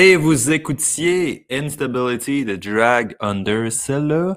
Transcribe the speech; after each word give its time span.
Et 0.00 0.14
vous 0.14 0.52
écoutiez 0.52 1.44
Instability 1.50 2.44
de 2.44 2.54
Drag 2.54 3.16
Under. 3.18 3.72
Celle-là 3.72 4.36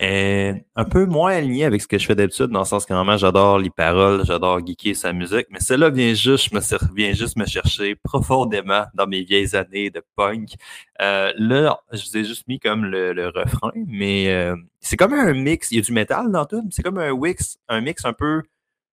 un 0.00 0.84
peu 0.84 1.04
moins 1.04 1.32
alignée 1.32 1.64
avec 1.64 1.82
ce 1.82 1.88
que 1.88 1.98
je 1.98 2.06
fais 2.06 2.14
d'habitude, 2.14 2.46
dans 2.46 2.60
le 2.60 2.64
sens 2.64 2.86
que 2.86 2.94
vraiment 2.94 3.16
j'adore 3.16 3.58
les 3.58 3.70
paroles, 3.70 4.24
j'adore 4.24 4.64
geeker 4.64 4.94
sa 4.94 5.12
musique, 5.12 5.46
mais 5.50 5.58
celle-là 5.58 5.90
vient 5.90 6.14
juste 6.14 6.52
me, 6.52 6.60
vient 6.94 7.12
juste 7.12 7.36
me 7.36 7.44
chercher 7.44 7.96
profondément 7.96 8.84
dans 8.94 9.08
mes 9.08 9.24
vieilles 9.24 9.56
années 9.56 9.90
de 9.90 10.00
punk. 10.14 10.54
Euh, 11.02 11.32
là, 11.36 11.80
je 11.92 12.08
vous 12.08 12.16
ai 12.16 12.24
juste 12.24 12.46
mis 12.46 12.60
comme 12.60 12.84
le, 12.84 13.32
refrain, 13.34 13.72
mais 13.74 14.32
euh, 14.32 14.54
c'est 14.78 14.96
comme 14.96 15.12
un 15.12 15.32
mix. 15.32 15.72
Il 15.72 15.78
y 15.78 15.80
a 15.80 15.82
du 15.82 15.92
métal 15.92 16.30
dans 16.30 16.46
tout. 16.46 16.62
C'est 16.70 16.84
comme 16.84 16.98
un 16.98 17.16
mix, 17.16 17.58
un 17.68 17.80
mix 17.80 18.04
un 18.04 18.12
peu 18.12 18.42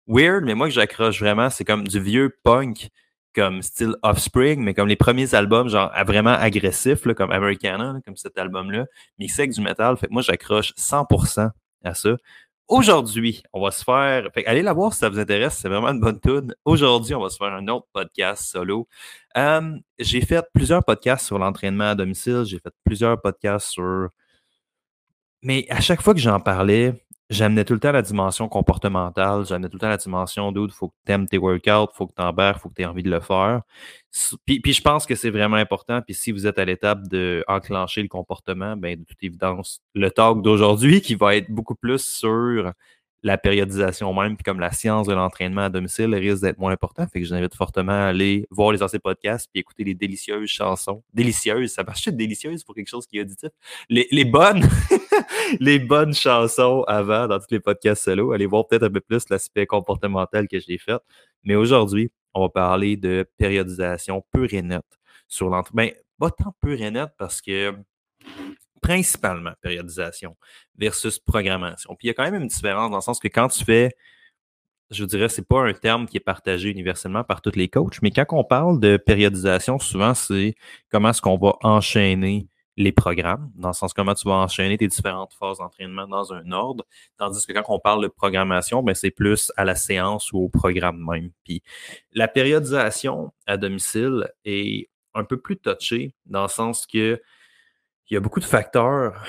weird, 0.08 0.46
mais 0.46 0.56
moi 0.56 0.66
que 0.68 0.74
j'accroche 0.74 1.20
vraiment, 1.20 1.52
c'est 1.52 1.64
comme 1.64 1.88
du 1.88 2.00
vieux 2.00 2.36
punk 2.44 2.90
comme 3.38 3.62
style 3.62 3.94
Offspring, 4.02 4.64
mais 4.64 4.74
comme 4.74 4.88
les 4.88 4.96
premiers 4.96 5.36
albums, 5.36 5.70
genre 5.70 5.92
vraiment 6.08 6.32
agressifs, 6.32 7.06
là, 7.06 7.14
comme 7.14 7.32
Americana, 7.32 8.00
comme 8.04 8.18
cet 8.18 8.36
album-là, 8.36 8.88
mais 9.20 9.28
c'est 9.28 9.46
du 9.46 9.62
métal. 9.62 9.96
Fait 9.96 10.08
que 10.08 10.14
moi, 10.14 10.24
j'accroche 10.24 10.74
100% 10.76 11.52
à 11.84 11.94
ça. 11.94 12.18
Aujourd'hui, 12.68 13.44
on 13.54 13.62
va 13.62 13.70
se 13.70 13.84
faire. 13.84 14.28
Fait 14.34 14.44
allez 14.48 14.64
la 14.64 14.74
voir 14.74 14.92
si 14.92 15.00
ça 15.00 15.10
vous 15.10 15.20
intéresse, 15.20 15.56
c'est 15.56 15.70
vraiment 15.70 15.90
une 15.90 16.00
bonne 16.00 16.20
tune. 16.20 16.56
Aujourd'hui, 16.66 17.14
on 17.14 17.22
va 17.22 17.30
se 17.30 17.38
faire 17.38 17.54
un 17.54 17.68
autre 17.68 17.86
podcast 17.94 18.44
solo. 18.44 18.88
Euh, 19.38 19.78
j'ai 20.00 20.22
fait 20.22 20.44
plusieurs 20.52 20.84
podcasts 20.84 21.28
sur 21.28 21.38
l'entraînement 21.38 21.92
à 21.92 21.96
domicile, 21.96 22.44
j'ai 22.44 22.58
fait 22.58 22.74
plusieurs 22.84 23.22
podcasts 23.22 23.68
sur. 23.68 24.10
Mais 25.44 25.68
à 25.70 25.80
chaque 25.80 26.02
fois 26.02 26.16
que 26.16 26.20
j'en 26.20 26.40
parlais, 26.40 26.96
j'amenais 27.30 27.66
tout 27.66 27.74
le 27.74 27.80
temps 27.80 27.92
la 27.92 28.02
dimension 28.02 28.48
comportementale, 28.48 29.46
j'amenais 29.46 29.70
tout 29.70 29.76
le 29.76 29.82
temps 29.82 29.90
la 29.90 29.98
dimension 29.98 30.52
d'où 30.52 30.66
il 30.66 30.72
faut 30.72 30.90
que 30.90 30.96
tu 31.06 31.12
aimes 31.12 31.28
tes 31.28 31.38
workouts, 31.38 31.92
faut 31.94 32.08
que 32.08 32.14
tu 32.16 32.22
embarques, 32.22 32.60
faut 32.62 32.70
que 32.70 32.76
tu 32.76 32.82
aies 32.84 32.86
envie 32.86 33.04
de 33.04 33.10
le 33.10 33.20
faire. 33.20 33.62
Puis, 34.46 34.60
puis 34.62 34.74
je 34.74 34.82
pense 34.82 35.06
que 35.06 35.16
c'est 35.16 35.30
vraiment 35.30 35.58
important. 35.58 36.02
Puis 36.02 36.14
si 36.14 36.32
vous 36.32 36.48
êtes 36.48 36.58
à 36.58 36.66
l'étape 36.66 37.04
d'enclencher 37.08 38.02
le 38.02 38.08
comportement, 38.08 38.78
ben 38.78 39.00
de 39.00 39.04
toute 39.04 39.22
évidence, 39.24 39.82
le 39.94 40.10
talk 40.10 40.42
d'aujourd'hui 40.42 41.02
qui 41.02 41.16
va 41.16 41.36
être 41.36 41.52
beaucoup 41.52 41.76
plus 41.76 42.00
sur 42.04 42.72
la 43.24 43.38
périodisation 43.38 44.14
même, 44.14 44.36
puis 44.36 44.44
comme 44.44 44.60
la 44.60 44.72
science 44.72 45.08
de 45.08 45.14
l'entraînement 45.14 45.62
à 45.62 45.70
domicile 45.70 46.14
risque 46.16 46.44
d'être 46.44 46.60
moins 46.60 46.72
important. 46.72 47.06
Fait 47.08 47.20
que 47.20 47.26
je 47.26 47.32
vous 47.32 47.36
invite 47.36 47.56
fortement 47.56 47.92
à 47.92 48.08
aller 48.08 48.48
voir 48.52 48.72
les 48.72 48.84
anciens 48.84 49.00
podcasts 49.00 49.50
puis 49.52 49.62
écouter 49.62 49.84
les 49.84 49.96
délicieuses 49.96 50.50
chansons. 50.50 51.04
Délicieuses, 51.14 51.72
ça 51.72 51.84
marche 51.84 52.08
délicieuse 52.10 52.64
pour 52.64 52.76
quelque 52.76 52.90
chose 52.90 53.08
qui 53.08 53.18
est 53.18 53.22
auditif? 53.22 53.50
Les, 53.90 54.08
les 54.12 54.26
bonnes, 54.26 54.64
les 55.60 55.80
bonnes 55.80 56.14
chansons 56.14 56.84
avant 56.88 57.28
dans 57.28 57.40
tous 57.40 57.52
les 57.52 57.60
podcasts 57.60 58.04
solo. 58.04 58.32
Allez 58.34 58.46
voir 58.46 58.68
peut-être 58.68 58.84
un 58.84 58.92
peu 58.92 59.02
plus 59.02 59.30
l'aspect 59.30 59.66
comportemental 59.66 60.48
que 60.48 60.60
j'ai 60.60 60.78
fait. 60.78 61.02
Mais 61.44 61.56
aujourd'hui, 61.56 62.12
on 62.34 62.42
va 62.42 62.50
parler 62.50 62.98
de 62.98 63.26
périodisation 63.38 64.24
pure 64.32 64.54
et 64.54 64.62
nette 64.62 64.84
sur 65.28 65.50
l'entraînement. 65.50 65.92
Ben, 65.92 65.92
pas 66.20 66.32
tant 66.32 66.56
pure 66.62 66.82
et 66.82 66.92
nette 66.92 67.12
parce 67.18 67.42
que 67.42 67.74
principalement 68.82 69.54
périodisation 69.62 70.36
versus 70.78 71.20
programmation. 71.20 71.96
Puis 71.96 72.08
il 72.08 72.10
y 72.10 72.12
a 72.12 72.14
quand 72.14 72.30
même 72.30 72.42
une 72.42 72.48
différence 72.48 72.90
dans 72.92 72.98
le 72.98 73.02
sens 73.02 73.20
que 73.20 73.28
quand 73.28 73.48
tu 73.48 73.64
fais, 73.64 73.96
je 74.90 75.04
dirais, 75.06 75.30
c'est 75.30 75.48
pas 75.48 75.62
un 75.62 75.74
terme 75.74 76.08
qui 76.08 76.18
est 76.18 76.22
partagé 76.22 76.70
universellement 76.70 77.24
par 77.24 77.42
tous 77.42 77.56
les 77.56 77.68
coachs, 77.68 78.02
mais 78.02 78.12
quand 78.12 78.26
on 78.32 78.44
parle 78.44 78.80
de 78.80 78.98
périodisation, 78.98 79.80
souvent 79.80 80.14
c'est 80.14 80.56
comment 80.90 81.10
est-ce 81.10 81.22
qu'on 81.22 81.38
va 81.38 81.56
enchaîner 81.62 82.48
les 82.78 82.92
programmes, 82.92 83.52
dans 83.56 83.70
le 83.70 83.74
sens 83.74 83.92
comment 83.92 84.14
tu 84.14 84.28
vas 84.28 84.36
enchaîner 84.36 84.78
tes 84.78 84.88
différentes 84.88 85.34
phases 85.34 85.58
d'entraînement 85.58 86.08
dans 86.08 86.32
un 86.32 86.52
ordre, 86.52 86.86
tandis 87.18 87.46
que 87.46 87.52
quand 87.52 87.64
on 87.70 87.80
parle 87.80 88.04
de 88.04 88.08
programmation, 88.08 88.84
ben 88.84 88.94
c'est 88.94 89.10
plus 89.12 89.52
à 89.58 89.66
la 89.66 89.74
séance 89.74 90.32
ou 90.32 90.44
au 90.44 90.50
programme 90.50 91.04
même. 91.04 91.32
Puis 91.44 91.64
la 92.14 92.28
périodisation 92.28 93.34
à 93.48 93.58
domicile 93.58 94.32
est 94.46 94.90
un 95.16 95.24
peu 95.24 95.38
plus 95.38 95.58
touchée 95.58 96.14
dans 96.28 96.44
le 96.44 96.50
sens 96.50 96.86
que 96.86 97.20
il 98.10 98.14
y 98.14 98.18
a 98.18 98.20
beaucoup 98.20 98.40
de 98.40 98.46
facteurs. 98.46 99.24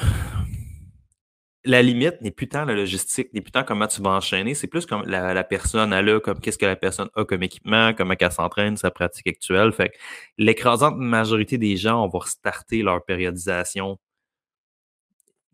La 1.65 1.83
limite 1.83 2.21
n'est 2.22 2.31
plus 2.31 2.49
tant 2.49 2.65
la 2.65 2.75
logistique, 2.75 3.33
n'est 3.34 3.41
plus 3.41 3.50
tant 3.50 3.65
comment 3.65 3.89
tu 3.89 4.00
vas 4.00 4.11
enchaîner, 4.11 4.55
c'est 4.55 4.69
plus 4.69 4.87
comme 4.87 5.03
la, 5.06 5.44
personne 5.44 5.93
a 5.93 6.00
là, 6.00 6.21
comme 6.21 6.41
qu'est-ce 6.41 6.56
que 6.56 6.65
la 6.65 6.77
personne 6.77 7.11
a 7.15 7.25
comme 7.25 7.43
équipement, 7.43 7.93
comment 7.93 8.15
elle 8.19 8.33
s'entraîne, 8.33 8.77
sa 8.77 8.91
pratique 8.91 9.27
actuelle. 9.27 9.72
Fait 9.72 9.93
l'écrasante 10.38 10.97
majorité 10.97 11.59
des 11.59 11.77
gens, 11.77 12.05
on 12.05 12.09
va 12.09 12.21
restarter 12.21 12.83
leur 12.83 13.05
périodisation 13.05 13.99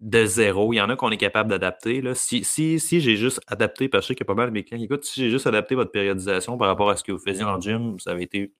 de 0.01 0.27
zéro. 0.27 0.73
Il 0.73 0.77
y 0.77 0.81
en 0.81 0.91
a 0.91 0.97
qu'on 0.97 1.11
est 1.11 1.17
capable 1.17 1.49
d'adapter. 1.51 2.03
Si, 2.15 2.45
si, 2.45 2.79
si 2.79 3.01
j'ai 3.01 3.17
juste 3.17 3.41
adapté, 3.47 3.89
parce 3.89 4.03
que 4.03 4.05
je 4.05 4.09
sais 4.09 4.15
qu'il 4.15 4.25
y 4.25 4.27
a 4.27 4.33
pas 4.33 4.35
mal 4.35 4.49
de 4.49 4.53
mes 4.53 4.65
clients 4.65 4.87
qui 4.87 5.09
si 5.09 5.21
j'ai 5.23 5.31
juste 5.31 5.47
adapté 5.47 5.75
votre 5.75 5.91
périodisation 5.91 6.59
par 6.59 6.69
rapport 6.69 6.91
à 6.91 6.97
ce 6.97 7.03
que 7.03 7.13
vous 7.13 7.19
faisiez 7.19 7.45
en 7.45 7.59
gym, 7.61 7.99
ça 7.99 8.11
avait 8.11 8.25
été 8.25 8.53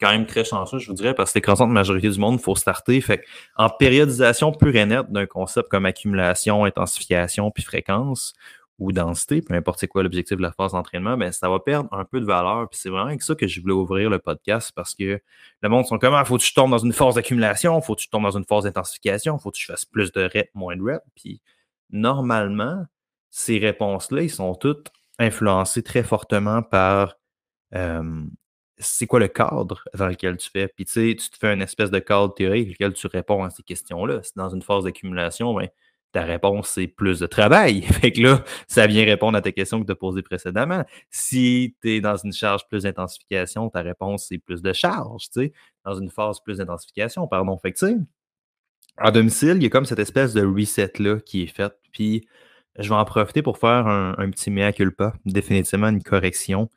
quand 0.00 0.10
même 0.10 0.26
très 0.26 0.44
chanceux, 0.44 0.78
je 0.78 0.88
vous 0.88 0.94
dirais, 0.94 1.14
parce 1.14 1.32
que 1.32 1.38
l'écrasante 1.38 1.70
majorité 1.70 2.10
du 2.10 2.18
monde, 2.18 2.34
il 2.38 2.42
faut 2.42 2.54
starter. 2.54 3.00
Fait 3.00 3.24
en 3.56 3.68
périodisation 3.70 4.52
pure 4.52 4.76
et 4.76 4.86
nette 4.86 5.10
d'un 5.10 5.26
concept 5.26 5.68
comme 5.68 5.86
accumulation, 5.86 6.64
intensification, 6.64 7.50
puis 7.50 7.62
fréquence 7.62 8.34
ou 8.78 8.92
densité, 8.92 9.40
peu 9.40 9.54
importe 9.54 9.80
c'est 9.80 9.88
quoi 9.88 10.02
l'objectif 10.02 10.36
de 10.36 10.42
la 10.42 10.52
phase 10.52 10.72
d'entraînement, 10.72 11.16
ben, 11.16 11.32
ça 11.32 11.48
va 11.48 11.58
perdre 11.60 11.88
un 11.92 12.04
peu 12.04 12.20
de 12.20 12.26
valeur. 12.26 12.68
Puis 12.68 12.78
c'est 12.78 12.90
vraiment 12.90 13.06
avec 13.06 13.22
ça 13.22 13.34
que 13.34 13.46
je 13.46 13.60
voulais 13.60 13.72
ouvrir 13.72 14.10
le 14.10 14.18
podcast 14.18 14.70
parce 14.74 14.94
que 14.94 15.20
le 15.62 15.68
monde 15.68 15.86
sont 15.86 15.98
comme 15.98 16.14
ah, 16.14 16.24
faut 16.24 16.36
que 16.36 16.42
tu 16.42 16.52
tombes 16.52 16.70
dans 16.70 16.78
une 16.78 16.92
phase 16.92 17.14
d'accumulation, 17.14 17.80
faut 17.80 17.94
que 17.94 18.02
tu 18.02 18.10
tombes 18.10 18.24
dans 18.24 18.36
une 18.36 18.44
phase 18.44 18.64
d'intensification, 18.64 19.38
faut 19.38 19.50
que 19.50 19.56
tu 19.56 19.66
fasses 19.66 19.86
plus 19.86 20.12
de 20.12 20.22
reps, 20.22 20.50
moins 20.54 20.76
de 20.76 20.82
reps. 20.82 21.04
Puis 21.14 21.40
normalement, 21.90 22.84
ces 23.30 23.58
réponses-là, 23.58 24.22
ils 24.22 24.30
sont 24.30 24.54
toutes 24.54 24.90
influencées 25.18 25.82
très 25.82 26.02
fortement 26.02 26.62
par 26.62 27.16
euh, 27.74 28.24
c'est 28.78 29.06
quoi 29.06 29.20
le 29.20 29.28
cadre 29.28 29.82
dans 29.94 30.08
lequel 30.08 30.36
tu 30.36 30.50
fais? 30.50 30.68
Puis 30.68 30.84
tu 30.84 30.92
sais, 30.92 31.16
tu 31.16 31.30
te 31.30 31.36
fais 31.38 31.54
une 31.54 31.62
espèce 31.62 31.90
de 31.90 31.98
cadre 31.98 32.34
théorique 32.34 32.68
lequel 32.70 32.92
tu 32.92 33.06
réponds 33.06 33.44
à 33.44 33.50
ces 33.50 33.62
questions-là. 33.62 34.20
C'est 34.22 34.36
dans 34.36 34.50
une 34.50 34.62
phase 34.62 34.84
d'accumulation, 34.84 35.54
ben, 35.54 35.68
ta 36.12 36.22
réponse, 36.24 36.70
c'est 36.70 36.86
plus 36.86 37.20
de 37.20 37.26
travail. 37.26 37.82
Fait 37.82 38.12
que 38.12 38.20
là, 38.20 38.44
ça 38.68 38.86
vient 38.86 39.04
répondre 39.04 39.36
à 39.36 39.42
tes 39.42 39.52
questions 39.52 39.80
que 39.80 39.86
tu 39.86 39.92
as 39.92 39.96
posées 39.96 40.22
précédemment. 40.22 40.84
Si 41.10 41.76
tu 41.82 41.96
es 41.96 42.00
dans 42.00 42.16
une 42.16 42.32
charge 42.32 42.66
plus 42.68 42.84
d'intensification, 42.84 43.68
ta 43.70 43.82
réponse, 43.82 44.26
c'est 44.28 44.38
plus 44.38 44.62
de 44.62 44.72
charge, 44.72 45.24
tu 45.24 45.40
sais, 45.40 45.52
dans 45.84 45.94
une 45.94 46.10
phase 46.10 46.40
plus 46.40 46.58
d'intensification, 46.58 47.26
pardon. 47.28 47.58
Fait 47.58 47.72
que 47.72 47.78
tu 47.78 47.86
sais, 47.86 47.96
à 48.98 49.10
domicile, 49.10 49.56
il 49.56 49.62
y 49.62 49.66
a 49.66 49.70
comme 49.70 49.84
cette 49.84 49.98
espèce 49.98 50.32
de 50.34 50.44
reset-là 50.44 51.20
qui 51.20 51.42
est 51.42 51.54
faite. 51.54 51.76
Puis 51.92 52.26
je 52.78 52.88
vais 52.88 52.94
en 52.94 53.04
profiter 53.04 53.42
pour 53.42 53.58
faire 53.58 53.86
un, 53.86 54.14
un 54.18 54.30
petit 54.30 54.50
mea 54.50 54.72
culpa, 54.72 55.14
définitivement 55.24 55.88
une 55.88 56.02
correction 56.02 56.70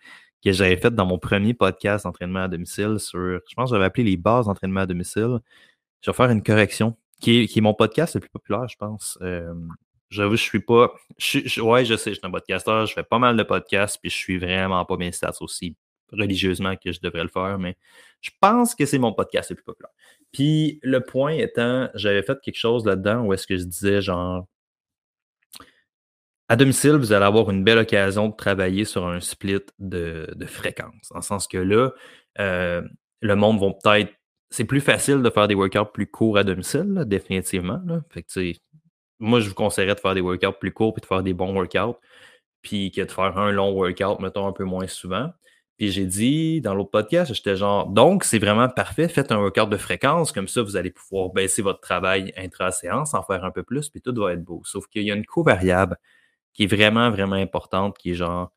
que 0.43 0.51
j'avais 0.51 0.77
fait 0.77 0.91
dans 0.91 1.05
mon 1.05 1.17
premier 1.17 1.53
podcast 1.53 2.05
d'entraînement 2.05 2.43
à 2.43 2.47
domicile 2.47 2.97
sur, 2.99 3.19
je 3.19 3.55
pense 3.55 3.69
que 3.69 3.75
j'avais 3.75 3.85
appelé 3.85 4.03
les 4.03 4.17
bases 4.17 4.45
d'entraînement 4.45 4.81
à 4.81 4.85
domicile. 4.85 5.39
Je 6.01 6.11
vais 6.11 6.15
faire 6.15 6.29
une 6.29 6.43
correction, 6.43 6.95
qui 7.21 7.39
est, 7.39 7.47
qui 7.47 7.59
est 7.59 7.61
mon 7.61 7.73
podcast 7.73 8.15
le 8.15 8.21
plus 8.21 8.29
populaire, 8.29 8.67
je 8.67 8.77
pense. 8.77 9.17
Euh, 9.21 9.53
J'avoue, 10.09 10.37
je 10.37 10.43
suis 10.43 10.59
pas. 10.59 10.91
Je, 11.19 11.61
ouais, 11.61 11.85
je 11.85 11.95
sais, 11.95 12.11
je 12.11 12.15
suis 12.15 12.25
un 12.25 12.31
podcasteur, 12.31 12.87
je 12.87 12.93
fais 12.93 13.03
pas 13.03 13.19
mal 13.19 13.37
de 13.37 13.43
podcasts, 13.43 13.99
puis 14.01 14.09
je 14.09 14.15
suis 14.15 14.39
vraiment 14.39 14.83
pas 14.83 14.97
mes 14.97 15.11
stats 15.11 15.35
aussi 15.41 15.75
religieusement 16.11 16.75
que 16.75 16.91
je 16.91 16.99
devrais 16.99 17.21
le 17.21 17.29
faire, 17.29 17.59
mais 17.59 17.77
je 18.21 18.31
pense 18.41 18.73
que 18.73 18.87
c'est 18.87 18.97
mon 18.97 19.13
podcast 19.13 19.51
le 19.51 19.57
plus 19.57 19.63
populaire. 19.63 19.91
Puis 20.31 20.79
le 20.81 21.01
point 21.01 21.33
étant, 21.33 21.89
j'avais 21.93 22.23
fait 22.23 22.39
quelque 22.41 22.57
chose 22.57 22.83
là-dedans 22.85 23.25
où 23.25 23.33
est-ce 23.33 23.45
que 23.45 23.57
je 23.57 23.63
disais 23.63 24.01
genre 24.01 24.47
à 26.49 26.55
domicile, 26.55 26.93
vous 26.93 27.13
allez 27.13 27.25
avoir 27.25 27.51
une 27.51 27.63
belle 27.63 27.77
occasion 27.77 28.27
de 28.29 28.35
travailler 28.35 28.83
sur 28.83 29.07
un 29.07 29.19
split 29.19 29.61
de, 29.77 30.27
de 30.35 30.45
fréquence. 30.47 31.11
En 31.13 31.21
sens 31.21 31.47
que 31.47 31.59
là, 31.59 31.91
euh, 32.39 32.81
le 33.21 33.35
monde 33.35 33.59
va 33.59 33.67
peut-être. 33.71 34.11
C'est 34.49 34.65
plus 34.65 34.81
facile 34.81 35.21
de 35.21 35.29
faire 35.29 35.47
des 35.47 35.53
workouts 35.53 35.91
plus 35.93 36.07
courts 36.07 36.39
à 36.39 36.43
domicile, 36.43 37.03
définitivement. 37.05 37.79
Moi, 39.19 39.39
je 39.41 39.49
vous 39.49 39.53
conseillerais 39.53 39.93
de 39.93 39.99
faire 39.99 40.15
des 40.15 40.21
workouts 40.21 40.57
plus 40.59 40.71
courts 40.71 40.95
puis 40.95 41.01
de 41.01 41.05
faire 41.05 41.21
des 41.21 41.35
bons 41.35 41.53
workouts, 41.53 41.99
puis 42.63 42.91
que 42.91 43.01
de 43.01 43.11
faire 43.11 43.37
un 43.37 43.51
long 43.51 43.71
workout, 43.71 44.19
mettons, 44.19 44.47
un 44.47 44.53
peu 44.53 44.63
moins 44.63 44.87
souvent. 44.87 45.31
Puis 45.77 45.91
j'ai 45.91 46.05
dit 46.05 46.61
dans 46.61 46.73
l'autre 46.73 46.89
podcast, 46.89 47.31
j'étais 47.33 47.55
genre, 47.55 47.87
donc 47.87 48.23
c'est 48.23 48.39
vraiment 48.39 48.67
parfait, 48.69 49.07
faites 49.07 49.31
un 49.31 49.37
workout 49.37 49.69
de 49.69 49.77
fréquence, 49.77 50.31
comme 50.31 50.47
ça 50.47 50.61
vous 50.63 50.75
allez 50.75 50.89
pouvoir 50.89 51.29
baisser 51.29 51.61
votre 51.61 51.79
travail 51.79 52.33
intra-séance, 52.35 53.13
en 53.13 53.23
faire 53.23 53.45
un 53.45 53.51
peu 53.51 53.63
plus, 53.63 53.89
puis 53.89 54.01
tout 54.01 54.13
va 54.15 54.33
être 54.33 54.43
beau. 54.43 54.61
Sauf 54.65 54.87
qu'il 54.87 55.03
y 55.03 55.11
a 55.11 55.15
une 55.15 55.25
co-variable 55.25 55.95
qui 56.59 56.65
est 56.65 56.75
vraiment, 56.75 57.09
vraiment 57.09 57.37
importante, 57.37 57.97
qui 57.97 58.11
est 58.11 58.15
genre 58.15 58.51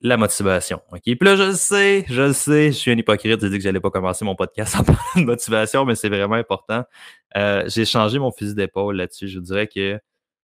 la 0.00 0.16
motivation. 0.16 0.82
OK? 0.90 1.02
Puis 1.04 1.16
là, 1.20 1.36
je 1.36 1.44
le 1.44 1.52
sais, 1.52 2.04
je 2.08 2.22
le 2.22 2.32
sais, 2.32 2.72
je 2.72 2.76
suis 2.76 2.90
un 2.90 2.98
hypocrite, 2.98 3.40
j'ai 3.40 3.48
dit 3.48 3.58
que 3.58 3.62
j'allais 3.62 3.78
pas 3.78 3.92
commencer 3.92 4.24
mon 4.24 4.34
podcast 4.34 4.74
en 4.80 4.82
parlant 4.82 5.00
de 5.14 5.24
motivation, 5.24 5.84
mais 5.84 5.94
c'est 5.94 6.08
vraiment 6.08 6.34
important. 6.34 6.82
Euh, 7.36 7.62
j'ai 7.68 7.84
changé 7.84 8.18
mon 8.18 8.32
fusil 8.32 8.56
d'épaule 8.56 8.96
là-dessus. 8.96 9.28
Je 9.28 9.38
dirais 9.38 9.68
que 9.68 10.00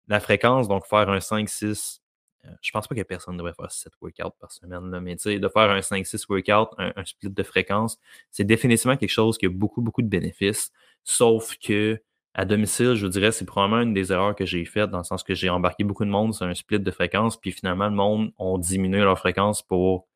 la 0.07 0.21
fréquence, 0.21 0.69
donc 0.69 0.85
faire 0.85 1.09
un 1.09 1.17
5-6, 1.17 1.99
euh, 2.45 2.49
je 2.61 2.71
pense 2.71 2.87
pas 2.87 2.95
que 2.95 3.01
personne 3.01 3.35
devrait 3.35 3.55
faire 3.59 3.69
7 3.69 3.91
workouts 3.99 4.37
par 4.39 4.53
semaine, 4.53 4.89
là, 4.89 5.01
mais 5.01 5.17
tu 5.17 5.23
sais, 5.23 5.37
de 5.37 5.49
faire 5.49 5.69
un 5.69 5.81
5-6 5.81 6.27
workout, 6.29 6.69
un, 6.77 6.93
split 7.03 7.29
de 7.29 7.43
fréquence, 7.43 7.97
c'est 8.31 8.45
définitivement 8.45 8.95
quelque 8.95 9.09
chose 9.09 9.37
qui 9.37 9.47
a 9.47 9.49
beaucoup, 9.49 9.81
beaucoup 9.81 10.01
de 10.01 10.07
bénéfices, 10.07 10.71
sauf 11.03 11.57
que 11.57 12.01
à 12.35 12.43
domicile, 12.43 12.95
je 12.95 13.05
vous 13.05 13.11
dirais, 13.11 13.31
c'est 13.31 13.45
probablement 13.45 13.81
une 13.81 13.93
des 13.93 14.11
erreurs 14.11 14.35
que 14.35 14.45
j'ai 14.45 14.65
faites, 14.65 14.89
dans 14.89 14.97
le 14.97 15.05
sens 15.05 15.23
que 15.23 15.33
j'ai 15.33 15.49
embarqué 15.49 15.85
beaucoup 15.85 16.03
de 16.03 16.09
monde 16.09 16.33
sur 16.33 16.45
un 16.45 16.53
split 16.53 16.81
de 16.81 16.91
fréquence, 16.91 17.37
puis 17.37 17.53
finalement, 17.53 17.85
le 17.85 17.95
monde 17.95 18.31
ont 18.37 18.57
diminué 18.57 18.99
leur 18.99 19.17
fréquence 19.17 19.61
pour 19.61 20.07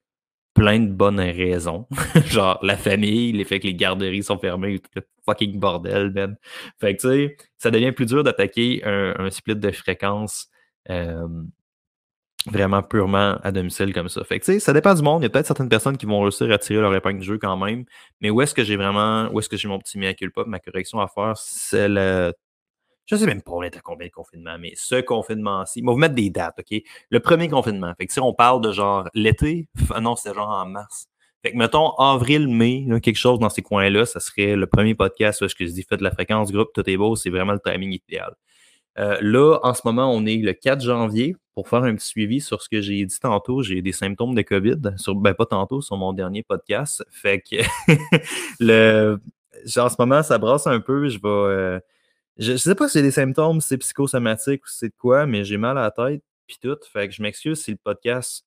plein 0.54 0.80
de 0.82 0.92
bonnes 0.92 1.22
raisons. 1.22 1.88
Genre 2.26 2.60
la 2.62 2.76
famille, 2.76 3.32
l'effet 3.32 3.62
que 3.62 3.68
les 3.68 3.74
garderies 3.74 4.24
sont 4.24 4.38
fermées, 4.38 4.80
tout 4.80 4.90
le 4.96 5.04
fucking 5.26 5.58
bordel, 5.60 6.10
ben. 6.10 6.36
Fait 6.80 6.98
que 6.98 7.02
tu 7.02 7.08
sais, 7.08 7.38
ça 7.58 7.72
devient 7.72 7.94
plus 7.94 8.06
dur 8.06 8.24
d'attaquer 8.24 8.82
un, 8.84 9.30
split 9.30 9.56
de 9.56 9.72
fréquence 9.72 10.50
euh, 10.90 11.26
vraiment 12.46 12.82
purement 12.82 13.38
à 13.44 13.52
domicile 13.52 13.94
comme 13.94 14.10
ça. 14.10 14.24
Fait 14.24 14.40
que 14.40 14.46
tu 14.46 14.54
sais, 14.54 14.60
ça 14.60 14.74
dépend 14.74 14.94
du 14.94 15.02
monde. 15.02 15.22
Il 15.22 15.26
y 15.26 15.28
a 15.28 15.30
peut-être 15.30 15.48
certaines 15.48 15.70
personnes 15.70 15.98
qui 15.98 16.06
vont 16.06 16.22
réussir 16.22 16.52
à 16.52 16.58
tirer 16.58 16.82
leur 16.82 16.94
épingle 16.96 17.20
du 17.20 17.26
jeu 17.26 17.38
quand 17.38 17.58
même. 17.58 17.86
Mais 18.22 18.30
où 18.30 18.42
est-ce 18.42 18.54
que 18.54 18.64
j'ai 18.64 18.78
vraiment, 18.78 19.30
où 19.32 19.40
est-ce 19.40 19.50
que 19.50 19.58
j'ai 19.58 19.68
mon 19.68 19.80
petit 19.80 20.00
mea 20.00 20.14
culpa, 20.14 20.44
ma 20.48 20.60
correction 20.60 21.00
à 21.00 21.08
faire, 21.08 21.34
c'est 21.38 21.90
le 21.90 22.34
je 23.10 23.16
sais 23.16 23.26
même 23.26 23.42
pas 23.42 23.54
on 23.54 23.64
est 23.64 23.76
à 23.76 23.80
combien 23.82 24.06
de 24.06 24.12
confinements, 24.12 24.60
mais 24.60 24.74
ce 24.76 25.02
confinement-ci, 25.02 25.82
on 25.84 25.88
va 25.88 25.92
vous 25.94 25.98
mettre 25.98 26.14
des 26.14 26.30
dates, 26.30 26.60
OK? 26.60 26.80
Le 27.10 27.20
premier 27.20 27.50
confinement. 27.50 27.92
Fait 27.98 28.06
que 28.06 28.14
si 28.14 28.20
on 28.20 28.36
parle 28.36 28.62
de 28.62 28.72
genre 28.72 29.10
l'été, 29.16 29.68
non, 30.00 30.16
c'est 30.16 30.34
genre 30.34 30.50
en 30.50 30.68
mars. 30.68 31.08
Fait 31.42 31.52
que 31.52 31.58
mettons 31.58 31.92
avril, 31.96 32.48
mai, 32.48 32.86
quelque 33.02 33.16
chose 33.16 33.40
dans 33.40 33.50
ces 33.50 33.64
coins-là, 33.64 34.06
ça 34.06 34.20
serait 34.20 34.56
le 34.56 34.68
premier 34.68 34.94
podcast 34.94 35.42
où 35.42 35.48
je 35.48 35.64
dis 35.66 35.84
faites 35.84 36.02
la 36.02 36.12
fréquence 36.12 36.52
groupe, 36.52 36.70
tout 36.74 36.88
est 36.88 36.98
beau, 36.98 37.16
c'est 37.16 37.32
vraiment 37.32 37.54
le 37.54 37.60
timing 37.60 37.94
idéal. 37.94 38.36
Euh, 39.00 39.18
là, 39.22 39.60
en 39.64 39.74
ce 39.74 39.82
moment, 39.86 40.14
on 40.14 40.26
est 40.26 40.38
le 40.38 40.54
4 40.54 40.82
janvier. 40.82 41.36
Pour 41.60 41.68
faire 41.68 41.84
un 41.84 41.94
petit 41.94 42.08
suivi 42.08 42.40
sur 42.40 42.62
ce 42.62 42.70
que 42.70 42.80
j'ai 42.80 43.06
dit 43.06 43.20
tantôt, 43.20 43.64
j'ai 43.64 43.82
des 43.82 43.92
symptômes 43.92 44.34
de 44.34 44.42
COVID. 44.44 44.94
Sur, 44.96 45.14
ben, 45.16 45.34
pas 45.34 45.46
tantôt, 45.46 45.82
sur 45.82 45.98
mon 45.98 46.14
dernier 46.14 46.42
podcast. 46.42 47.04
Fait 47.12 47.42
que 47.42 47.58
le, 48.62 49.20
genre, 49.66 49.88
en 49.88 49.90
ce 49.90 49.96
moment, 50.00 50.24
ça 50.24 50.38
brasse 50.38 50.68
un 50.68 50.80
peu. 50.80 51.10
Je 51.10 51.18
vais. 51.18 51.28
Euh, 51.28 51.80
je, 52.38 52.56
sais 52.56 52.76
pas 52.76 52.88
si 52.88 52.94
c'est 52.94 53.02
des 53.02 53.12
symptômes, 53.12 53.60
si 53.60 53.68
c'est 53.68 53.78
psychosomatique 53.78 54.64
ou 54.64 54.70
c'est 54.70 54.88
de 54.88 54.94
quoi, 54.98 55.26
mais 55.26 55.44
j'ai 55.44 55.58
mal 55.58 55.78
à 55.78 55.82
la 55.82 55.92
tête, 55.92 56.24
puis 56.48 56.56
tout. 56.62 56.78
Fait 56.94 57.10
que 57.10 57.14
je 57.14 57.22
m'excuse 57.22 57.62
si 57.62 57.72
le 57.72 57.78
podcast 57.84 58.46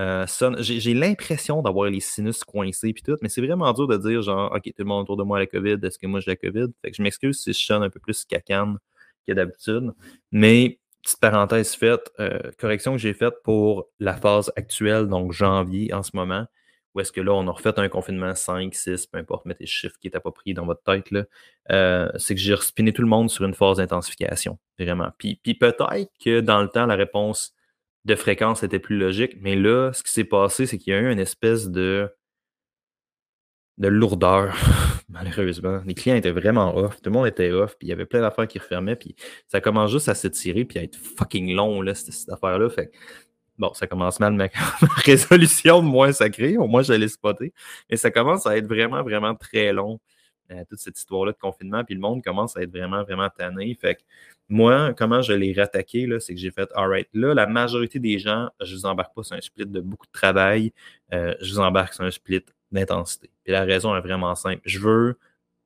euh, 0.00 0.26
sonne. 0.26 0.60
J'ai 0.60 0.92
l'impression 0.92 1.62
d'avoir 1.62 1.88
les 1.88 2.00
sinus 2.00 2.42
coincés, 2.42 2.92
puis 2.92 3.04
tout, 3.04 3.16
mais 3.22 3.28
c'est 3.28 3.46
vraiment 3.46 3.72
dur 3.72 3.86
de 3.86 3.96
dire, 3.96 4.22
genre, 4.22 4.50
OK, 4.52 4.64
tout 4.64 4.72
le 4.78 4.86
monde 4.86 5.02
autour 5.02 5.18
de 5.18 5.22
moi 5.22 5.36
a 5.36 5.40
la 5.42 5.46
COVID, 5.46 5.78
est-ce 5.84 6.00
que 6.00 6.08
moi 6.08 6.18
j'ai 6.18 6.32
la 6.32 6.36
COVID? 6.36 6.66
Fait 6.82 6.90
que 6.90 6.96
je 6.96 7.02
m'excuse 7.04 7.40
si 7.40 7.52
je 7.52 7.64
sonne 7.64 7.84
un 7.84 7.90
peu 7.90 8.00
plus 8.00 8.24
cacane 8.24 8.76
que 9.24 9.34
d'habitude. 9.34 9.92
Mais, 10.32 10.79
petite 11.02 11.20
parenthèse 11.20 11.74
faite, 11.74 12.10
euh, 12.20 12.38
correction 12.58 12.92
que 12.92 12.98
j'ai 12.98 13.14
faite 13.14 13.34
pour 13.44 13.88
la 13.98 14.14
phase 14.14 14.52
actuelle, 14.56 15.06
donc 15.08 15.32
janvier 15.32 15.92
en 15.92 16.02
ce 16.02 16.10
moment. 16.14 16.46
Ou 16.94 17.00
est-ce 17.00 17.12
que 17.12 17.20
là, 17.20 17.32
on 17.32 17.46
a 17.46 17.52
refait 17.52 17.78
un 17.78 17.88
confinement 17.88 18.34
5, 18.34 18.74
6, 18.74 19.06
peu 19.06 19.18
importe, 19.18 19.46
mettez 19.46 19.64
les 19.64 19.68
chiffres 19.68 19.96
qui 20.00 20.10
pas 20.10 20.20
pris 20.32 20.54
dans 20.54 20.66
votre 20.66 20.82
tête, 20.82 21.10
là. 21.12 21.24
Euh, 21.70 22.10
c'est 22.16 22.34
que 22.34 22.40
j'ai 22.40 22.54
respiné 22.54 22.92
tout 22.92 23.02
le 23.02 23.08
monde 23.08 23.30
sur 23.30 23.44
une 23.44 23.54
phase 23.54 23.76
d'intensification, 23.76 24.58
vraiment. 24.78 25.10
Puis, 25.16 25.40
puis 25.42 25.54
peut-être 25.54 26.10
que 26.22 26.40
dans 26.40 26.60
le 26.62 26.68
temps, 26.68 26.86
la 26.86 26.96
réponse 26.96 27.54
de 28.06 28.14
fréquence 28.16 28.62
était 28.62 28.80
plus 28.80 28.98
logique, 28.98 29.36
mais 29.40 29.54
là, 29.54 29.92
ce 29.92 30.02
qui 30.02 30.10
s'est 30.10 30.24
passé, 30.24 30.66
c'est 30.66 30.78
qu'il 30.78 30.92
y 30.92 30.96
a 30.96 31.00
eu 31.00 31.12
une 31.12 31.20
espèce 31.20 31.68
de, 31.68 32.10
de 33.78 33.88
lourdeur, 33.88 34.56
malheureusement. 35.10 35.82
Les 35.86 35.94
clients 35.94 36.16
étaient 36.16 36.30
vraiment 36.30 36.76
off, 36.76 36.96
tout 36.96 37.10
le 37.10 37.12
monde 37.12 37.26
était 37.26 37.50
off, 37.50 37.76
puis 37.78 37.88
il 37.88 37.90
y 37.90 37.92
avait 37.92 38.06
plein 38.06 38.20
d'affaires 38.20 38.46
qui 38.46 38.58
refermaient, 38.58 38.96
puis 38.96 39.14
ça 39.48 39.60
commence 39.60 39.90
juste 39.90 40.08
à 40.08 40.14
s'étirer, 40.14 40.64
puis 40.64 40.78
à 40.78 40.82
être 40.82 40.96
fucking 40.96 41.54
long, 41.54 41.82
là, 41.82 41.94
cette, 41.94 42.28
affaire-là. 42.30 42.70
Fait 42.70 42.90
Bon, 43.58 43.74
ça 43.74 43.86
commence 43.86 44.20
mal 44.20 44.32
ma, 44.32 44.48
résolution 45.04 45.82
moins 45.82 46.12
sacrée, 46.12 46.56
au 46.56 46.66
moins 46.66 46.82
je 46.82 46.94
l'ai 46.94 47.08
spoté. 47.08 47.52
Mais 47.90 47.98
ça 47.98 48.10
commence 48.10 48.46
à 48.46 48.56
être 48.56 48.66
vraiment, 48.66 49.02
vraiment 49.02 49.34
très 49.34 49.74
long, 49.74 50.00
euh, 50.50 50.64
toute 50.66 50.78
cette 50.78 50.98
histoire-là 50.98 51.32
de 51.32 51.38
confinement. 51.38 51.84
Puis 51.84 51.94
le 51.94 52.00
monde 52.00 52.24
commence 52.24 52.56
à 52.56 52.62
être 52.62 52.70
vraiment, 52.70 53.02
vraiment 53.02 53.28
tanné. 53.28 53.76
Fait 53.78 53.96
que 53.96 54.00
moi, 54.48 54.94
comment 54.94 55.20
je 55.20 55.34
l'ai 55.34 55.52
rattaqué, 55.52 56.08
c'est 56.20 56.34
que 56.34 56.40
j'ai 56.40 56.50
fait 56.50 56.70
Alright, 56.74 57.08
là, 57.12 57.34
la 57.34 57.46
majorité 57.46 57.98
des 57.98 58.18
gens, 58.18 58.48
je 58.62 58.72
ne 58.72 58.78
vous 58.78 58.86
embarque 58.86 59.14
pas 59.14 59.22
sur 59.22 59.36
un 59.36 59.40
split 59.42 59.66
de 59.66 59.80
beaucoup 59.80 60.06
de 60.06 60.12
travail, 60.12 60.72
euh, 61.12 61.34
je 61.42 61.52
vous 61.52 61.60
embarque 61.60 61.92
sur 61.92 62.04
un 62.04 62.10
split 62.10 62.44
d'intensité. 62.72 63.30
Puis 63.44 63.52
la 63.52 63.64
raison 63.64 63.94
est 63.96 64.00
vraiment 64.00 64.34
simple. 64.34 64.60
Je 64.64 64.78
veux 64.78 65.18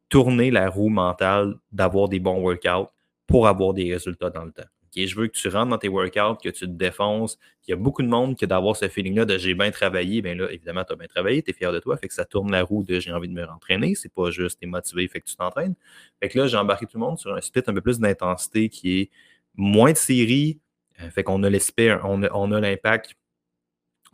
tourner 0.09 0.51
la 0.51 0.69
roue 0.69 0.89
mentale 0.89 1.57
d'avoir 1.73 2.09
des 2.09 2.21
bons 2.21 2.41
workouts 2.41 2.89
pour 3.27 3.49
avoir 3.49 3.75
des 3.75 3.93
résultats 3.93 4.31
dans 4.31 4.45
le 4.45 4.53
temps 4.53 4.69
je 4.97 5.17
veux 5.17 5.27
que 5.27 5.37
tu 5.37 5.49
rentres 5.49 5.71
dans 5.71 5.79
tes 5.79 5.89
workouts, 5.89 6.37
que 6.43 6.49
tu 6.49 6.67
te 6.67 6.71
défonces. 6.71 7.39
Il 7.67 7.71
y 7.71 7.75
a 7.75 7.77
beaucoup 7.77 8.03
de 8.03 8.09
monde 8.09 8.37
qui 8.37 8.47
d'avoir 8.47 8.77
ce 8.77 8.89
feeling-là 8.89 9.25
de 9.25 9.39
j'ai 9.39 9.55
bien 9.55 9.71
travaillé. 9.71 10.23
Bien 10.23 10.35
là, 10.35 10.51
évidemment, 10.51 10.85
tu 10.85 10.93
as 10.93 10.97
bien 10.97 11.09
travaillé, 11.09 11.43
tu 11.43 11.51
es 11.51 11.55
fier 11.55 11.73
de 11.73 11.81
toi, 11.81 11.97
fait 11.97 12.09
que 12.09 12.15
ça 12.15 12.25
tourne 12.25 12.51
la 12.51 12.63
roue 12.63 12.85
de 12.85 13.01
j'ai 13.01 13.13
envie 13.13 13.29
de 13.29 13.35
me 13.35 13.45
rentraîner. 13.45 13.95
C'est 13.95 14.13
pas 14.13 14.31
juste 14.31 14.61
tu 14.61 14.67
es 14.67 14.71
motivé, 14.71 15.09
fait 15.09 15.21
que 15.21 15.27
tu 15.27 15.37
t'entraînes. 15.37 15.75
Fait 16.21 16.29
que 16.29 16.39
là, 16.39 16.47
j'ai 16.47 16.57
embarqué 16.57 16.87
tout 16.87 16.99
le 16.99 17.05
monde 17.05 17.19
sur 17.19 17.35
un 17.35 17.41
split 17.41 17.63
un 17.67 17.75
peu 17.75 17.81
plus 17.81 17.99
d'intensité 17.99 18.69
qui 18.69 19.01
est 19.01 19.11
moins 19.57 19.93
de 19.93 19.97
série. 19.97 20.61
Euh, 21.01 21.11
fait 21.11 21.25
qu'on 21.25 21.43
a 21.43 21.51
l'espère, 21.51 22.05
on 22.05 22.23
on 22.33 22.53
a 22.53 22.61
l'impact 22.61 23.15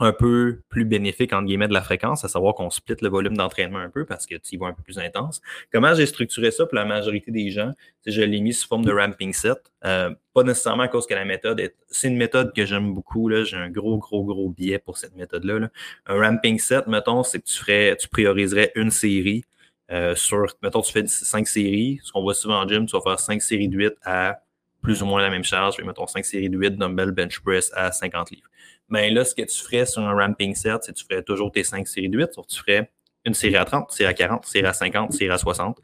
un 0.00 0.12
peu 0.12 0.62
plus 0.70 0.86
bénéfique, 0.86 1.34
entre 1.34 1.46
guillemets, 1.46 1.68
de 1.68 1.74
la 1.74 1.82
fréquence, 1.82 2.24
à 2.24 2.28
savoir 2.28 2.54
qu'on 2.54 2.70
split 2.70 2.96
le 3.02 3.08
volume 3.10 3.36
d'entraînement 3.36 3.78
un 3.78 3.90
peu 3.90 4.06
parce 4.06 4.26
que 4.26 4.34
tu 4.36 4.54
y 4.54 4.58
vas 4.58 4.68
un 4.68 4.72
peu 4.72 4.82
plus 4.82 4.98
intense. 4.98 5.42
Comment 5.70 5.94
j'ai 5.94 6.06
structuré 6.06 6.50
ça 6.50 6.64
pour 6.64 6.74
la 6.74 6.86
majorité 6.86 7.30
des 7.30 7.50
gens? 7.50 7.72
Je 8.06 8.22
l'ai 8.22 8.40
mis 8.40 8.54
sous 8.54 8.66
forme 8.66 8.84
de 8.84 8.92
ramping 8.92 9.34
set. 9.34 9.58
Euh, 9.84 10.10
pas 10.32 10.42
nécessairement 10.42 10.84
à 10.84 10.88
cause 10.88 11.06
que 11.06 11.12
la 11.12 11.26
méthode 11.26 11.60
est. 11.60 11.76
C'est 11.88 12.08
une 12.08 12.16
méthode 12.16 12.54
que 12.54 12.64
j'aime 12.64 12.94
beaucoup. 12.94 13.28
Là. 13.28 13.44
J'ai 13.44 13.58
un 13.58 13.68
gros, 13.68 13.98
gros, 13.98 14.24
gros 14.24 14.48
biais 14.48 14.78
pour 14.78 14.96
cette 14.96 15.14
méthode-là. 15.16 15.68
Un 16.06 16.18
ramping 16.18 16.58
set, 16.58 16.86
mettons, 16.86 17.22
c'est 17.22 17.40
que 17.40 17.46
tu 17.46 17.58
ferais, 17.58 17.94
tu 18.00 18.08
prioriserais 18.08 18.72
une 18.76 18.90
série 18.90 19.44
euh, 19.92 20.14
sur. 20.14 20.46
Mettons, 20.62 20.80
tu 20.80 20.92
fais 20.92 21.06
cinq 21.06 21.46
séries. 21.46 22.00
Ce 22.02 22.10
qu'on 22.10 22.22
voit 22.22 22.34
souvent 22.34 22.62
en 22.62 22.66
gym, 22.66 22.86
tu 22.86 22.96
vas 22.96 23.02
faire 23.02 23.20
cinq 23.20 23.42
séries 23.42 23.68
de 23.68 23.76
8 23.76 23.92
à 24.02 24.40
plus 24.80 25.02
ou 25.02 25.06
moins 25.06 25.20
la 25.20 25.28
même 25.28 25.44
charge. 25.44 25.76
Mettons 25.84 26.06
cinq 26.06 26.24
séries 26.24 26.48
de 26.48 26.56
8 26.56 26.78
dumbbell 26.78 27.10
bench 27.10 27.40
press 27.40 27.70
à 27.74 27.92
50 27.92 28.30
livres 28.30 28.50
ben 28.90 29.12
là, 29.14 29.24
ce 29.24 29.34
que 29.34 29.42
tu 29.42 29.62
ferais 29.62 29.86
sur 29.86 30.02
un 30.02 30.14
ramping 30.14 30.54
set, 30.54 30.82
c'est 30.82 30.92
que 30.92 30.98
tu 30.98 31.04
ferais 31.08 31.22
toujours 31.22 31.52
tes 31.52 31.64
5 31.64 31.86
séries 31.86 32.08
de 32.08 32.18
8, 32.18 32.32
sauf 32.34 32.46
que 32.46 32.52
tu 32.52 32.60
ferais 32.60 32.90
une 33.24 33.34
série 33.34 33.56
à 33.56 33.64
30, 33.64 33.88
une 33.90 33.96
série 33.96 34.08
à 34.08 34.14
40, 34.14 34.44
une 34.44 34.50
série 34.50 34.66
à 34.66 34.72
50, 34.72 35.10
une 35.12 35.16
série 35.16 35.30
à 35.30 35.38
60. 35.38 35.78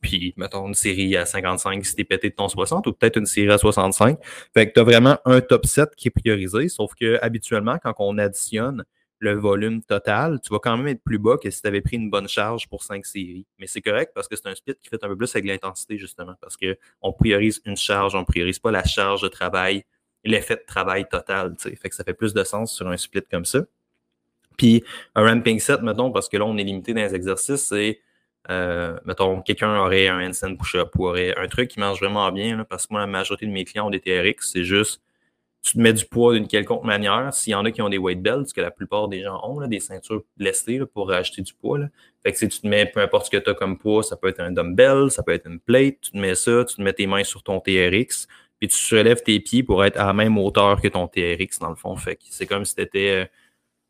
Puis, 0.00 0.32
mettons, 0.36 0.68
une 0.68 0.74
série 0.74 1.16
à 1.16 1.26
55 1.26 1.84
si 1.84 1.96
t'es 1.96 2.04
pété 2.04 2.30
de 2.30 2.34
ton 2.34 2.48
60, 2.48 2.86
ou 2.86 2.92
peut-être 2.92 3.16
une 3.16 3.26
série 3.26 3.50
à 3.50 3.58
65. 3.58 4.18
Fait 4.54 4.68
que 4.68 4.74
tu 4.74 4.80
as 4.80 4.84
vraiment 4.84 5.18
un 5.24 5.40
top 5.40 5.66
set 5.66 5.94
qui 5.96 6.08
est 6.08 6.12
priorisé, 6.12 6.68
sauf 6.68 6.92
que 6.94 7.18
habituellement, 7.20 7.78
quand 7.82 7.94
on 7.98 8.16
additionne 8.18 8.84
le 9.20 9.34
volume 9.34 9.82
total, 9.82 10.38
tu 10.40 10.52
vas 10.52 10.60
quand 10.60 10.76
même 10.76 10.86
être 10.86 11.02
plus 11.02 11.18
bas 11.18 11.36
que 11.42 11.50
si 11.50 11.60
tu 11.60 11.66
avais 11.66 11.80
pris 11.80 11.96
une 11.96 12.10
bonne 12.10 12.28
charge 12.28 12.68
pour 12.68 12.84
5 12.84 13.04
séries. 13.04 13.46
Mais 13.58 13.66
c'est 13.66 13.82
correct 13.82 14.12
parce 14.14 14.28
que 14.28 14.36
c'est 14.36 14.46
un 14.46 14.54
split 14.54 14.74
qui 14.80 14.88
fait 14.88 15.02
un 15.02 15.08
peu 15.08 15.16
plus 15.16 15.34
avec 15.34 15.46
l'intensité, 15.46 15.98
justement, 15.98 16.34
parce 16.40 16.56
qu'on 16.56 17.12
priorise 17.12 17.60
une 17.64 17.76
charge, 17.76 18.14
on 18.14 18.20
ne 18.20 18.24
priorise 18.24 18.60
pas 18.60 18.70
la 18.70 18.84
charge 18.84 19.22
de 19.22 19.28
travail 19.28 19.84
l'effet 20.24 20.56
de 20.56 20.64
travail 20.66 21.08
total. 21.08 21.54
sais. 21.58 21.74
Fait 21.76 21.88
que 21.88 21.94
ça 21.94 22.04
fait 22.04 22.14
plus 22.14 22.34
de 22.34 22.44
sens 22.44 22.74
sur 22.74 22.88
un 22.88 22.96
split 22.96 23.22
comme 23.30 23.44
ça. 23.44 23.60
Puis 24.56 24.84
un 25.14 25.24
ramping 25.24 25.60
set, 25.60 25.82
mettons, 25.82 26.10
parce 26.10 26.28
que 26.28 26.36
là, 26.36 26.44
on 26.44 26.56
est 26.58 26.64
limité 26.64 26.92
dans 26.92 27.02
les 27.02 27.14
exercices, 27.14 27.68
c'est, 27.68 28.00
euh, 28.50 28.98
mettons, 29.04 29.40
quelqu'un 29.40 29.78
aurait 29.78 30.08
un 30.08 30.26
handstand 30.26 30.56
push-up 30.56 30.90
ou 30.96 31.06
aurait 31.06 31.36
un 31.38 31.46
truc 31.46 31.70
qui 31.70 31.80
marche 31.80 32.00
vraiment 32.00 32.30
bien, 32.32 32.64
parce 32.64 32.86
que 32.86 32.92
moi, 32.92 33.00
la 33.00 33.06
majorité 33.06 33.46
de 33.46 33.52
mes 33.52 33.64
clients 33.64 33.86
ont 33.86 33.90
des 33.90 34.00
TRX, 34.00 34.50
c'est 34.52 34.64
juste, 34.64 35.00
tu 35.62 35.74
te 35.74 35.78
mets 35.80 35.92
du 35.92 36.04
poids 36.04 36.34
d'une 36.34 36.46
quelconque 36.46 36.84
manière. 36.84 37.32
S'il 37.34 37.52
y 37.52 37.54
en 37.54 37.64
a 37.64 37.70
qui 37.70 37.82
ont 37.82 37.88
des 37.88 37.98
weight 37.98 38.22
belts, 38.22 38.48
ce 38.48 38.54
que 38.54 38.60
la 38.60 38.70
plupart 38.70 39.08
des 39.08 39.22
gens 39.22 39.40
ont, 39.44 39.66
des 39.66 39.80
ceintures 39.80 40.22
lestées 40.38 40.80
pour 40.86 41.10
acheter 41.12 41.42
du 41.42 41.52
poids. 41.52 41.80
Fait 42.22 42.32
que 42.32 42.38
si 42.38 42.48
tu 42.48 42.60
te 42.60 42.66
mets, 42.66 42.86
peu 42.86 43.00
importe 43.00 43.26
ce 43.26 43.30
que 43.30 43.36
tu 43.36 43.50
as 43.50 43.54
comme 43.54 43.76
poids, 43.76 44.02
ça 44.02 44.16
peut 44.16 44.28
être 44.28 44.40
un 44.40 44.52
dumbbell, 44.52 45.10
ça 45.10 45.22
peut 45.22 45.32
être 45.32 45.46
une 45.46 45.60
plate, 45.60 46.00
tu 46.00 46.12
te 46.12 46.16
mets 46.16 46.34
ça, 46.36 46.64
tu 46.64 46.76
te 46.76 46.82
mets 46.82 46.92
tes 46.92 47.06
mains 47.06 47.24
sur 47.24 47.42
ton 47.42 47.60
TRX, 47.60 48.28
puis 48.58 48.68
tu 48.68 48.76
surélèves 48.76 49.22
tes 49.22 49.38
pieds 49.40 49.62
pour 49.62 49.84
être 49.84 49.98
à 49.98 50.06
la 50.06 50.12
même 50.12 50.36
hauteur 50.38 50.80
que 50.80 50.88
ton 50.88 51.06
TRX, 51.06 51.58
dans 51.60 51.70
le 51.70 51.76
fond. 51.76 51.96
Fait 51.96 52.16
que 52.16 52.22
c'est 52.30 52.46
comme 52.46 52.64
si 52.64 52.74
t'étais. 52.74 53.10
Euh, 53.10 53.24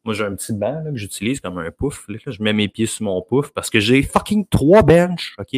moi, 0.05 0.15
j'ai 0.15 0.25
un 0.25 0.35
petit 0.35 0.53
banc 0.53 0.85
que 0.85 0.97
j'utilise 0.97 1.41
comme 1.41 1.59
un 1.59 1.71
pouf. 1.71 2.07
je 2.09 2.43
mets 2.43 2.53
mes 2.53 2.69
pieds 2.69 2.87
sur 2.87 3.05
mon 3.05 3.21
pouf 3.21 3.51
parce 3.51 3.69
que 3.69 3.81
j'ai 3.81 4.03
fucking 4.03 4.47
trois 4.49 4.83
benches, 4.83 5.35
OK? 5.39 5.57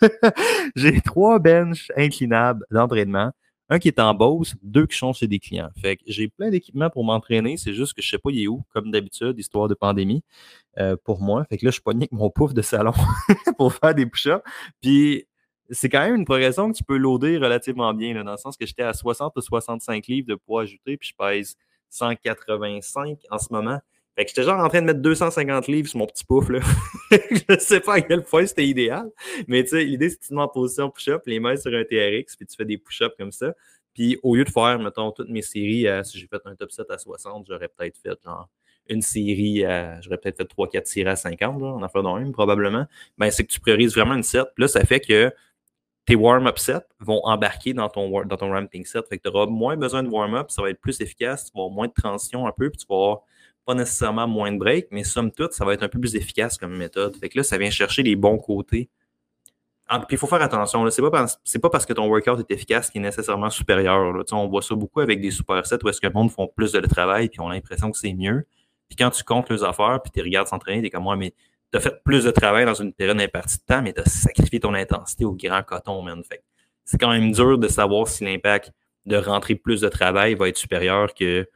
j'ai 0.76 1.00
trois 1.00 1.38
benches 1.38 1.92
inclinables 1.96 2.64
d'entraînement. 2.70 3.32
Un 3.68 3.78
qui 3.78 3.88
est 3.88 4.00
en 4.00 4.12
Bose, 4.12 4.54
deux 4.62 4.86
qui 4.86 4.98
sont 4.98 5.12
chez 5.12 5.26
des 5.26 5.38
clients. 5.38 5.70
Fait 5.80 5.96
que 5.96 6.02
j'ai 6.06 6.28
plein 6.28 6.50
d'équipements 6.50 6.90
pour 6.90 7.04
m'entraîner. 7.04 7.56
C'est 7.56 7.72
juste 7.72 7.94
que 7.94 8.02
je 8.02 8.10
sais 8.10 8.18
pas 8.18 8.30
il 8.30 8.42
est 8.42 8.46
où, 8.46 8.62
comme 8.74 8.90
d'habitude, 8.90 9.38
histoire 9.38 9.68
de 9.68 9.74
pandémie, 9.74 10.22
euh, 10.78 10.96
pour 11.04 11.22
moi. 11.22 11.44
Fait 11.44 11.56
que 11.56 11.64
là, 11.64 11.70
je 11.70 11.80
pogné 11.80 12.02
avec 12.02 12.12
mon 12.12 12.28
pouf 12.30 12.52
de 12.52 12.62
salon 12.62 12.92
pour 13.56 13.72
faire 13.72 13.94
des 13.94 14.04
push-ups. 14.04 14.42
Puis 14.82 15.26
c'est 15.70 15.88
quand 15.88 16.00
même 16.00 16.16
une 16.16 16.24
progression 16.24 16.70
que 16.70 16.76
tu 16.76 16.84
peux 16.84 16.96
loader 16.96 17.38
relativement 17.38 17.94
bien, 17.94 18.22
dans 18.22 18.32
le 18.32 18.36
sens 18.36 18.56
que 18.56 18.66
j'étais 18.66 18.82
à 18.82 18.92
60 18.92 19.32
ou 19.36 19.40
65 19.40 20.06
livres 20.06 20.28
de 20.28 20.34
poids 20.34 20.62
ajouté, 20.62 20.96
puis 20.96 21.08
je 21.10 21.14
pèse 21.16 21.56
185 21.90 23.18
en 23.30 23.38
ce 23.38 23.52
moment. 23.52 23.80
Fait 24.14 24.24
que 24.24 24.28
j'étais 24.28 24.42
genre 24.42 24.62
en 24.62 24.68
train 24.68 24.82
de 24.82 24.86
mettre 24.86 25.00
250 25.00 25.68
livres 25.68 25.88
sur 25.88 25.98
mon 25.98 26.06
petit 26.06 26.24
pouf, 26.24 26.50
là. 26.50 26.60
je 27.10 27.58
sais 27.58 27.80
pas 27.80 27.94
à 27.94 28.00
quel 28.02 28.22
point 28.22 28.44
c'était 28.44 28.66
idéal. 28.66 29.10
Mais 29.48 29.62
tu 29.62 29.70
sais, 29.70 29.84
l'idée, 29.84 30.10
c'est 30.10 30.16
que 30.16 30.22
tu 30.22 30.28
te 30.28 30.34
mets 30.34 30.42
en 30.42 30.48
position 30.48 30.90
push-up, 30.90 31.22
les 31.26 31.40
mains 31.40 31.56
sur 31.56 31.72
un 31.72 31.84
TRX, 31.84 32.36
puis 32.36 32.46
tu 32.46 32.56
fais 32.56 32.66
des 32.66 32.76
push-ups 32.76 33.14
comme 33.18 33.32
ça. 33.32 33.54
Puis 33.94 34.18
au 34.22 34.36
lieu 34.36 34.44
de 34.44 34.50
faire, 34.50 34.78
mettons, 34.78 35.12
toutes 35.12 35.30
mes 35.30 35.42
séries, 35.42 35.86
si 36.04 36.18
j'ai 36.18 36.26
fait 36.26 36.40
un 36.44 36.54
top 36.54 36.70
7 36.70 36.90
à 36.90 36.98
60, 36.98 37.46
j'aurais 37.48 37.68
peut-être 37.68 37.98
fait 37.98 38.18
genre 38.24 38.48
une 38.88 39.02
série 39.02 39.60
j'aurais 40.00 40.18
peut-être 40.18 40.38
fait 40.38 40.44
3-4 40.44 40.86
séries 40.86 41.08
à 41.08 41.16
50, 41.16 41.60
là, 41.60 41.68
en 41.68 41.82
affaire 41.82 42.04
une, 42.16 42.32
probablement. 42.32 42.86
Ben, 43.16 43.30
c'est 43.30 43.44
que 43.44 43.52
tu 43.52 43.60
priorises 43.60 43.94
vraiment 43.94 44.14
une 44.14 44.22
set. 44.22 44.46
Puis 44.54 44.62
là, 44.62 44.68
ça 44.68 44.84
fait 44.84 45.00
que 45.00 45.32
tes 46.04 46.16
warm-up 46.16 46.58
sets 46.58 46.86
vont 47.00 47.20
embarquer 47.24 47.74
dans 47.74 47.88
ton, 47.88 48.24
dans 48.24 48.36
ton 48.36 48.50
ramping 48.50 48.84
set. 48.84 49.06
Fait 49.08 49.18
que 49.18 49.28
tu 49.28 49.34
auras 49.34 49.46
moins 49.46 49.76
besoin 49.76 50.02
de 50.02 50.08
warm-up, 50.08 50.50
ça 50.50 50.62
va 50.62 50.70
être 50.70 50.80
plus 50.80 51.00
efficace, 51.00 51.44
tu 51.44 51.50
vas 51.54 51.60
avoir 51.60 51.74
moins 51.74 51.86
de 51.86 51.92
transition 51.92 52.46
un 52.46 52.52
peu, 52.52 52.70
puis 52.70 52.78
tu 52.78 52.86
vas 52.88 52.96
avoir 52.96 53.20
pas 53.64 53.74
nécessairement 53.74 54.26
moins 54.26 54.50
de 54.50 54.58
break, 54.58 54.88
mais 54.90 55.04
somme 55.04 55.30
toute, 55.30 55.52
ça 55.52 55.64
va 55.64 55.74
être 55.74 55.84
un 55.84 55.88
peu 55.88 56.00
plus 56.00 56.16
efficace 56.16 56.58
comme 56.58 56.76
méthode. 56.76 57.16
Fait 57.16 57.28
que 57.28 57.38
là, 57.38 57.44
ça 57.44 57.58
vient 57.58 57.70
chercher 57.70 58.02
les 58.02 58.16
bons 58.16 58.38
côtés. 58.38 58.90
Ah, 59.86 59.98
puis 60.00 60.16
il 60.16 60.18
faut 60.18 60.26
faire 60.26 60.42
attention, 60.42 60.88
c'est 60.90 61.02
pas, 61.02 61.10
parce, 61.10 61.38
pas 61.60 61.70
parce 61.70 61.86
que 61.86 61.92
ton 61.92 62.08
workout 62.08 62.40
est 62.40 62.54
efficace 62.54 62.90
qu'il 62.90 63.00
est 63.00 63.04
nécessairement 63.04 63.50
supérieur. 63.50 64.24
On 64.32 64.48
voit 64.48 64.62
ça 64.62 64.74
beaucoup 64.74 65.00
avec 65.00 65.20
des 65.20 65.30
supersets 65.30 65.84
où 65.84 65.88
est-ce 65.88 66.00
que 66.00 66.06
le 66.06 66.12
monde 66.14 66.30
font 66.30 66.48
plus 66.48 66.72
de 66.72 66.80
travail 66.80 67.28
puis 67.28 67.40
ont 67.40 67.48
l'impression 67.48 67.90
que 67.90 67.98
c'est 67.98 68.14
mieux. 68.14 68.46
Puis 68.88 68.96
quand 68.96 69.10
tu 69.10 69.22
comptes 69.22 69.50
les 69.50 69.62
affaires 69.62 70.00
puis 70.02 70.10
tu 70.10 70.22
regardes 70.22 70.48
s'entraîner, 70.48 70.82
t'es 70.82 70.90
comme 70.90 71.02
moi, 71.02 71.16
mais 71.16 71.34
t'as 71.72 71.80
fait 71.80 72.02
plus 72.04 72.24
de 72.24 72.30
travail 72.30 72.64
dans 72.66 72.74
une 72.74 72.92
période 72.92 73.20
impartie 73.20 73.56
de 73.58 73.62
temps, 73.62 73.82
mais 73.82 73.92
t'as 73.92 74.04
sacrifié 74.04 74.60
ton 74.60 74.74
intensité 74.74 75.24
au 75.24 75.32
grand 75.32 75.62
coton, 75.62 76.02
man. 76.02 76.22
Fait 76.22 76.44
c'est 76.84 76.98
quand 76.98 77.10
même 77.10 77.32
dur 77.32 77.58
de 77.58 77.68
savoir 77.68 78.08
si 78.08 78.24
l'impact 78.24 78.72
de 79.06 79.16
rentrer 79.16 79.54
plus 79.54 79.80
de 79.80 79.88
travail 79.88 80.34
va 80.34 80.48
être 80.48 80.58
supérieur 80.58 81.14
que 81.14 81.48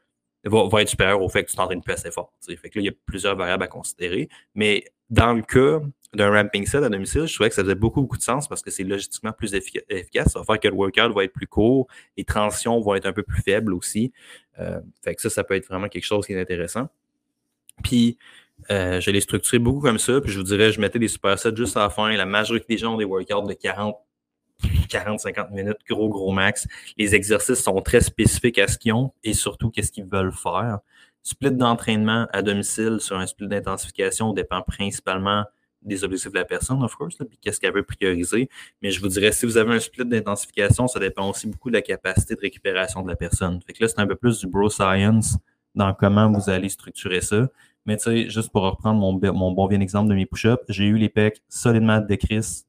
va, 0.44 0.82
être 0.82 0.88
supérieur 0.88 1.20
au 1.20 1.28
fait 1.28 1.44
que 1.44 1.50
tu 1.50 1.56
t'entraînes 1.56 1.82
plus 1.82 1.92
assez 1.92 2.11
fort. 2.11 2.32
Fait 2.40 2.56
que 2.56 2.78
là, 2.78 2.82
il 2.82 2.85
y 2.85 2.88
a 2.88 2.92
plusieurs 3.04 3.37
variables 3.37 3.64
à 3.64 3.68
considérer. 3.68 4.28
Mais 4.54 4.85
dans 5.11 5.35
le 5.35 5.42
cas 5.42 5.80
d'un 6.14 6.30
ramping 6.30 6.64
set 6.66 6.82
à 6.82 6.88
domicile, 6.88 7.26
je 7.26 7.35
trouvais 7.35 7.50
que 7.50 7.54
ça 7.54 7.62
faisait 7.62 7.75
beaucoup, 7.75 8.00
beaucoup 8.00 8.16
de 8.16 8.23
sens 8.23 8.49
parce 8.49 8.62
que 8.62 8.70
c'est 8.70 8.85
logistiquement 8.85 9.32
plus 9.32 9.54
efficace. 9.54 10.32
Ça 10.32 10.38
va 10.38 10.44
faire 10.44 10.61
que 10.61 10.68
le 10.68 10.75
workout 10.75 11.12
va 11.12 11.25
être 11.25 11.32
plus 11.32 11.49
court, 11.49 11.88
les 12.16 12.25
transitions 12.25 12.80
vont 12.80 12.94
être 12.94 13.06
un 13.06 13.12
peu 13.12 13.23
plus 13.23 13.42
faibles 13.42 13.75
aussi. 13.75 14.12
Euh, 14.58 14.80
fait 15.04 15.14
que 15.14 15.23
ça, 15.23 15.30
ça 15.30 15.44
peut 15.44 15.54
être 15.54 15.66
vraiment 15.66 15.88
quelque 15.88 16.04
chose 16.04 16.26
qui 16.26 16.32
est 16.32 16.40
intéressant. 16.40 16.88
Puis, 17.82 18.16
euh, 18.70 19.00
je 19.00 19.10
l'ai 19.10 19.20
structuré 19.20 19.58
beaucoup 19.58 19.80
comme 19.80 19.98
ça, 19.98 20.20
puis 20.20 20.32
je 20.32 20.38
vous 20.38 20.44
dirais, 20.44 20.72
je 20.72 20.80
mettais 20.80 20.98
des 20.98 21.08
supersets 21.08 21.54
juste 21.54 21.76
à 21.76 21.80
la 21.80 21.90
fin. 21.90 22.10
La 22.16 22.26
majorité 22.26 22.66
des 22.68 22.78
gens 22.78 22.94
ont 22.94 22.98
des 22.98 23.04
workouts 23.04 23.46
de 23.46 23.54
40, 23.54 23.96
40-50 24.88 25.52
minutes, 25.52 25.78
gros, 25.88 26.08
gros 26.08 26.32
max. 26.32 26.66
Les 26.96 27.14
exercices 27.14 27.62
sont 27.62 27.80
très 27.82 28.00
spécifiques 28.00 28.58
à 28.58 28.68
ce 28.68 28.78
qu'ils 28.78 28.92
ont 28.92 29.12
et 29.22 29.34
surtout 29.34 29.70
qu'est-ce 29.70 29.92
qu'ils 29.92 30.06
veulent 30.06 30.32
faire. 30.32 30.78
Split 31.22 31.52
d'entraînement 31.52 32.26
à 32.32 32.42
domicile 32.42 32.98
sur 33.00 33.18
un 33.18 33.26
split 33.26 33.48
d'intensification 33.48 34.32
dépend 34.32 34.62
principalement 34.62 35.44
des 35.82 36.02
objectifs 36.04 36.32
de 36.32 36.38
la 36.38 36.44
personne, 36.44 36.82
of 36.82 36.94
course, 36.96 37.16
puis 37.16 37.38
qu'est-ce 37.40 37.60
qu'elle 37.60 37.72
veut 37.72 37.82
prioriser. 37.82 38.48
Mais 38.82 38.90
je 38.90 39.00
vous 39.00 39.08
dirais, 39.08 39.32
si 39.32 39.46
vous 39.46 39.56
avez 39.56 39.75
un 39.75 39.80
split 39.80 40.04
d'intensification, 40.04 40.88
ça 40.88 40.98
dépend 40.98 41.30
aussi 41.30 41.46
beaucoup 41.46 41.70
de 41.70 41.75
la 41.75 41.82
capacité 41.82 42.34
de 42.34 42.40
récupération 42.40 43.02
de 43.02 43.08
la 43.08 43.16
personne. 43.16 43.60
Fait 43.66 43.72
que 43.72 43.84
là, 43.84 43.88
c'est 43.88 44.00
un 44.00 44.06
peu 44.06 44.16
plus 44.16 44.40
du 44.40 44.46
bro 44.46 44.68
science 44.68 45.36
dans 45.75 45.94
comment 45.94 46.30
vous 46.30 46.50
allez 46.50 46.68
structurer 46.68 47.20
ça. 47.20 47.48
Mais 47.86 47.96
tu 47.96 48.04
sais, 48.04 48.28
juste 48.28 48.50
pour 48.50 48.62
reprendre 48.62 49.00
mon, 49.00 49.18
mon 49.32 49.52
bon 49.52 49.66
bien 49.66 49.80
exemple 49.80 50.10
de 50.10 50.14
mes 50.14 50.26
push-ups, 50.26 50.62
j'ai 50.68 50.84
eu 50.84 50.98
les 50.98 51.08
pecs 51.08 51.42
solidement 51.48 52.00
de 52.00 52.14
Chris 52.16 52.64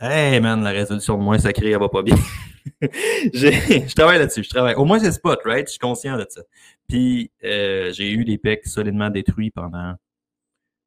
Hey 0.00 0.38
man, 0.40 0.62
la 0.62 0.70
résolution 0.70 1.18
de 1.18 1.24
moins 1.24 1.38
sacrée, 1.38 1.72
elle 1.72 1.80
va 1.80 1.88
pas 1.88 2.02
bien. 2.02 2.14
je 2.80 3.94
travaille 3.96 4.20
là-dessus, 4.20 4.44
je 4.44 4.48
travaille. 4.48 4.76
Au 4.76 4.84
moins, 4.84 5.00
c'est 5.00 5.10
spot, 5.10 5.40
right? 5.44 5.66
Je 5.66 5.72
suis 5.72 5.78
conscient 5.80 6.16
de 6.16 6.24
ça. 6.28 6.42
Puis, 6.86 7.32
euh, 7.42 7.92
j'ai 7.92 8.12
eu 8.12 8.22
les 8.22 8.38
pecs 8.38 8.64
solidement 8.64 9.10
détruits 9.10 9.50
pendant 9.50 9.96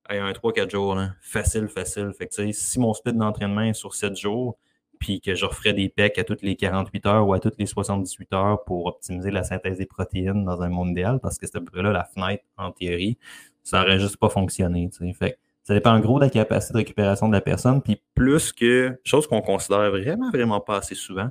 un 0.10 0.32
3-4 0.32 0.72
jours. 0.72 0.98
Facile, 1.22 1.68
facile. 1.68 2.12
Fait 2.18 2.28
que, 2.28 2.52
si 2.54 2.80
mon 2.80 2.94
split 2.94 3.12
d'entraînement 3.12 3.64
est 3.64 3.74
sur 3.74 3.96
7 3.96 4.16
jours, 4.16 4.58
puis 4.98 5.20
que 5.20 5.36
je 5.36 5.46
referais 5.46 5.74
des 5.74 5.90
pecs 5.90 6.18
à 6.18 6.24
toutes 6.24 6.44
les 6.44 6.56
48 6.56 7.06
heures 7.08 7.28
ou 7.28 7.34
à 7.34 7.40
toutes 7.40 7.58
les 7.58 7.66
78 7.66 8.32
heures 8.34 8.64
pour 8.64 8.86
optimiser 8.86 9.32
la 9.32 9.44
synthèse 9.44 9.80
des 9.80 9.88
protéines 9.88 10.46
dans 10.46 10.62
un 10.62 10.70
monde 10.70 10.92
idéal, 10.92 11.20
parce 11.20 11.38
que 11.38 11.48
c'est 11.48 11.58
à 11.58 11.60
peu 11.60 11.66
près 11.66 11.82
là 11.82 11.92
la 11.92 12.06
fenêtre 12.06 12.44
en 12.56 12.72
théorie, 12.72 13.18
ça 13.64 13.82
n'aurait 13.82 14.00
juste 14.00 14.18
pas 14.18 14.30
fonctionné. 14.30 14.90
Fait 15.18 15.38
ça 15.64 15.74
dépend 15.74 15.92
en 15.92 16.00
gros 16.00 16.20
de 16.20 16.26
la 16.26 16.30
capacité 16.30 16.74
de 16.74 16.78
récupération 16.80 17.28
de 17.28 17.34
la 17.34 17.42
personne. 17.42 17.82
Puis 17.82 18.02
plus 18.16 18.52
que, 18.52 19.00
chose 19.04 19.28
qu'on 19.28 19.42
considère 19.42 19.92
vraiment, 19.92 20.32
vraiment 20.32 20.60
pas 20.60 20.78
assez 20.78 20.96
souvent, 20.96 21.30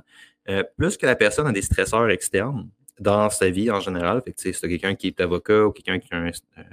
euh, 0.49 0.63
plus 0.77 0.97
que 0.97 1.05
la 1.05 1.15
personne 1.15 1.47
a 1.47 1.51
des 1.51 1.61
stresseurs 1.61 2.09
externes 2.09 2.69
dans 2.99 3.29
sa 3.29 3.49
vie 3.49 3.71
en 3.71 3.79
général, 3.79 4.21
fait 4.21 4.33
que 4.33 4.41
c'est 4.41 4.53
quelqu'un 4.53 4.95
qui 4.95 5.07
est 5.07 5.19
avocat 5.21 5.65
ou 5.65 5.71
quelqu'un 5.71 5.99
qui 5.99 6.13
a, 6.13 6.17
un, 6.17 6.27
euh, 6.27 6.63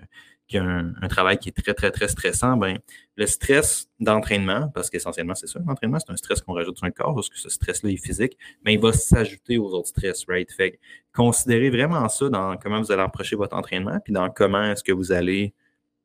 un, 0.56 0.92
travail 1.08 1.38
qui 1.38 1.50
est 1.50 1.52
très, 1.52 1.74
très, 1.74 1.90
très 1.90 2.08
stressant, 2.08 2.56
ben, 2.56 2.78
le 3.16 3.26
stress 3.26 3.88
d'entraînement, 4.00 4.70
parce 4.74 4.88
qu'essentiellement, 4.88 5.34
c'est 5.34 5.46
ça, 5.46 5.60
l'entraînement, 5.66 5.98
c'est 5.98 6.12
un 6.12 6.16
stress 6.16 6.40
qu'on 6.40 6.54
rajoute 6.54 6.78
sur 6.78 6.86
un 6.86 6.90
corps, 6.90 7.14
parce 7.14 7.28
que 7.28 7.38
ce 7.38 7.50
stress-là 7.50 7.90
est 7.90 7.96
physique, 7.96 8.38
mais 8.64 8.74
il 8.74 8.80
va 8.80 8.92
s'ajouter 8.92 9.58
aux 9.58 9.68
autres 9.68 9.88
stress, 9.88 10.24
right? 10.28 10.50
Fait 10.50 10.78
considérez 11.14 11.70
vraiment 11.70 12.08
ça 12.08 12.28
dans 12.28 12.56
comment 12.56 12.80
vous 12.80 12.90
allez 12.92 13.02
approcher 13.02 13.36
votre 13.36 13.56
entraînement, 13.56 13.98
puis 14.02 14.12
dans 14.12 14.30
comment 14.30 14.64
est-ce 14.64 14.82
que 14.82 14.92
vous 14.92 15.12
allez 15.12 15.52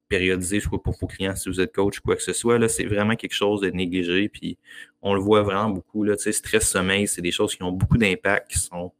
périodiser, 0.09 0.59
soit 0.59 0.81
pour 0.81 0.95
vos 0.99 1.07
clients 1.07 1.35
si 1.35 1.49
vous 1.49 1.59
êtes 1.59 1.73
coach 1.73 1.99
quoi 1.99 2.15
que 2.15 2.21
ce 2.21 2.33
soit. 2.33 2.59
Là, 2.59 2.67
c'est 2.67 2.85
vraiment 2.85 3.15
quelque 3.15 3.33
chose 3.33 3.61
de 3.61 3.69
négligé. 3.69 4.29
Puis 4.29 4.59
on 5.01 5.15
le 5.15 5.19
voit 5.19 5.41
vraiment 5.41 5.69
beaucoup. 5.69 6.03
Là, 6.03 6.15
stress, 6.17 6.69
sommeil, 6.69 7.07
c'est 7.07 7.21
des 7.21 7.31
choses 7.31 7.55
qui 7.55 7.63
ont 7.63 7.71
beaucoup 7.71 7.97
d'impact, 7.97 8.51
qui 8.51 8.59
sont 8.59 8.91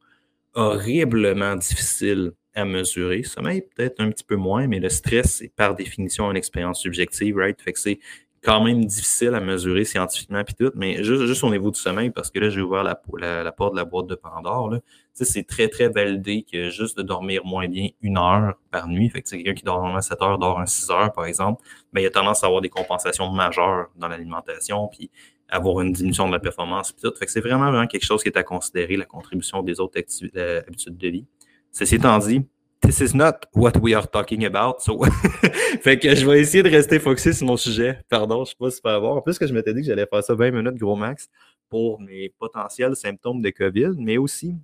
horriblement 0.55 1.55
difficiles 1.55 2.31
à 2.55 2.65
mesurer. 2.65 3.23
Sommeil, 3.23 3.61
peut-être 3.61 3.99
un 3.99 4.11
petit 4.11 4.23
peu 4.23 4.35
moins, 4.35 4.67
mais 4.67 4.79
le 4.79 4.89
stress, 4.89 5.37
c'est 5.37 5.51
par 5.55 5.75
définition 5.75 6.29
une 6.29 6.37
expérience 6.37 6.81
subjective, 6.81 7.37
right? 7.37 7.61
Fait 7.61 7.73
que 7.73 7.79
c'est 7.79 7.99
quand 8.43 8.61
même 8.61 8.83
difficile 8.83 9.33
à 9.35 9.39
mesurer 9.39 9.85
scientifiquement 9.85 10.43
puis 10.43 10.53
tout, 10.53 10.71
mais 10.75 11.01
juste, 11.03 11.25
juste 11.25 11.43
au 11.43 11.49
niveau 11.49 11.71
du 11.71 11.79
sommeil, 11.79 12.09
parce 12.09 12.29
que 12.29 12.39
là, 12.39 12.49
j'ai 12.49 12.61
ouvert 12.61 12.83
la, 12.83 12.99
la, 13.43 13.51
porte 13.53 13.71
de 13.71 13.77
la 13.77 13.85
boîte 13.85 14.07
de 14.07 14.15
Pandore. 14.15 14.69
Là. 14.69 14.79
C'est 15.13 15.47
très, 15.47 15.69
très 15.69 15.87
validé 15.87 16.43
que 16.43 16.69
juste 16.69 16.97
de 16.97 17.03
dormir 17.03 17.45
moins 17.45 17.67
bien 17.69 17.87
une 18.01 18.17
heure 18.17 18.55
par 18.69 18.89
nuit, 18.89 19.09
fait 19.09 19.21
que 19.21 19.29
quelqu'un 19.29 19.53
qui 19.53 19.63
dort 19.63 19.77
normalement 19.77 20.01
7 20.01 20.21
heures, 20.21 20.37
dort 20.37 20.59
un 20.59 20.65
6 20.65 20.91
heures, 20.91 21.13
par 21.13 21.25
exemple, 21.25 21.63
ben, 21.93 22.01
il 22.01 22.05
a 22.05 22.09
tendance 22.09 22.43
à 22.43 22.47
avoir 22.47 22.61
des 22.61 22.69
compensations 22.69 23.29
majeures 23.31 23.87
dans 23.95 24.09
l'alimentation, 24.09 24.89
puis 24.89 25.09
avoir 25.47 25.81
une 25.81 25.93
diminution 25.93 26.27
de 26.27 26.33
la 26.33 26.39
performance, 26.39 26.91
puis 26.91 27.01
tout. 27.01 27.15
Fait 27.17 27.25
que 27.25 27.31
c'est 27.31 27.41
vraiment, 27.41 27.71
vraiment 27.71 27.87
quelque 27.87 28.05
chose 28.05 28.23
qui 28.23 28.29
est 28.29 28.37
à 28.37 28.43
considérer, 28.43 28.97
la 28.97 29.05
contribution 29.05 29.61
des 29.61 29.79
autres 29.79 29.99
habitudes 29.99 30.97
de 30.97 31.07
vie. 31.07 31.25
Ceci 31.73 31.95
étant 31.95 32.19
dit, 32.19 32.45
this 32.81 32.99
is 32.99 33.15
not 33.15 33.47
what 33.55 33.73
we 33.81 33.95
are 33.95 34.07
talking 34.07 34.45
about. 34.45 34.79
So, 34.79 35.03
fait 35.81 35.97
que 35.97 36.13
je 36.13 36.25
vais 36.25 36.39
essayer 36.39 36.61
de 36.61 36.69
rester 36.69 36.99
focusé 36.99 37.33
sur 37.33 37.47
mon 37.47 37.57
sujet. 37.57 37.99
Pardon, 38.09 38.45
je 38.45 38.51
sais 38.51 38.55
pas 38.59 38.69
c'est 38.69 38.81
bon. 38.83 39.15
En 39.15 39.21
plus 39.21 39.39
que 39.39 39.47
je 39.47 39.53
m'étais 39.53 39.73
dit 39.73 39.81
que 39.81 39.87
j'allais 39.87 40.05
faire 40.05 40.23
ça 40.23 40.35
20 40.35 40.51
minutes 40.51 40.75
gros 40.75 40.95
max 40.95 41.29
pour 41.69 41.99
mes 41.99 42.29
potentiels 42.37 42.95
symptômes 42.95 43.41
de 43.41 43.49
COVID, 43.49 43.93
mais 43.97 44.17
aussi, 44.17 44.55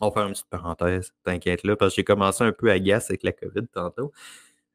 on 0.00 0.08
va 0.08 0.14
faire 0.14 0.26
une 0.26 0.32
petite 0.32 0.48
parenthèse, 0.48 1.12
t'inquiète 1.24 1.64
là, 1.64 1.74
parce 1.74 1.92
que 1.92 1.96
j'ai 1.96 2.04
commencé 2.04 2.44
un 2.44 2.52
peu 2.52 2.70
à 2.70 2.74
agace 2.74 3.10
avec 3.10 3.24
la 3.24 3.32
COVID 3.32 3.66
tantôt. 3.72 4.12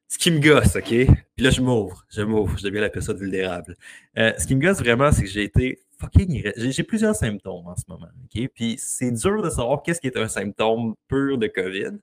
Ce 0.06 0.18
qui 0.18 0.30
me 0.30 0.40
gosse, 0.40 0.76
OK? 0.76 0.84
Puis 0.84 1.06
là, 1.38 1.48
je 1.50 1.62
m'ouvre, 1.62 2.04
je 2.10 2.22
m'ouvre, 2.22 2.58
je 2.58 2.64
deviens 2.64 2.82
la 2.82 2.90
personne 2.90 3.16
vulnérable. 3.16 3.76
Euh, 4.18 4.32
ce 4.38 4.46
qui 4.46 4.54
me 4.54 4.60
gosse 4.60 4.78
vraiment, 4.78 5.10
c'est 5.12 5.22
que 5.22 5.28
j'ai 5.28 5.44
été 5.44 5.80
fucking. 6.00 6.52
J'ai 6.56 6.82
plusieurs 6.82 7.14
symptômes 7.14 7.66
en 7.66 7.76
ce 7.76 7.84
moment? 7.88 8.08
Puis 8.54 8.76
c'est 8.78 9.12
dur 9.12 9.42
de 9.42 9.50
savoir 9.50 9.82
qu'est-ce 9.82 10.00
qui 10.00 10.06
est 10.06 10.16
un 10.16 10.28
symptôme 10.28 10.94
pur 11.08 11.38
de 11.38 11.46
COVID 11.46 11.98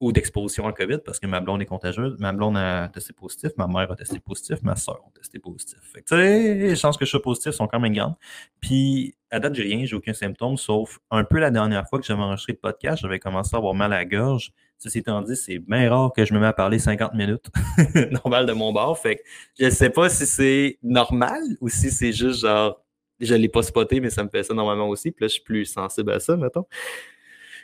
ou 0.00 0.12
d'exposition 0.12 0.66
à 0.66 0.72
COVID 0.72 0.98
parce 0.98 1.18
que 1.18 1.26
ma 1.26 1.40
blonde 1.40 1.62
est 1.62 1.66
contagieuse. 1.66 2.16
Ma 2.18 2.32
blonde 2.32 2.56
a 2.56 2.88
testé 2.88 3.12
positif, 3.12 3.52
ma 3.56 3.66
mère 3.66 3.90
a 3.90 3.96
testé 3.96 4.18
positif, 4.18 4.58
ma 4.62 4.76
soeur 4.76 5.00
a 5.06 5.18
testé 5.18 5.38
positif. 5.38 5.78
Fait 5.80 6.02
que, 6.02 6.08
tu 6.08 6.16
sais, 6.16 6.54
les 6.54 6.76
chances 6.76 6.96
que 6.96 7.04
je 7.04 7.10
sois 7.10 7.22
positif 7.22 7.52
sont 7.52 7.66
quand 7.66 7.80
même 7.80 7.94
grandes. 7.94 8.14
Puis, 8.60 9.14
à 9.30 9.40
date, 9.40 9.54
j'ai 9.54 9.62
rien, 9.62 9.84
j'ai 9.84 9.96
aucun 9.96 10.12
symptôme, 10.12 10.56
sauf 10.56 10.98
un 11.10 11.24
peu 11.24 11.38
la 11.38 11.50
dernière 11.50 11.88
fois 11.88 11.98
que 11.98 12.04
j'avais 12.04 12.20
enregistré 12.20 12.52
le 12.52 12.58
podcast, 12.58 13.00
j'avais 13.02 13.18
commencé 13.18 13.54
à 13.54 13.58
avoir 13.58 13.74
mal 13.74 13.92
à 13.92 13.98
la 13.98 14.04
gorge. 14.04 14.52
Ceci 14.78 14.98
étant 14.98 15.22
dit, 15.22 15.36
c'est 15.36 15.58
bien 15.58 15.88
rare 15.88 16.12
que 16.12 16.24
je 16.24 16.34
me 16.34 16.40
mets 16.40 16.46
à 16.46 16.52
parler 16.52 16.78
50 16.78 17.14
minutes, 17.14 17.46
normal 18.10 18.44
de 18.44 18.52
mon 18.52 18.72
bord. 18.72 18.98
Fait 18.98 19.16
que 19.16 19.22
je 19.58 19.66
ne 19.66 19.70
sais 19.70 19.90
pas 19.90 20.08
si 20.10 20.26
c'est 20.26 20.78
normal 20.82 21.40
ou 21.60 21.68
si 21.68 21.90
c'est 21.90 22.12
juste 22.12 22.40
genre, 22.40 22.83
je 23.24 23.34
ne 23.34 23.40
l'ai 23.40 23.48
pas 23.48 23.62
spoté, 23.62 24.00
mais 24.00 24.10
ça 24.10 24.24
me 24.24 24.28
fait 24.28 24.42
ça 24.42 24.54
normalement 24.54 24.88
aussi. 24.88 25.10
Puis 25.10 25.24
là, 25.24 25.28
je 25.28 25.34
suis 25.34 25.42
plus 25.42 25.64
sensible 25.64 26.12
à 26.12 26.20
ça, 26.20 26.36
mettons. 26.36 26.66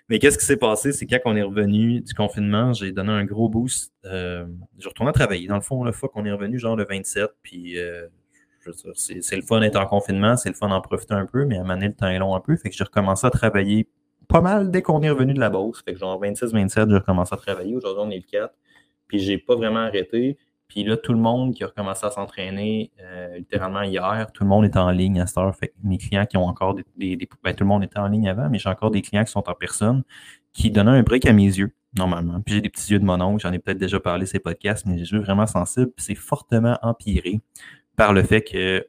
Mais 0.09 0.19
qu'est-ce 0.19 0.39
qui 0.39 0.45
s'est 0.45 0.57
passé? 0.57 0.93
C'est 0.93 1.07
quand 1.07 1.19
on 1.25 1.37
est 1.37 1.43
revenu 1.43 2.01
du 2.01 2.15
confinement, 2.15 2.73
j'ai 2.73 2.91
donné 2.91 3.13
un 3.13 3.25
gros 3.25 3.49
boost. 3.49 3.93
Euh, 4.05 4.45
je 4.79 4.89
retourne 4.89 5.09
à 5.09 5.13
travailler. 5.13 5.47
Dans 5.47 5.55
le 5.55 5.61
fond, 5.61 5.85
la 5.85 5.93
fois 5.93 6.09
qu'on 6.09 6.25
est 6.25 6.33
revenu, 6.33 6.59
genre 6.59 6.75
le 6.75 6.85
27, 6.85 7.31
puis 7.43 7.79
euh, 7.79 8.09
c'est 8.95 9.37
le 9.37 9.43
fun 9.43 9.61
d'être 9.61 9.77
en 9.77 9.87
confinement, 9.87 10.37
c'est 10.37 10.49
le 10.49 10.57
fun 10.57 10.69
d'en 10.69 10.81
profiter 10.81 11.15
un 11.15 11.27
peu, 11.27 11.45
mais 11.45 11.59
à 11.59 11.63
mener 11.63 11.87
le 11.87 11.95
temps 11.95 12.09
est 12.09 12.19
long 12.19 12.35
un 12.35 12.41
peu. 12.41 12.57
Fait 12.57 12.71
que 12.71 12.77
j'ai 12.77 12.85
recommencé 12.85 13.27
à 13.27 13.31
travailler 13.31 13.89
pas 14.27 14.41
mal 14.41 14.71
dès 14.71 14.83
qu'on 14.83 15.03
est 15.03 15.11
revenu 15.11 15.33
de 15.33 15.41
la 15.41 15.49
bourse. 15.49 15.83
Fait 15.85 15.93
que 15.93 15.99
genre 15.99 16.21
26-27, 16.21 16.91
j'ai 16.91 16.97
recommencé 16.97 17.35
à 17.35 17.37
travailler. 17.37 17.77
Aujourd'hui, 17.77 18.03
on 18.05 18.11
est 18.11 18.17
le 18.17 18.31
4. 18.31 18.53
Puis 19.07 19.19
j'ai 19.21 19.39
pas 19.39 19.55
vraiment 19.55 19.81
arrêté. 19.81 20.39
Puis 20.71 20.85
là, 20.85 20.97
tout 20.97 21.13
le 21.13 21.19
monde 21.19 21.53
qui 21.53 21.65
a 21.65 21.67
recommencé 21.67 22.07
à 22.07 22.11
s'entraîner 22.13 22.93
euh, 23.03 23.39
littéralement 23.39 23.83
hier, 23.83 24.31
tout 24.33 24.45
le 24.45 24.49
monde 24.49 24.65
est 24.65 24.77
en 24.77 24.91
ligne 24.91 25.21
à 25.21 25.27
cette 25.27 25.39
heure. 25.39 25.55
Fait 25.55 25.75
mes 25.83 25.99
clients 25.99 26.27
qui 26.27 26.37
ont 26.37 26.47
encore 26.47 26.77
des. 26.77 27.19
ben, 27.43 27.55
tout 27.55 27.65
le 27.65 27.69
monde 27.69 27.83
était 27.83 27.99
en 27.99 28.07
ligne 28.07 28.29
avant, 28.29 28.49
mais 28.49 28.59
j'ai 28.59 28.69
encore 28.69 28.93
des 28.93 29.03
clients 29.03 29.25
qui 29.25 29.33
sont 29.33 29.49
en 29.49 29.55
personne 29.55 30.05
qui 30.53 30.71
donnaient 30.71 30.93
un 30.93 31.03
break 31.03 31.27
à 31.27 31.33
mes 31.33 31.45
yeux, 31.45 31.75
normalement. 31.97 32.41
Puis 32.41 32.55
j'ai 32.55 32.61
des 32.61 32.69
petits 32.69 32.93
yeux 32.93 33.01
de 33.01 33.05
mon 33.05 33.21
oncle, 33.21 33.43
j'en 33.43 33.53
ai 33.53 33.59
peut-être 33.59 33.79
déjà 33.79 33.99
parlé 33.99 34.27
ces 34.27 34.39
podcasts, 34.39 34.87
mais 34.87 34.97
j'ai 34.99 35.17
yeux 35.17 35.21
vraiment 35.21 35.47
sensibles. 35.47 35.91
Puis 35.91 36.05
c'est 36.07 36.15
fortement 36.15 36.79
empiré 36.83 37.41
par 37.97 38.13
le 38.13 38.23
fait 38.23 38.43
que 38.43 38.87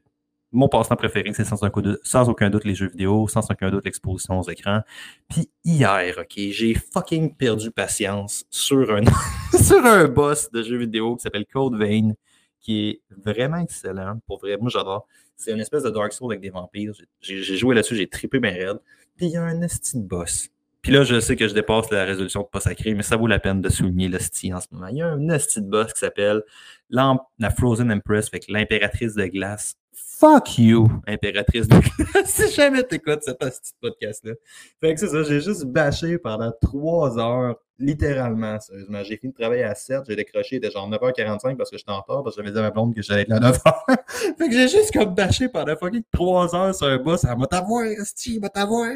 mon 0.51 0.67
passe-temps 0.67 0.95
préféré, 0.95 1.31
c'est 1.33 1.45
sans, 1.45 2.29
aucun 2.29 2.49
doute 2.49 2.65
les 2.65 2.75
jeux 2.75 2.89
vidéo, 2.89 3.27
sans 3.27 3.49
aucun 3.49 3.69
doute 3.69 3.85
l'exposition 3.85 4.39
aux 4.39 4.49
écrans. 4.49 4.81
Puis 5.29 5.49
hier, 5.63 6.15
OK, 6.19 6.33
j'ai 6.35 6.73
fucking 6.73 7.35
perdu 7.35 7.71
patience 7.71 8.45
sur 8.49 8.91
un, 8.91 9.03
sur 9.61 9.85
un 9.85 10.07
boss 10.07 10.51
de 10.51 10.61
jeux 10.61 10.77
vidéo 10.77 11.15
qui 11.15 11.23
s'appelle 11.23 11.45
Code 11.45 11.75
Vein, 11.75 12.13
qui 12.59 12.89
est 12.89 13.01
vraiment 13.25 13.57
excellent. 13.57 14.19
Pour 14.27 14.39
vrai, 14.39 14.57
moi 14.57 14.69
j'adore. 14.69 15.07
C'est 15.35 15.51
une 15.51 15.59
espèce 15.59 15.83
de 15.83 15.89
Dark 15.89 16.13
Souls 16.13 16.31
avec 16.31 16.41
des 16.41 16.51
vampires. 16.51 16.93
J'ai 17.21 17.57
joué 17.57 17.73
là-dessus, 17.73 17.95
j'ai 17.95 18.07
trippé 18.07 18.39
mes 18.39 18.51
raids. 18.51 18.79
Puis 19.17 19.27
il 19.27 19.31
y 19.31 19.37
a 19.37 19.43
un 19.43 19.61
esti 19.61 19.97
boss 19.99 20.49
Puis 20.81 20.91
là, 20.91 21.03
je 21.03 21.19
sais 21.19 21.35
que 21.35 21.47
je 21.47 21.53
dépasse 21.53 21.89
la 21.89 22.05
résolution 22.05 22.41
de 22.41 22.47
pas 22.47 22.59
sacré, 22.59 22.93
mais 22.93 23.03
ça 23.03 23.17
vaut 23.17 23.27
la 23.27 23.39
peine 23.39 23.61
de 23.61 23.69
souligner 23.69 24.07
le 24.07 24.17
en 24.17 24.59
ce 24.59 24.67
moment. 24.71 24.87
Il 24.87 24.97
y 24.97 25.01
a 25.01 25.07
un 25.07 25.39
style 25.39 25.63
de 25.63 25.69
boss 25.69 25.93
qui 25.93 25.99
s'appelle 25.99 26.43
la 26.89 27.49
Frozen 27.57 27.91
Empress, 27.91 28.27
avec 28.31 28.47
l'impératrice 28.49 29.15
de 29.15 29.25
glace. 29.25 29.77
Fuck 29.93 30.59
you, 30.59 30.87
impératrice 31.07 31.67
de 31.67 31.75
si 32.25 32.51
jamais 32.51 32.83
t'écoutes 32.83 33.23
ce 33.23 33.31
petit 33.31 33.73
podcast-là. 33.81 34.33
Fait 34.79 34.93
que 34.93 34.99
c'est 34.99 35.09
ça, 35.09 35.23
j'ai 35.23 35.41
juste 35.41 35.65
bâché 35.65 36.17
pendant 36.17 36.51
trois 36.61 37.17
heures 37.17 37.57
Littéralement, 37.81 38.59
sérieusement. 38.59 39.03
J'ai 39.03 39.17
fini 39.17 39.31
de 39.33 39.37
travailler 39.37 39.63
à 39.63 39.73
7, 39.73 40.03
j'ai 40.07 40.15
décroché, 40.15 40.57
était 40.57 40.69
genre 40.69 40.87
9h45 40.87 41.57
parce 41.57 41.71
que 41.71 41.77
j'étais 41.79 41.89
en 41.89 42.01
retard, 42.01 42.23
parce 42.23 42.35
que 42.35 42.43
j'avais 42.43 42.53
dit 42.53 42.59
à 42.59 42.61
ma 42.61 42.69
blonde 42.69 42.93
que 42.93 43.01
j'allais 43.01 43.23
être 43.23 43.29
là 43.29 43.37
à 43.37 43.39
9h. 43.39 44.35
fait 44.37 44.49
que 44.49 44.53
j'ai 44.53 44.67
juste 44.67 44.93
comme 44.93 45.15
bâché 45.15 45.49
pendant 45.49 45.75
fucking 45.75 46.03
3 46.11 46.55
heures 46.55 46.75
sur 46.75 46.85
un 46.85 46.97
bus, 46.97 47.23
elle 47.23 47.37
m'a 47.39 47.47
t'avoir, 47.47 47.83
Esti, 47.85 48.39
m'a 48.39 48.49
t'avoir. 48.49 48.87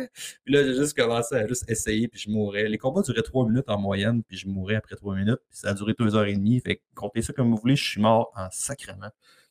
Puis 0.44 0.54
là, 0.54 0.64
j'ai 0.64 0.76
juste 0.76 0.96
commencé 0.96 1.34
à 1.34 1.48
juste 1.48 1.68
essayer, 1.68 2.08
puis 2.08 2.20
je 2.20 2.30
mourais. 2.30 2.70
Les 2.70 2.78
combats 2.78 3.02
duraient 3.02 3.24
3 3.24 3.48
minutes 3.48 3.70
en 3.70 3.80
moyenne, 3.80 4.22
puis 4.22 4.38
je 4.38 4.48
mourais 4.48 4.76
après 4.76 4.96
3 4.96 5.16
minutes, 5.16 5.42
puis 5.50 5.58
ça 5.58 5.70
a 5.70 5.74
duré 5.74 5.94
2h30. 5.94 6.62
Fait 6.62 6.76
que 6.76 6.82
comptez 6.94 7.24
ça 7.24 7.34
comme 7.34 7.50
vous 7.50 7.58
voulez, 7.58 7.76
je 7.76 7.84
suis 7.84 8.02
mort 8.02 8.32
en 8.36 8.50
sacrement 8.52 9.10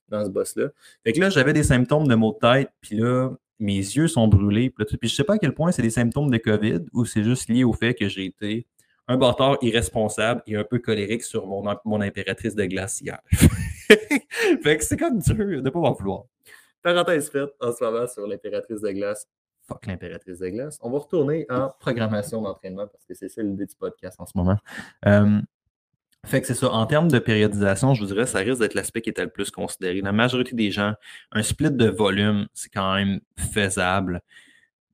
dans 0.08 0.24
ce 0.24 0.30
boss-là. 0.30 0.68
Fait 1.04 1.12
que 1.12 1.20
là, 1.20 1.30
j'avais 1.30 1.52
des 1.52 1.62
symptômes 1.62 2.08
de 2.08 2.14
maux 2.14 2.32
de 2.32 2.38
tête, 2.38 2.70
puis 2.80 2.96
là, 2.96 3.30
mes 3.58 3.76
yeux 3.76 4.08
sont 4.08 4.28
brûlés. 4.28 4.70
Puis, 4.70 4.84
là, 4.84 4.98
puis 4.98 5.08
je 5.08 5.14
sais 5.14 5.24
pas 5.24 5.34
à 5.34 5.38
quel 5.38 5.54
point 5.54 5.72
c'est 5.72 5.82
des 5.82 5.90
symptômes 5.90 6.30
de 6.30 6.38
COVID 6.38 6.80
ou 6.92 7.04
c'est 7.04 7.22
juste 7.22 7.48
lié 7.48 7.64
au 7.64 7.72
fait 7.72 7.94
que 7.94 8.08
j'ai 8.08 8.26
été 8.26 8.66
un 9.06 9.16
bâtard 9.16 9.58
irresponsable 9.60 10.42
et 10.46 10.56
un 10.56 10.64
peu 10.64 10.78
colérique 10.78 11.22
sur 11.22 11.46
mon, 11.46 11.62
mon 11.84 12.00
impératrice 12.00 12.54
de 12.54 12.64
glace 12.64 13.00
hier. 13.00 13.20
fait 14.62 14.78
que 14.78 14.84
c'est 14.84 14.96
comme 14.96 15.18
dur 15.18 15.62
de 15.62 15.70
pas 15.70 15.78
m'en 15.78 15.92
vouloir. 15.92 16.24
Parenthèse 16.82 17.30
faite 17.30 17.50
en 17.60 17.72
ce 17.72 17.84
moment 17.84 18.06
sur 18.06 18.26
l'impératrice 18.26 18.80
de 18.80 18.90
glace. 18.90 19.26
Fuck 19.66 19.86
l'impératrice 19.86 20.38
de 20.38 20.48
glace. 20.48 20.78
On 20.82 20.90
va 20.90 20.98
retourner 20.98 21.46
en 21.48 21.70
programmation 21.80 22.42
d'entraînement 22.42 22.86
parce 22.86 23.04
que 23.06 23.14
c'est 23.14 23.28
ça 23.28 23.42
l'idée 23.42 23.66
du 23.66 23.74
podcast 23.74 24.20
en 24.20 24.26
ce 24.26 24.32
moment. 24.34 24.56
Euh, 25.06 25.40
fait 26.24 26.40
que 26.40 26.46
c'est 26.46 26.54
ça. 26.54 26.70
En 26.70 26.86
termes 26.86 27.08
de 27.08 27.18
périodisation, 27.18 27.94
je 27.94 28.00
vous 28.00 28.06
dirais, 28.06 28.26
ça 28.26 28.38
risque 28.38 28.60
d'être 28.60 28.74
l'aspect 28.74 29.02
qui 29.02 29.10
est 29.10 29.18
le 29.18 29.28
plus 29.28 29.50
considéré. 29.50 30.00
La 30.00 30.12
majorité 30.12 30.54
des 30.56 30.70
gens, 30.70 30.94
un 31.32 31.42
split 31.42 31.70
de 31.70 31.88
volume, 31.88 32.46
c'est 32.54 32.70
quand 32.70 32.94
même 32.94 33.20
faisable. 33.36 34.20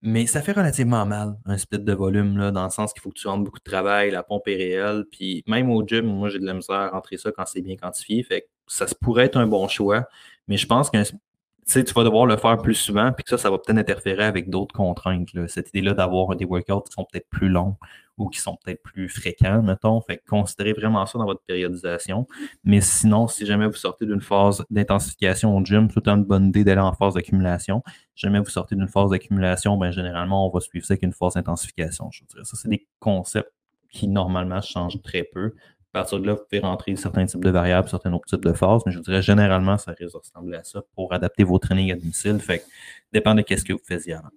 Mais 0.02 0.26
ça 0.26 0.40
fait 0.40 0.52
relativement 0.52 1.04
mal, 1.04 1.36
un 1.44 1.58
split 1.58 1.78
de 1.78 1.92
volume, 1.92 2.38
là, 2.38 2.50
dans 2.50 2.64
le 2.64 2.70
sens 2.70 2.92
qu'il 2.94 3.02
faut 3.02 3.10
que 3.10 3.18
tu 3.18 3.28
rentres 3.28 3.44
beaucoup 3.44 3.58
de 3.58 3.70
travail, 3.70 4.10
la 4.10 4.22
pompe 4.22 4.48
est 4.48 4.56
réelle. 4.56 5.04
Puis 5.10 5.44
même 5.46 5.70
au 5.70 5.86
gym, 5.86 6.06
moi, 6.06 6.30
j'ai 6.30 6.38
de 6.38 6.46
la 6.46 6.54
misère 6.54 6.76
à 6.76 6.88
rentrer 6.88 7.18
ça 7.18 7.30
quand 7.32 7.44
c'est 7.46 7.60
bien 7.60 7.76
quantifié. 7.76 8.22
Fait 8.22 8.42
que 8.42 8.46
ça 8.66 8.86
pourrait 9.00 9.26
être 9.26 9.36
un 9.36 9.46
bon 9.46 9.68
choix. 9.68 10.06
Mais 10.48 10.56
je 10.56 10.66
pense 10.66 10.88
que 10.90 11.02
tu 11.02 11.92
vas 11.94 12.04
devoir 12.04 12.24
le 12.24 12.38
faire 12.38 12.56
plus 12.56 12.74
souvent, 12.74 13.12
puis 13.12 13.24
que 13.24 13.30
ça, 13.30 13.36
ça 13.38 13.50
va 13.50 13.58
peut-être 13.58 13.78
interférer 13.78 14.24
avec 14.24 14.48
d'autres 14.48 14.74
contraintes. 14.74 15.28
Cette 15.48 15.68
idée-là 15.68 15.92
d'avoir 15.92 16.34
des 16.34 16.46
workouts 16.46 16.80
qui 16.80 16.92
sont 16.92 17.04
peut-être 17.04 17.28
plus 17.28 17.50
longs 17.50 17.76
ou 18.20 18.28
qui 18.28 18.38
sont 18.38 18.56
peut-être 18.62 18.82
plus 18.82 19.08
fréquents, 19.08 19.62
mettons. 19.62 20.00
Fait 20.02 20.18
que 20.18 20.22
considérez 20.28 20.74
vraiment 20.74 21.06
ça 21.06 21.18
dans 21.18 21.24
votre 21.24 21.42
périodisation. 21.46 22.26
Mais 22.64 22.82
sinon, 22.82 23.26
si 23.28 23.46
jamais 23.46 23.66
vous 23.66 23.72
sortez 23.72 24.04
d'une 24.04 24.20
phase 24.20 24.62
d'intensification 24.68 25.56
au 25.56 25.64
gym, 25.64 25.88
c'est 25.92 26.06
une 26.06 26.24
bonne 26.24 26.48
idée 26.48 26.62
d'aller 26.62 26.82
en 26.82 26.92
phase 26.92 27.14
d'accumulation. 27.14 27.82
Si 28.14 28.26
jamais 28.26 28.38
vous 28.38 28.50
sortez 28.50 28.76
d'une 28.76 28.88
phase 28.88 29.10
d'accumulation, 29.10 29.78
ben 29.78 29.90
généralement, 29.90 30.46
on 30.46 30.50
va 30.50 30.60
suivre 30.60 30.84
ça 30.84 30.92
avec 30.92 31.02
une 31.02 31.14
phase 31.14 31.32
d'intensification. 31.34 32.10
Je 32.10 32.24
dirais 32.24 32.44
ça, 32.44 32.56
c'est 32.56 32.68
des 32.68 32.86
concepts 32.98 33.52
qui 33.90 34.06
normalement 34.06 34.60
changent 34.60 35.00
très 35.02 35.24
peu. 35.24 35.54
À 35.92 36.00
partir 36.00 36.20
de 36.20 36.26
là, 36.26 36.34
vous 36.34 36.42
pouvez 36.48 36.60
rentrer 36.60 36.94
certains 36.96 37.24
types 37.24 37.42
de 37.42 37.50
variables, 37.50 37.88
certains 37.88 38.12
autres 38.12 38.26
types 38.26 38.44
de 38.44 38.52
phases, 38.52 38.82
mais 38.84 38.92
je 38.92 38.98
vous 38.98 39.04
dirais 39.04 39.22
généralement, 39.22 39.78
ça 39.78 39.92
risque 39.98 40.14
ressembler 40.14 40.58
à 40.58 40.62
ça 40.62 40.82
pour 40.94 41.12
adapter 41.12 41.42
vos 41.42 41.58
trainings 41.58 41.90
à 41.90 41.96
domicile. 41.96 42.38
Fait 42.38 42.58
que, 42.60 42.64
dépend 43.12 43.34
de 43.34 43.42
ce 43.48 43.64
que 43.64 43.72
vous 43.72 43.82
faisiez 43.82 44.12
avant. 44.12 44.28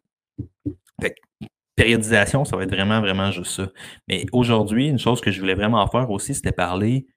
Fait 1.00 1.12
que, 1.12 1.48
périodisation, 1.76 2.46
ça 2.46 2.56
va 2.56 2.64
être 2.64 2.72
vraiment, 2.72 3.02
vraiment 3.02 3.32
juste 3.32 3.52
ça. 3.52 3.68
Mais 4.08 4.26
aujourd'hui, 4.32 4.88
une 4.88 5.00
chose 5.00 5.22
que 5.22 5.32
je 5.32 5.40
voulais 5.40 5.56
vraiment 5.56 5.86
faire 5.88 6.10
aussi, 6.10 6.36
c'était 6.36 6.52
parler 6.52 7.08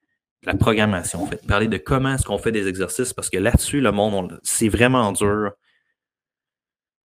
de 0.42 0.50
la 0.50 0.54
programmation, 0.56 1.22
en 1.22 1.26
fait. 1.26 1.46
Parler 1.46 1.68
de 1.68 1.76
comment 1.76 2.14
est-ce 2.14 2.24
qu'on 2.24 2.38
fait 2.38 2.52
des 2.52 2.68
exercices, 2.68 3.12
parce 3.12 3.30
que 3.30 3.38
là-dessus, 3.38 3.80
le 3.80 3.92
monde, 3.92 4.40
c'est 4.42 4.68
vraiment 4.68 5.12
dur 5.12 5.52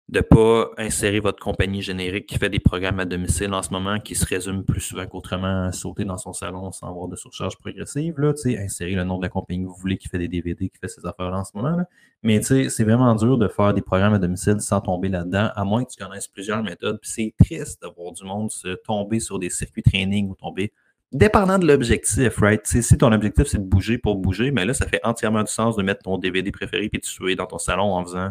de 0.09 0.19
ne 0.19 0.23
pas 0.23 0.71
insérer 0.79 1.19
votre 1.19 1.41
compagnie 1.41 1.83
générique 1.83 2.27
qui 2.27 2.39
fait 2.39 2.49
des 2.49 2.61
programmes 2.61 3.01
à 3.01 3.05
domicile 3.05 3.53
en 3.53 3.63
ce 3.63 3.71
moment, 3.71 3.99
qui 3.99 4.15
se 4.15 4.25
résume 4.25 4.65
plus 4.65 4.81
souvent 4.81 5.05
qu'autrement 5.07 5.65
à 5.65 5.73
sauter 5.73 6.05
dans 6.05 6.17
son 6.17 6.33
salon 6.33 6.71
sans 6.71 6.89
avoir 6.89 7.09
de 7.09 7.17
surcharge 7.17 7.57
progressive. 7.59 8.15
Là, 8.19 8.33
insérer 8.59 8.93
le 8.93 9.03
nom 9.03 9.19
de 9.19 9.23
la 9.23 9.29
compagnie 9.29 9.65
que 9.65 9.69
vous 9.69 9.75
voulez 9.75 9.99
qui 9.99 10.09
fait 10.09 10.19
des 10.19 10.29
DVD, 10.29 10.69
qui 10.69 10.79
fait 10.79 10.89
ces 10.89 11.05
affaires-là 11.05 11.41
en 11.41 11.45
ce 11.45 11.51
moment. 11.55 11.77
Là. 11.77 11.89
Mais 12.23 12.41
c'est 12.41 12.85
vraiment 12.85 13.13
dur 13.17 13.37
de 13.37 13.49
faire 13.49 13.75
des 13.75 13.83
programmes 13.83 14.15
à 14.15 14.21
domicile 14.21 14.61
sans 14.61 14.81
tomber 14.81 15.09
là-dedans, 15.09 15.51
à 15.55 15.65
moins 15.65 15.85
que 15.85 15.91
tu 15.91 16.03
connaisses 16.03 16.29
plusieurs 16.29 16.63
méthodes. 16.63 16.99
c'est 17.03 17.35
triste 17.39 17.83
de 17.83 17.89
voir 17.97 18.13
du 18.13 18.25
monde 18.25 18.53
se 18.53 18.77
tomber 18.85 19.19
sur 19.19 19.41
des 19.41 19.51
circuits 19.51 19.83
training 19.83 20.31
ou 20.31 20.37
tomber 20.37 20.73
dépendant 21.13 21.59
de 21.59 21.67
l'objectif, 21.67 22.39
right? 22.39 22.65
si 22.65 22.99
ton 22.99 23.11
objectif 23.13 23.47
c'est 23.47 23.59
de 23.59 23.65
bouger 23.65 23.99
pour 23.99 24.17
bouger, 24.17 24.51
mais 24.53 24.65
là, 24.65 24.75
ça 24.75 24.87
fait 24.87 25.01
entièrement 25.05 25.43
du 25.43 25.51
sens 25.51 25.77
de 25.77 25.83
mettre 25.83 26.03
ton 26.03 26.19
DVD 26.19 26.51
préféré 26.53 26.91
et 26.93 26.97
de 26.97 27.03
tuer 27.03 27.35
dans 27.35 27.47
ton 27.47 27.59
salon 27.59 27.95
en 27.95 28.05
faisant 28.05 28.31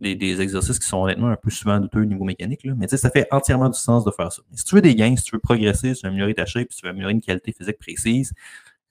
des, 0.00 0.40
exercices 0.40 0.78
qui 0.78 0.86
sont 0.86 1.02
honnêtement 1.02 1.28
un 1.28 1.36
peu 1.36 1.50
souvent 1.50 1.78
douteux 1.78 2.00
au 2.00 2.04
niveau 2.04 2.24
mécanique. 2.24 2.64
Là. 2.64 2.74
Mais 2.76 2.86
tu 2.86 2.92
sais, 2.92 2.96
ça 2.96 3.10
fait 3.10 3.26
entièrement 3.30 3.68
du 3.68 3.78
sens 3.78 4.04
de 4.04 4.10
faire 4.10 4.32
ça. 4.32 4.42
Mais 4.50 4.56
si 4.56 4.64
tu 4.64 4.74
veux 4.74 4.82
des 4.82 4.94
gains, 4.94 5.14
si 5.16 5.24
tu 5.24 5.36
veux 5.36 5.40
progresser, 5.40 5.94
si 5.94 6.00
tu 6.00 6.06
veux 6.06 6.10
améliorer 6.10 6.34
ta 6.34 6.46
shape, 6.46 6.68
si 6.70 6.80
tu 6.80 6.86
veux 6.86 6.90
améliorer 6.90 7.12
une 7.12 7.20
qualité 7.20 7.52
physique 7.52 7.78
précise, 7.78 8.32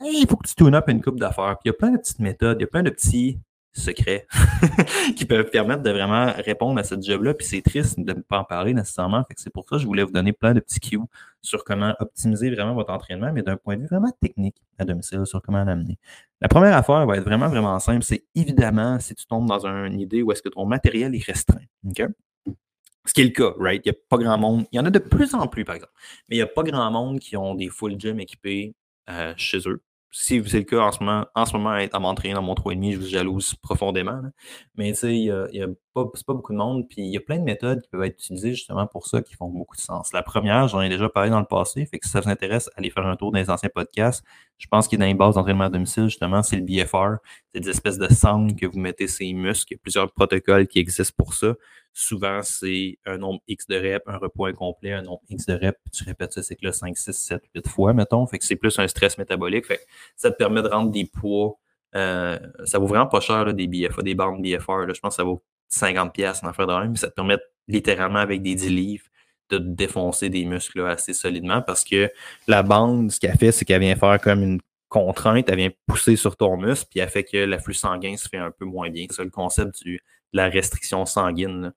il 0.02 0.26
faut 0.30 0.38
que 0.38 0.48
tu 0.48 0.56
tune 0.56 0.76
up 0.76 0.86
une 0.88 1.02
coupe 1.02 1.20
d'affaires. 1.20 1.58
Puis 1.58 1.66
il 1.66 1.70
y 1.70 1.72
a 1.72 1.74
plein 1.74 1.92
de 1.92 1.98
petites 1.98 2.20
méthodes, 2.20 2.58
il 2.60 2.62
y 2.62 2.66
a 2.66 2.68
plein 2.68 2.84
de 2.84 2.90
petits 2.90 3.40
secrets 3.74 4.28
qui 5.16 5.26
peuvent 5.26 5.50
permettre 5.50 5.84
de 5.84 5.92
vraiment 5.92 6.34
répondre 6.38 6.80
à 6.80 6.84
ce 6.84 6.96
job-là. 7.00 7.34
Puis 7.34 7.48
c'est 7.48 7.62
triste 7.62 8.00
de 8.00 8.14
ne 8.14 8.22
pas 8.22 8.40
en 8.40 8.44
parler 8.44 8.74
nécessairement. 8.74 9.24
C'est 9.36 9.52
pour 9.52 9.68
ça 9.68 9.76
que 9.76 9.82
je 9.82 9.88
voulais 9.88 10.04
vous 10.04 10.12
donner 10.12 10.34
plein 10.34 10.54
de 10.54 10.60
petits 10.60 10.80
cues 10.80 11.00
sur 11.42 11.64
comment 11.64 11.96
optimiser 12.00 12.50
vraiment 12.50 12.74
votre 12.74 12.92
entraînement, 12.92 13.32
mais 13.32 13.42
d'un 13.42 13.58
point 13.58 13.78
de 13.78 13.82
vue 13.82 13.88
vraiment 13.88 14.12
technique 14.22 14.58
à 14.78 14.86
domicile, 14.86 15.26
sur 15.26 15.42
comment 15.42 15.64
l'amener. 15.64 15.98
La 16.42 16.48
première 16.48 16.76
affaire 16.76 17.06
va 17.06 17.18
être 17.18 17.24
vraiment, 17.24 17.48
vraiment 17.48 17.80
simple. 17.80 18.04
C'est 18.04 18.26
évidemment 18.36 19.00
si 19.00 19.16
tu 19.16 19.26
tombes 19.26 19.48
dans 19.48 19.66
une 19.66 20.00
idée 20.00 20.22
où 20.22 20.32
est-ce 20.32 20.42
que 20.42 20.50
ton 20.50 20.66
matériel 20.66 21.16
est 21.16 21.24
restreint. 21.24 21.64
Ce 23.06 23.14
qui 23.14 23.22
est 23.22 23.26
le 23.26 23.30
cas, 23.32 23.54
right? 23.58 23.82
Il 23.86 23.92
n'y 23.92 23.98
a 23.98 24.00
pas 24.10 24.18
grand 24.18 24.38
monde. 24.38 24.66
Il 24.72 24.76
y 24.76 24.80
en 24.80 24.86
a 24.86 24.92
de 24.92 25.00
plus 25.00 25.34
en 25.34 25.48
plus, 25.48 25.64
par 25.64 25.76
exemple. 25.76 25.94
Mais 26.28 26.36
il 26.36 26.40
n'y 26.40 26.44
a 26.44 26.48
pas 26.48 26.64
grand 26.64 26.92
monde 26.92 27.20
qui 27.20 27.38
ont 27.38 27.56
des 27.56 27.70
full 27.70 28.00
gym 28.00 28.20
équipés 28.20 28.76
euh, 29.10 29.34
chez 29.36 29.60
eux 29.68 29.82
si 30.12 30.44
c'est 30.48 30.58
le 30.58 30.64
cas 30.64 30.80
en 30.80 30.92
ce 30.92 31.04
moment, 31.04 31.26
en 31.36 31.46
ce 31.46 31.54
moment 31.56 31.70
à 31.70 32.00
m'entraîner 32.00 32.34
dans 32.34 32.42
mon 32.42 32.56
3,5, 32.56 32.94
je 32.94 33.00
vous 33.00 33.06
jalouse 33.06 33.54
profondément. 33.56 34.22
Mais 34.76 34.92
tu 34.94 35.00
sais, 35.00 35.16
il 35.16 35.48
n'y 35.52 35.62
a, 35.62 35.68
pas, 35.94 36.06
pas 36.06 36.34
beaucoup 36.34 36.52
de 36.52 36.58
monde. 36.58 36.88
Puis 36.90 37.02
il 37.02 37.14
y 37.14 37.18
a 37.18 37.20
plein 37.20 37.38
de 37.38 37.44
méthodes 37.44 37.82
qui 37.82 37.90
peuvent 37.90 38.04
être 38.04 38.16
utilisées 38.16 38.52
justement 38.56 38.88
pour 38.88 39.06
ça 39.06 39.22
qui 39.22 39.36
font 39.36 39.50
beaucoup 39.50 39.76
de 39.76 39.82
sens. 39.82 40.12
La 40.12 40.24
première, 40.24 40.68
j'en 40.68 40.82
ai 40.82 40.90
déjà 40.90 41.10
parlé 41.10 41.30
dans 41.30 41.40
le 41.40 41.46
passé. 41.46 41.86
Fait 41.86 42.00
que 42.00 42.08
si 42.08 42.12
ça 42.12 42.22
vous 42.22 42.30
intéresse, 42.30 42.70
allez 42.76 42.90
faire 42.90 43.06
un 43.06 43.16
tour 43.16 43.32
dans 43.32 43.40
les 43.40 43.50
anciens 43.52 43.70
podcasts. 43.74 44.24
Je 44.58 44.68
pense 44.68 44.88
qu'il 44.88 44.98
y 45.00 45.02
a 45.02 45.06
dans 45.06 45.10
les 45.10 45.18
bases 45.18 45.36
d'entraînement 45.36 45.66
à 45.66 45.70
domicile, 45.70 46.06
justement, 46.06 46.42
c'est 46.42 46.58
le 46.58 46.64
BFR. 46.64 47.22
C'est 47.54 47.62
des 47.62 47.70
espèces 47.70 47.98
de 47.98 48.12
sangles 48.12 48.56
que 48.56 48.66
vous 48.66 48.80
mettez 48.80 49.08
ces 49.08 49.32
muscles. 49.34 49.74
Il 49.74 49.76
y 49.76 49.78
a 49.78 49.82
plusieurs 49.82 50.12
protocoles 50.12 50.68
qui 50.68 50.80
existent 50.80 51.14
pour 51.16 51.34
ça. 51.34 51.54
Souvent, 51.94 52.42
c'est 52.44 52.98
un 53.06 53.18
nombre 53.18 53.42
X 53.48 53.68
de 53.68 53.76
reps, 53.76 54.06
un 54.08 54.18
repos 54.18 54.46
incomplet, 54.46 54.94
un 54.94 55.02
nombre 55.02 55.22
X 55.30 55.46
de 55.46 55.54
reps, 55.54 55.78
puis 55.84 55.92
tu 55.92 56.04
répètes 56.04 56.34
ce 56.34 56.42
cycle-là 56.42 56.72
5, 56.72 56.98
6, 56.98 57.14
7, 57.14 57.42
8 57.56 57.68
fois, 57.68 57.94
mettons. 57.94 58.26
Fait 58.28 58.40
que 58.40 58.46
c'est 58.46 58.56
plus 58.56 58.78
un 58.80 58.88
stress 58.88 59.18
métabolique. 59.18 59.66
Ça 60.16 60.32
te 60.32 60.38
permet 60.38 60.62
de 60.62 60.68
rendre 60.68 60.92
des 60.92 61.06
poids. 61.06 61.58
Euh, 61.96 62.40
ça 62.66 62.80
vaut 62.80 62.88
vraiment 62.88 63.08
pas 63.08 63.20
cher, 63.20 63.54
des 63.54 63.68
BFA, 63.68 64.02
des 64.02 64.16
bandes 64.16 64.42
BFR. 64.42 64.94
Je 64.94 65.00
pense 65.00 65.16
que 65.16 65.16
ça 65.16 65.24
vaut 65.24 65.44
50 65.70 66.14
pièces 66.14 66.44
en 66.44 66.48
affaire 66.48 66.68
de 66.68 66.88
mais 66.88 66.98
ça 66.98 67.10
te 67.10 67.14
permet 67.14 67.38
littéralement 67.68 68.20
avec 68.20 68.42
des 68.42 68.56
10 68.56 68.70
livres 68.70 69.06
de 69.50 69.58
défoncer 69.58 70.30
des 70.30 70.46
muscles 70.46 70.82
assez 70.82 71.14
solidement 71.14 71.62
parce 71.62 71.84
que 71.84 72.12
la 72.48 72.64
bande, 72.64 73.12
ce 73.12 73.20
qu'elle 73.20 73.38
fait, 73.38 73.52
c'est 73.52 73.66
qu'elle 73.66 73.82
vient 73.82 73.96
faire 73.96 74.20
comme 74.22 74.44
une 74.44 74.60
contrainte, 74.90 75.48
elle 75.50 75.58
vient 75.58 75.70
pousser 75.88 76.16
sur 76.16 76.36
ton 76.36 76.58
muscle, 76.58 76.88
puis 76.90 77.00
elle 77.00 77.10
fait 77.10 77.24
que 77.24 77.38
l'afflux 77.38 77.76
sanguin 77.76 78.18
se 78.18 78.28
fait 78.28 78.38
un 78.38 78.52
peu 78.52 78.66
moins 78.66 78.90
bien. 78.90 79.06
C'est 79.10 79.24
le 79.24 79.30
concept 79.30 79.84
du 79.84 80.02
la 80.34 80.50
restriction 80.50 81.06
sanguine. 81.06 81.74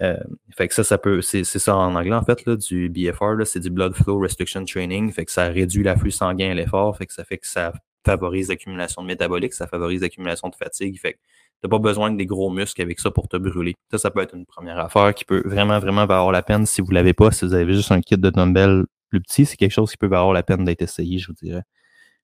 Euh, 0.00 0.16
fait 0.56 0.68
que 0.68 0.74
ça, 0.74 0.84
ça 0.84 0.98
peut, 0.98 1.22
c'est 1.22 1.44
ça 1.44 1.76
en 1.76 1.94
anglais 1.94 2.14
en 2.14 2.24
fait, 2.24 2.44
là, 2.46 2.56
du 2.56 2.88
BFR, 2.88 3.44
c'est 3.44 3.60
du 3.60 3.70
Blood 3.70 3.94
Flow 3.94 4.18
Restriction 4.18 4.64
Training. 4.64 5.12
Fait 5.12 5.24
que 5.24 5.32
ça 5.32 5.48
réduit 5.48 5.82
l'afflux 5.82 6.10
sanguin 6.10 6.50
à 6.50 6.54
l'effort, 6.54 6.96
fait 6.96 7.06
que 7.06 7.12
ça 7.12 7.24
fait 7.24 7.38
que 7.38 7.46
ça 7.46 7.72
favorise 8.04 8.48
l'accumulation 8.48 9.02
de 9.02 9.06
métabolique, 9.06 9.54
ça 9.54 9.66
favorise 9.66 10.02
l'accumulation 10.02 10.48
de 10.48 10.54
fatigue. 10.54 10.98
Fait 11.00 11.14
que 11.14 11.18
t'as 11.62 11.68
pas 11.68 11.78
besoin 11.78 12.10
de 12.10 12.16
des 12.16 12.26
gros 12.26 12.50
muscles 12.50 12.82
avec 12.82 13.00
ça 13.00 13.10
pour 13.10 13.28
te 13.28 13.36
brûler. 13.36 13.74
Ça, 13.90 13.98
ça 13.98 14.10
peut 14.10 14.20
être 14.20 14.34
une 14.34 14.46
première 14.46 14.78
affaire 14.78 15.14
qui 15.14 15.24
peut 15.24 15.42
vraiment, 15.44 15.78
vraiment 15.78 16.06
valoir 16.06 16.32
la 16.32 16.42
peine 16.42 16.66
si 16.66 16.82
vous 16.82 16.90
l'avez 16.90 17.14
pas, 17.14 17.30
si 17.30 17.44
vous 17.44 17.54
avez 17.54 17.72
juste 17.72 17.92
un 17.92 18.00
kit 18.00 18.18
de 18.18 18.30
dumbbell 18.30 18.84
plus 19.08 19.20
petit, 19.20 19.46
c'est 19.46 19.56
quelque 19.56 19.72
chose 19.72 19.90
qui 19.90 19.96
peut 19.96 20.08
valoir 20.08 20.32
la 20.32 20.42
peine 20.42 20.64
d'être 20.64 20.82
essayé, 20.82 21.18
je 21.18 21.28
vous 21.28 21.34
dirais. 21.34 21.62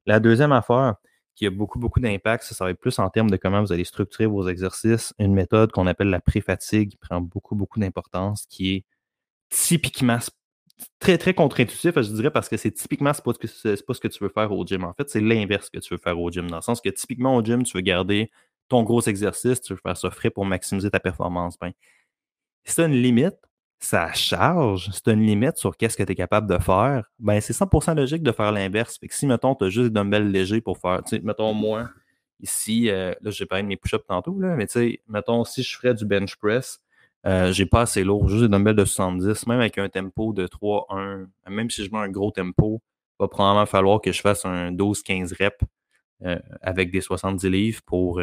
La 0.06 0.18
deuxième 0.18 0.52
affaire, 0.52 0.96
qui 1.40 1.46
a 1.46 1.50
beaucoup, 1.50 1.78
beaucoup 1.78 2.00
d'impact. 2.00 2.44
Ça, 2.44 2.54
ça 2.54 2.64
va 2.66 2.70
être 2.70 2.78
plus 2.78 2.98
en 2.98 3.08
termes 3.08 3.30
de 3.30 3.38
comment 3.38 3.62
vous 3.62 3.72
allez 3.72 3.84
structurer 3.84 4.26
vos 4.26 4.46
exercices. 4.46 5.14
Une 5.18 5.32
méthode 5.32 5.72
qu'on 5.72 5.86
appelle 5.86 6.10
la 6.10 6.20
pré-fatigue 6.20 6.98
prend 7.00 7.22
beaucoup, 7.22 7.54
beaucoup 7.54 7.80
d'importance, 7.80 8.44
qui 8.44 8.74
est 8.74 8.84
typiquement 9.48 10.18
très, 10.98 11.16
très 11.16 11.32
contre-intuitif, 11.32 11.94
je 11.94 12.12
dirais, 12.12 12.30
parce 12.30 12.50
que 12.50 12.58
c'est 12.58 12.72
typiquement, 12.72 13.12
pas, 13.12 13.32
ce 13.32 14.00
que 14.00 14.08
tu 14.08 14.22
veux 14.22 14.28
faire 14.28 14.52
au 14.52 14.66
gym. 14.66 14.84
En 14.84 14.92
fait, 14.92 15.08
c'est 15.08 15.22
l'inverse 15.22 15.70
que 15.70 15.78
tu 15.78 15.94
veux 15.94 15.98
faire 15.98 16.20
au 16.20 16.30
gym, 16.30 16.50
dans 16.50 16.56
le 16.56 16.62
sens 16.62 16.82
que 16.82 16.90
typiquement 16.90 17.34
au 17.34 17.42
gym, 17.42 17.62
tu 17.62 17.74
veux 17.74 17.80
garder 17.80 18.30
ton 18.68 18.82
gros 18.82 19.00
exercice, 19.00 19.62
tu 19.62 19.72
veux 19.72 19.80
faire 19.82 19.96
ça 19.96 20.10
frais 20.10 20.28
pour 20.28 20.44
maximiser 20.44 20.90
ta 20.90 21.00
performance. 21.00 21.58
Ben, 21.58 21.72
c'est 22.64 22.84
une 22.84 23.00
limite, 23.00 23.38
ça 23.80 24.12
charge, 24.12 24.90
c'est 24.92 25.10
une 25.10 25.22
limite 25.22 25.56
sur 25.56 25.76
qu'est-ce 25.76 25.96
que 25.96 26.02
tu 26.02 26.12
es 26.12 26.14
capable 26.14 26.46
de 26.46 26.58
faire, 26.58 27.04
ben 27.18 27.40
c'est 27.40 27.54
100% 27.54 27.96
logique 27.96 28.22
de 28.22 28.32
faire 28.32 28.52
l'inverse. 28.52 28.98
Fait 28.98 29.08
que 29.08 29.14
si, 29.14 29.26
mettons, 29.26 29.54
tu 29.54 29.64
as 29.64 29.70
juste 29.70 29.88
des 29.88 29.94
dumbbells 29.94 30.30
légers 30.30 30.60
pour 30.60 30.78
faire, 30.78 31.02
tu 31.02 31.16
sais, 31.16 31.22
mettons, 31.22 31.54
moi, 31.54 31.88
ici, 32.40 32.90
euh, 32.90 33.14
là, 33.22 33.30
j'ai 33.30 33.46
parlé 33.46 33.62
de 33.62 33.68
mes 33.68 33.76
push-ups 33.76 34.04
tantôt, 34.06 34.38
là, 34.38 34.54
mais 34.54 34.66
tu 34.66 34.72
sais, 34.74 35.00
mettons, 35.08 35.44
si 35.44 35.62
je 35.62 35.76
ferais 35.76 35.94
du 35.94 36.04
bench 36.04 36.36
press, 36.36 36.78
euh, 37.26 37.52
j'ai 37.52 37.66
pas 37.66 37.82
assez 37.82 38.04
lourd, 38.04 38.28
juste 38.28 38.42
des 38.42 38.48
dumbbells 38.48 38.76
de 38.76 38.84
70, 38.84 39.46
même 39.46 39.60
avec 39.60 39.78
un 39.78 39.88
tempo 39.88 40.32
de 40.34 40.46
3-1, 40.46 41.26
même 41.48 41.70
si 41.70 41.84
je 41.84 41.90
mets 41.90 41.98
un 41.98 42.08
gros 42.10 42.30
tempo, 42.30 42.82
va 43.18 43.28
probablement 43.28 43.66
falloir 43.66 44.00
que 44.00 44.12
je 44.12 44.20
fasse 44.20 44.44
un 44.44 44.72
12-15 44.72 45.34
reps 45.38 45.58
euh, 46.24 46.38
avec 46.62 46.90
des 46.90 47.00
70 47.00 47.48
livres 47.48 47.80
pour 47.86 48.20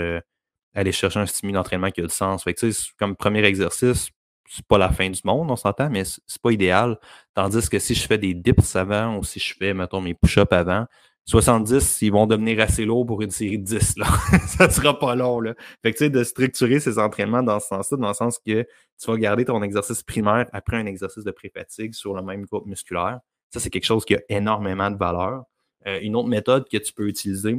aller 0.76 0.92
chercher 0.92 1.20
un 1.20 1.26
stimuli 1.26 1.54
d'entraînement 1.54 1.90
qui 1.90 2.02
a 2.02 2.04
du 2.04 2.14
sens. 2.14 2.44
Fait 2.44 2.54
que, 2.54 2.60
tu 2.60 2.72
sais, 2.72 2.92
comme 2.98 3.16
premier 3.16 3.44
exercice, 3.44 4.12
c'est 4.48 4.66
pas 4.66 4.78
la 4.78 4.90
fin 4.90 5.10
du 5.10 5.20
monde, 5.24 5.52
on 5.52 5.56
s'entend, 5.56 5.90
mais 5.90 6.04
c'est 6.06 6.42
pas 6.42 6.52
idéal. 6.52 6.98
Tandis 7.34 7.70
que 7.70 7.80
si 7.80 7.94
je 7.96 8.08
fais 8.08 8.18
des 8.18 8.34
dips 8.34 8.76
avant 8.76 9.18
ou 9.18 9.24
si 9.24 9.40
je 9.40 9.54
fais, 9.54 9.74
mettons, 9.74 10.02
mes 10.02 10.14
push-ups 10.14 10.52
avant, 10.52 10.86
70, 11.26 12.02
ils 12.04 12.12
vont 12.12 12.26
devenir 12.26 12.62
assez 12.62 12.86
lourds 12.86 13.06
pour 13.06 13.22
une 13.22 13.32
série 13.32 13.60
de 13.60 13.66
10. 13.66 13.98
Là. 13.98 14.08
ça 14.48 14.70
sera 14.70 14.98
pas 14.98 15.14
long. 15.14 15.42
Là. 15.42 15.56
Fait 15.82 15.92
que 15.92 15.98
tu 15.98 16.06
sais, 16.06 16.10
de 16.10 16.24
structurer 16.24 16.80
ces 16.80 16.98
entraînements 16.98 17.44
dans 17.44 17.60
ce 17.60 17.68
sens-là, 17.68 17.98
dans 17.98 18.08
le 18.08 18.14
sens 18.14 18.40
que 18.40 18.64
tu 18.64 19.12
vas 19.12 19.18
garder 19.18 19.44
ton 19.44 19.62
exercice 19.62 20.04
primaire 20.04 20.48
après 20.54 20.78
un 20.78 20.86
exercice 20.86 21.26
de 21.26 21.32
pré-fatigue 21.32 21.94
sur 21.94 22.14
le 22.14 22.22
même 22.22 22.46
groupe 22.46 22.66
musculaire. 22.66 23.20
Ça, 23.50 23.60
c'est 23.60 23.70
quelque 23.70 23.86
chose 23.86 24.06
qui 24.06 24.16
a 24.16 24.22
énormément 24.30 24.90
de 24.90 24.98
valeur. 24.98 25.44
Euh, 25.86 26.00
une 26.02 26.16
autre 26.16 26.30
méthode 26.30 26.68
que 26.70 26.78
tu 26.78 26.94
peux 26.94 27.08
utiliser, 27.10 27.58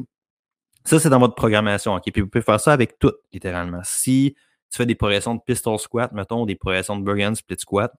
ça, 0.85 0.98
c'est 0.98 1.11
dans 1.11 1.18
votre 1.18 1.35
programmation. 1.35 1.94
OK? 1.94 2.05
Puis 2.11 2.22
vous 2.22 2.29
pouvez 2.29 2.42
faire 2.42 2.61
ça 2.61 2.72
avec 2.72 2.98
tout, 2.98 3.12
littéralement. 3.33 3.83
Si 3.85 4.35
tu 4.70 4.76
fais 4.76 4.87
des 4.87 4.94
progressions 4.94 5.35
de 5.35 5.40
pistol 5.40 5.78
squat, 5.78 6.12
mettons, 6.12 6.46
des 6.46 6.57
progressions 6.57 6.96
de 6.96 7.04
Bergen 7.04 7.35
split 7.35 7.59
squat, 7.59 7.92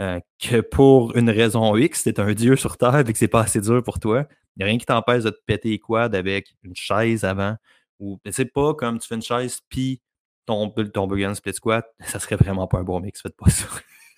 euh, 0.00 0.20
que 0.38 0.60
pour 0.60 1.16
une 1.16 1.30
raison 1.30 1.76
X, 1.76 2.04
t'es 2.04 2.20
un 2.20 2.32
dieu 2.32 2.56
sur 2.56 2.76
Terre 2.76 3.00
et 3.00 3.12
que 3.12 3.18
c'est 3.18 3.28
pas 3.28 3.40
assez 3.40 3.60
dur 3.60 3.82
pour 3.82 3.98
toi. 3.98 4.26
Il 4.56 4.60
n'y 4.60 4.64
a 4.64 4.66
rien 4.66 4.78
qui 4.78 4.86
t'empêche 4.86 5.24
de 5.24 5.30
te 5.30 5.40
péter 5.44 5.70
les 5.70 5.78
quads 5.78 6.14
avec 6.14 6.54
une 6.62 6.76
chaise 6.76 7.24
avant. 7.24 7.56
Ou 7.98 8.20
c'est 8.30 8.52
pas 8.52 8.74
comme 8.74 8.98
tu 8.98 9.08
fais 9.08 9.16
une 9.16 9.22
chaise 9.22 9.60
puis 9.68 10.00
ton, 10.46 10.70
ton 10.70 11.34
split 11.34 11.52
squat, 11.52 11.86
ça 12.04 12.18
serait 12.18 12.36
vraiment 12.36 12.66
pas 12.66 12.78
un 12.78 12.84
bon 12.84 13.00
mix, 13.00 13.20
faites 13.20 13.36
pas 13.36 13.50
ça. 13.50 13.66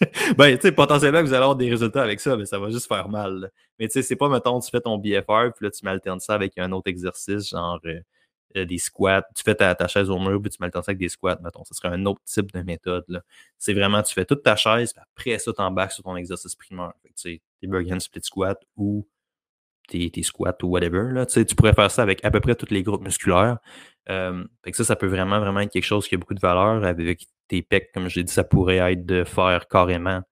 ben, 0.36 0.56
tu 0.56 0.62
sais, 0.62 0.72
potentiellement, 0.72 1.22
vous 1.22 1.32
allez 1.32 1.42
avoir 1.42 1.56
des 1.56 1.68
résultats 1.68 2.02
avec 2.02 2.20
ça, 2.20 2.36
mais 2.36 2.46
ça 2.46 2.58
va 2.58 2.70
juste 2.70 2.86
faire 2.86 3.08
mal. 3.08 3.50
Mais 3.78 3.88
tu 3.88 3.94
sais, 3.94 4.02
c'est 4.02 4.16
pas, 4.16 4.28
mettons, 4.28 4.60
tu 4.60 4.70
fais 4.70 4.80
ton 4.80 4.96
BFR, 4.98 5.52
puis 5.56 5.66
là, 5.66 5.70
tu 5.70 5.84
m'alternes 5.84 6.20
ça 6.20 6.34
avec 6.34 6.56
un 6.58 6.72
autre 6.72 6.88
exercice, 6.88 7.50
genre 7.50 7.80
euh, 7.86 8.00
euh, 8.56 8.64
des 8.64 8.78
squats, 8.78 9.22
tu 9.34 9.42
fais 9.42 9.54
ta, 9.54 9.88
chaise 9.88 10.10
au 10.10 10.18
mur, 10.18 10.40
puis 10.40 10.50
tu 10.50 10.58
ça 10.58 10.68
avec 10.86 10.98
des 10.98 11.08
squats, 11.08 11.38
mettons. 11.42 11.64
Ce 11.64 11.74
serait 11.74 11.88
un 11.88 12.04
autre 12.06 12.20
type 12.24 12.52
de 12.52 12.62
méthode. 12.62 13.22
C'est 13.58 13.74
vraiment, 13.74 14.02
tu 14.02 14.12
fais 14.12 14.24
toute 14.24 14.42
ta 14.42 14.56
chaise, 14.56 14.92
puis 14.92 15.02
après 15.02 15.38
ça, 15.38 15.52
tu 15.52 15.62
embarques 15.62 15.92
sur 15.92 16.04
ton 16.04 16.16
exercice 16.16 16.54
primaire. 16.54 16.92
tu 17.04 17.12
sais, 17.14 17.42
tes 17.60 17.66
Bergen 17.66 18.00
split 18.00 18.22
squat 18.22 18.60
ou 18.76 19.06
tes, 19.88 20.22
squats 20.22 20.56
ou 20.62 20.68
whatever. 20.68 21.12
Là, 21.12 21.26
tu 21.26 21.44
pourrais 21.54 21.74
faire 21.74 21.90
ça 21.90 22.02
avec 22.02 22.24
à 22.24 22.30
peu 22.30 22.40
près 22.40 22.54
tous 22.54 22.72
les 22.72 22.82
groupes 22.82 23.02
musculaires. 23.02 23.58
Euh, 24.08 24.44
fait 24.64 24.70
que 24.70 24.76
ça, 24.76 24.84
ça 24.84 24.96
peut 24.96 25.06
vraiment, 25.06 25.40
vraiment 25.40 25.60
être 25.60 25.72
quelque 25.72 25.84
chose 25.84 26.08
qui 26.08 26.14
a 26.14 26.18
beaucoup 26.18 26.34
de 26.34 26.40
valeur. 26.40 26.84
Avec 26.84 27.26
tes 27.48 27.62
pecs, 27.62 27.90
comme 27.92 28.08
j'ai 28.08 28.24
dit, 28.24 28.32
ça 28.32 28.44
pourrait 28.44 28.78
être 28.92 29.06
de 29.06 29.24
faire 29.24 29.68
carrément 29.68 30.22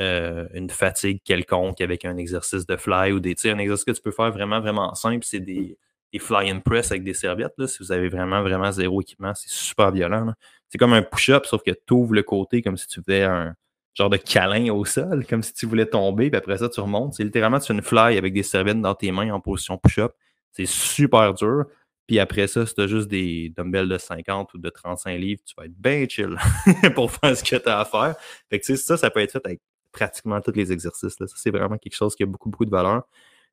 euh, 0.00 0.48
une 0.54 0.70
fatigue 0.70 1.22
quelconque 1.22 1.80
avec 1.80 2.04
un 2.04 2.16
exercice 2.16 2.66
de 2.66 2.76
fly 2.76 3.12
ou 3.12 3.20
des. 3.20 3.34
Un 3.44 3.58
exercice 3.58 3.84
que 3.84 3.92
tu 3.92 4.02
peux 4.02 4.10
faire 4.10 4.30
vraiment, 4.30 4.60
vraiment 4.60 4.94
simple, 4.94 5.24
c'est 5.24 5.40
des 5.40 5.78
des 6.12 6.18
fly 6.18 6.52
and 6.52 6.60
press 6.60 6.90
avec 6.90 7.04
des 7.04 7.14
serviettes. 7.14 7.54
Là, 7.56 7.66
si 7.66 7.78
vous 7.80 7.92
avez 7.92 8.08
vraiment, 8.08 8.42
vraiment 8.42 8.70
zéro 8.70 9.00
équipement, 9.00 9.34
c'est 9.34 9.50
super 9.50 9.90
violent. 9.90 10.32
C'est 10.68 10.78
comme 10.78 10.92
un 10.92 11.02
push-up, 11.02 11.46
sauf 11.46 11.62
que 11.62 11.70
tu 11.70 11.94
ouvres 11.94 12.14
le 12.14 12.22
côté 12.22 12.62
comme 12.62 12.76
si 12.76 12.86
tu 12.86 13.00
faisais 13.00 13.24
un 13.24 13.54
genre 13.94 14.10
de 14.10 14.16
câlin 14.16 14.72
au 14.72 14.84
sol, 14.84 15.26
comme 15.30 15.42
si 15.42 15.52
tu 15.52 15.66
voulais 15.66 15.86
tomber, 15.86 16.30
puis 16.30 16.38
après 16.38 16.58
ça, 16.58 16.68
tu 16.68 16.80
remontes. 16.80 17.14
C'est 17.14 17.24
littéralement, 17.24 17.58
tu 17.58 17.66
fais 17.66 17.74
une 17.74 17.82
fly 17.82 18.16
avec 18.18 18.32
des 18.32 18.42
serviettes 18.42 18.80
dans 18.80 18.94
tes 18.94 19.12
mains 19.12 19.32
en 19.32 19.40
position 19.40 19.78
push-up. 19.78 20.12
C'est 20.52 20.66
super 20.66 21.32
dur. 21.34 21.66
Puis 22.06 22.18
après 22.18 22.46
ça, 22.46 22.66
si 22.66 22.74
tu 22.74 22.80
as 22.82 22.86
juste 22.86 23.08
des 23.08 23.52
dumbbells 23.56 23.88
de 23.88 23.96
50 23.96 24.52
ou 24.54 24.58
de 24.58 24.68
35 24.68 25.16
livres, 25.18 25.40
tu 25.46 25.54
vas 25.56 25.66
être 25.66 25.76
bien 25.78 26.06
chill 26.08 26.36
pour 26.94 27.10
faire 27.10 27.36
ce 27.36 27.42
que 27.42 27.56
tu 27.56 27.68
as 27.68 27.80
à 27.80 27.84
faire. 27.84 28.16
Fait 28.50 28.58
que 28.58 28.76
ça, 28.76 28.96
ça 28.96 29.10
peut 29.10 29.20
être 29.20 29.32
fait 29.32 29.46
avec 29.46 29.60
pratiquement 29.92 30.40
tous 30.40 30.52
les 30.52 30.72
exercices. 30.72 31.18
Là. 31.20 31.26
Ça, 31.26 31.36
c'est 31.38 31.50
vraiment 31.50 31.78
quelque 31.78 31.94
chose 31.94 32.16
qui 32.16 32.22
a 32.22 32.26
beaucoup, 32.26 32.50
beaucoup 32.50 32.64
de 32.64 32.70
valeur. 32.70 33.04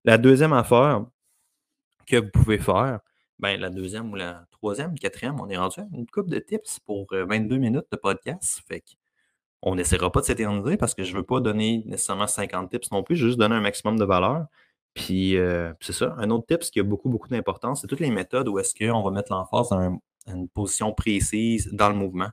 La 0.04 0.18
deuxième 0.18 0.54
affaire, 0.54 1.06
que 2.10 2.18
vous 2.18 2.30
pouvez 2.32 2.58
faire, 2.58 3.00
ben, 3.40 3.60
la 3.60 3.70
deuxième 3.70 4.12
ou 4.12 4.16
la 4.16 4.46
troisième, 4.52 4.98
quatrième, 4.98 5.40
on 5.40 5.50
est 5.50 5.58
rendu 5.58 5.80
à 5.80 5.88
une 5.94 6.06
coupe 6.08 6.30
de 6.30 6.40
tips 6.40 6.80
pour 6.80 7.08
22 7.12 7.56
euh, 7.56 7.60
minutes 7.60 7.86
de 7.92 7.98
podcast. 7.98 8.62
Fait 8.68 8.84
on 9.62 9.76
n'essaiera 9.76 10.12
pas 10.12 10.22
de 10.22 10.26
s'éterniser 10.26 10.78
parce 10.78 10.96
que 10.96 11.04
je 11.04 11.12
ne 11.14 11.18
veux 11.18 11.26
pas 11.26 11.42
donner 11.42 11.84
nécessairement 11.86 12.28
50 12.28 12.70
tips 12.70 12.92
non 12.92 13.04
plus, 13.04 13.16
je 13.16 13.24
veux 13.24 13.30
juste 13.30 13.40
donner 13.40 13.56
un 13.56 13.62
maximum 13.62 13.98
de 13.98 14.06
valeur. 14.06 14.46
Puis 14.94 15.38
euh, 15.38 15.74
c'est 15.82 15.94
ça. 15.94 16.16
Un 16.18 16.30
autre 16.32 16.46
tip 16.48 16.62
qui 16.72 16.80
a 16.80 16.84
beaucoup, 16.84 17.10
beaucoup 17.10 17.28
d'importance, 17.28 17.82
c'est 17.82 17.88
toutes 17.88 18.00
les 18.00 18.12
méthodes 18.12 18.48
où 18.48 18.60
est-ce 18.60 18.74
qu'on 18.74 19.04
va 19.04 19.12
mettre 19.12 19.32
l'emphase 19.32 19.70
dans 19.70 20.00
une 20.28 20.50
position 20.50 20.94
précise 20.94 21.70
dans 21.74 21.90
le 21.90 21.96
mouvement. 21.96 22.30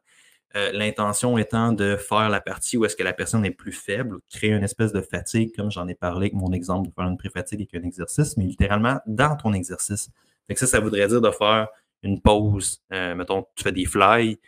Euh, 0.56 0.72
l'intention 0.72 1.36
étant 1.36 1.72
de 1.72 1.96
faire 1.96 2.30
la 2.30 2.40
partie 2.40 2.78
où 2.78 2.86
est-ce 2.86 2.96
que 2.96 3.02
la 3.02 3.12
personne 3.12 3.44
est 3.44 3.50
plus 3.50 3.72
faible, 3.72 4.20
créer 4.30 4.52
une 4.52 4.64
espèce 4.64 4.90
de 4.90 5.02
fatigue, 5.02 5.54
comme 5.54 5.70
j'en 5.70 5.86
ai 5.86 5.94
parlé 5.94 6.26
avec 6.26 6.32
mon 6.32 6.50
exemple 6.52 6.88
de 6.88 6.94
faire 6.94 7.04
une 7.04 7.18
pré-fatigue 7.18 7.60
avec 7.60 7.74
un 7.74 7.86
exercice, 7.86 8.38
mais 8.38 8.44
littéralement 8.44 8.98
dans 9.06 9.36
ton 9.36 9.52
exercice. 9.52 10.08
Fait 10.48 10.56
ça, 10.56 10.66
ça 10.66 10.80
voudrait 10.80 11.08
dire 11.08 11.20
de 11.20 11.30
faire 11.30 11.68
une 12.02 12.22
pause. 12.22 12.80
Euh, 12.90 13.14
mettons, 13.14 13.44
tu 13.54 13.64
fais 13.64 13.72
des 13.72 13.84
fly, 13.84 14.38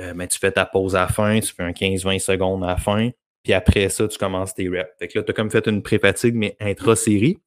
euh, 0.00 0.12
mais 0.16 0.26
tu 0.26 0.40
fais 0.40 0.50
ta 0.50 0.66
pause 0.66 0.96
à 0.96 1.02
la 1.02 1.08
fin, 1.08 1.38
tu 1.38 1.54
fais 1.54 1.62
un 1.62 1.72
15-20 1.72 2.18
secondes 2.18 2.64
à 2.64 2.68
la 2.68 2.76
fin, 2.76 3.10
puis 3.44 3.52
après 3.52 3.90
ça, 3.90 4.08
tu 4.08 4.18
commences 4.18 4.54
tes 4.54 4.68
reps. 4.68 4.90
Fait 4.98 5.06
que 5.06 5.18
là, 5.20 5.24
tu 5.24 5.30
as 5.30 5.34
comme 5.34 5.52
fait 5.52 5.66
une 5.68 5.82
pré-fatigue, 5.82 6.34
mais 6.34 6.56
intra-série. 6.58 7.38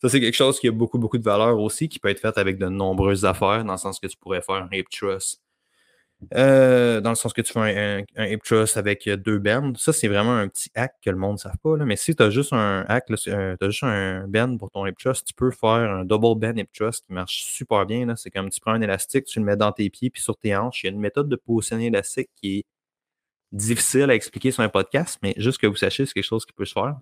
Ça, 0.00 0.08
c'est 0.08 0.20
quelque 0.20 0.36
chose 0.36 0.60
qui 0.60 0.68
a 0.68 0.72
beaucoup, 0.72 0.98
beaucoup 0.98 1.18
de 1.18 1.24
valeur 1.24 1.58
aussi, 1.58 1.88
qui 1.88 1.98
peut 1.98 2.10
être 2.10 2.20
fait 2.20 2.38
avec 2.38 2.58
de 2.58 2.68
nombreuses 2.68 3.24
affaires, 3.24 3.64
dans 3.64 3.72
le 3.72 3.78
sens 3.78 3.98
que 3.98 4.06
tu 4.06 4.16
pourrais 4.16 4.40
faire 4.40 4.56
un 4.56 4.68
hip 4.72 4.84
thrust, 4.90 5.42
euh, 6.34 7.00
dans 7.00 7.10
le 7.10 7.16
sens 7.16 7.32
que 7.32 7.40
tu 7.40 7.52
fais 7.52 8.04
un, 8.16 8.26
hip 8.26 8.38
thrust 8.44 8.76
avec 8.76 9.08
deux 9.08 9.38
bends. 9.38 9.72
Ça, 9.76 9.92
c'est 9.92 10.08
vraiment 10.08 10.36
un 10.36 10.48
petit 10.48 10.70
hack 10.74 10.94
que 11.02 11.10
le 11.10 11.16
monde 11.16 11.34
ne 11.34 11.38
savent 11.38 11.58
pas. 11.62 11.76
Mais 11.76 11.96
si 11.96 12.14
tu 12.14 12.22
as 12.22 12.30
juste 12.30 12.52
un 12.52 12.84
hack, 12.88 13.06
tu 13.06 13.30
as 13.30 13.56
juste 13.62 13.84
un 13.84 14.26
bend 14.28 14.56
pour 14.58 14.70
ton 14.70 14.86
hip 14.86 14.94
thrust, 14.98 15.26
tu 15.26 15.34
peux 15.34 15.50
faire 15.50 15.68
un 15.68 16.04
double 16.04 16.38
bend 16.38 16.56
hip 16.56 16.68
thrust 16.72 17.06
qui 17.06 17.12
marche 17.12 17.44
super 17.44 17.86
bien. 17.86 18.14
C'est 18.16 18.30
comme 18.30 18.50
tu 18.50 18.60
prends 18.60 18.72
un 18.72 18.82
élastique, 18.82 19.24
tu 19.24 19.38
le 19.38 19.44
mets 19.44 19.56
dans 19.56 19.72
tes 19.72 19.88
pieds 19.90 20.10
puis 20.10 20.22
sur 20.22 20.36
tes 20.36 20.54
hanches. 20.56 20.84
Il 20.84 20.86
y 20.86 20.90
a 20.90 20.92
une 20.92 21.00
méthode 21.00 21.28
de 21.28 21.36
positionner 21.36 21.90
l'élastique 21.90 22.30
qui 22.36 22.58
est 22.58 22.64
difficile 23.52 24.10
à 24.10 24.14
expliquer 24.14 24.50
sur 24.52 24.62
un 24.62 24.68
podcast, 24.68 25.18
mais 25.22 25.34
juste 25.36 25.58
que 25.58 25.66
vous 25.66 25.76
sachiez, 25.76 26.06
c'est 26.06 26.12
quelque 26.12 26.24
chose 26.24 26.46
qui 26.46 26.52
peut 26.52 26.64
se 26.64 26.72
faire. 26.72 26.96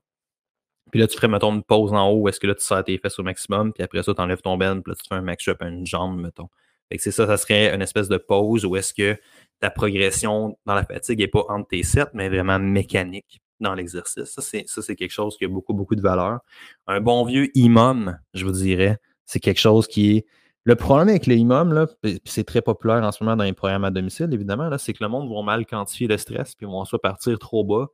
Puis 0.90 1.00
là, 1.00 1.06
tu 1.06 1.16
ferais, 1.16 1.28
mettons, 1.28 1.54
une 1.54 1.62
pause 1.62 1.92
en 1.92 2.08
haut, 2.10 2.28
est-ce 2.28 2.40
que 2.40 2.46
là, 2.46 2.54
tu 2.54 2.64
sers 2.64 2.82
tes 2.82 2.96
fesses 2.98 3.18
au 3.18 3.22
maximum, 3.22 3.74
puis 3.74 3.82
après 3.82 4.02
ça, 4.02 4.14
tu 4.14 4.20
enlèves 4.22 4.40
ton 4.40 4.56
bend, 4.56 4.80
puis 4.80 4.92
là, 4.92 4.96
tu 4.96 5.06
fais 5.06 5.14
un 5.16 5.20
max 5.20 5.46
up 5.48 5.60
à 5.60 5.68
une 5.68 5.86
jambe, 5.86 6.18
mettons 6.18 6.48
c'est 6.96 7.10
ça, 7.10 7.26
ça 7.26 7.36
serait 7.36 7.74
une 7.74 7.82
espèce 7.82 8.08
de 8.08 8.16
pause 8.16 8.64
où 8.64 8.76
est-ce 8.76 8.94
que 8.94 9.18
ta 9.60 9.70
progression 9.70 10.56
dans 10.64 10.74
la 10.74 10.84
fatigue 10.84 11.18
n'est 11.18 11.26
pas 11.28 11.44
entre 11.48 11.68
tes 11.68 11.82
sets, 11.82 12.10
mais 12.14 12.28
vraiment 12.28 12.58
mécanique 12.58 13.40
dans 13.60 13.74
l'exercice. 13.74 14.24
Ça, 14.24 14.42
c'est 14.42 14.96
quelque 14.96 15.10
chose 15.10 15.36
qui 15.36 15.44
a 15.44 15.48
beaucoup, 15.48 15.74
beaucoup 15.74 15.96
de 15.96 16.00
valeur. 16.00 16.38
Un 16.86 17.00
bon 17.00 17.24
vieux 17.24 17.50
imam, 17.54 18.18
je 18.34 18.44
vous 18.44 18.52
dirais, 18.52 18.98
c'est 19.26 19.40
quelque 19.40 19.60
chose 19.60 19.86
qui 19.86 20.16
est. 20.16 20.26
Le 20.64 20.76
problème 20.76 21.08
avec 21.08 21.26
les 21.26 21.36
imams, 21.36 21.86
c'est 22.24 22.44
très 22.44 22.60
populaire 22.60 23.02
en 23.02 23.10
ce 23.10 23.24
moment 23.24 23.36
dans 23.36 23.44
les 23.44 23.54
programmes 23.54 23.84
à 23.84 23.90
domicile, 23.90 24.28
évidemment, 24.32 24.70
c'est 24.76 24.92
que 24.92 25.02
le 25.02 25.08
monde 25.08 25.32
va 25.32 25.42
mal 25.42 25.64
quantifier 25.64 26.06
le 26.06 26.18
stress, 26.18 26.54
puis 26.54 26.66
vont 26.66 26.84
soit 26.84 27.00
partir 27.00 27.38
trop 27.38 27.64
bas. 27.64 27.86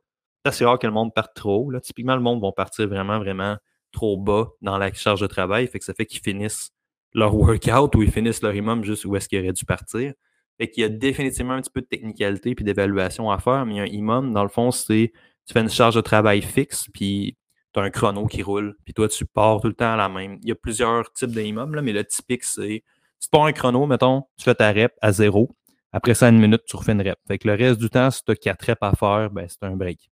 C'est 0.51 0.65
rare 0.65 0.77
que 0.77 0.85
le 0.85 0.93
monde 0.93 1.13
parte 1.13 1.33
trop 1.35 1.65
haut. 1.65 1.79
Typiquement, 1.79 2.15
le 2.15 2.21
monde 2.21 2.41
va 2.41 2.51
partir 2.51 2.87
vraiment, 2.87 3.17
vraiment 3.17 3.57
trop 3.91 4.17
bas 4.17 4.49
dans 4.61 4.77
la 4.77 4.91
charge 4.93 5.21
de 5.21 5.27
travail. 5.27 5.67
Fait 5.67 5.79
que 5.79 5.85
ça 5.85 5.93
fait 5.93 6.05
qu'ils 6.05 6.19
finissent 6.19 6.71
leur 7.15 7.33
workout 7.33 7.95
ou 7.95 8.03
ils 8.03 8.11
finissent 8.11 8.41
leur 8.41 8.53
imam 8.53 8.83
juste 8.83 9.05
où 9.05 9.15
est-ce 9.15 9.27
qu'ils 9.29 9.39
auraient 9.39 9.53
dû 9.53 9.65
partir. 9.65 10.13
Fait 10.57 10.69
qu'il 10.69 10.81
y 10.81 10.85
a 10.85 10.89
définitivement 10.89 11.53
un 11.53 11.61
petit 11.61 11.71
peu 11.71 11.81
de 11.81 11.87
technicalité 11.87 12.53
puis 12.55 12.63
d'évaluation 12.63 13.31
à 13.31 13.39
faire, 13.39 13.65
mais 13.65 13.79
un 13.79 13.85
imam, 13.85 14.33
dans 14.33 14.43
le 14.43 14.49
fond, 14.49 14.71
c'est 14.71 15.11
tu 15.45 15.53
fais 15.53 15.61
une 15.61 15.69
charge 15.69 15.95
de 15.95 16.01
travail 16.01 16.41
fixe, 16.41 16.87
puis 16.93 17.37
tu 17.73 17.79
as 17.79 17.83
un 17.83 17.89
chrono 17.89 18.25
qui 18.27 18.41
roule, 18.41 18.75
puis 18.83 18.93
toi, 18.93 19.07
tu 19.07 19.25
pars 19.25 19.61
tout 19.61 19.67
le 19.67 19.73
temps 19.73 19.93
à 19.93 19.95
la 19.95 20.09
même. 20.09 20.39
Il 20.43 20.49
y 20.49 20.51
a 20.51 20.55
plusieurs 20.55 21.11
types 21.13 21.31
d'imams, 21.31 21.79
mais 21.81 21.93
le 21.93 22.03
typique, 22.03 22.43
c'est 22.43 22.83
tu 23.21 23.29
pars 23.29 23.45
un 23.45 23.53
chrono, 23.53 23.85
mettons, 23.85 24.23
tu 24.37 24.43
fais 24.43 24.55
ta 24.55 24.71
rep 24.71 24.93
à 25.01 25.11
zéro. 25.11 25.55
Après 25.91 26.13
ça, 26.13 26.27
une 26.27 26.39
minute, 26.39 26.63
tu 26.65 26.75
refais 26.75 26.91
une 26.91 27.01
rep. 27.01 27.17
Fait 27.27 27.37
que 27.37 27.47
le 27.47 27.53
reste 27.55 27.79
du 27.79 27.89
temps, 27.89 28.11
si 28.11 28.23
tu 28.23 28.31
as 28.31 28.35
quatre 28.35 28.65
reps 28.65 28.81
à 28.81 28.91
faire, 28.93 29.29
ben, 29.31 29.47
c'est 29.47 29.63
un 29.63 29.75
break. 29.75 30.09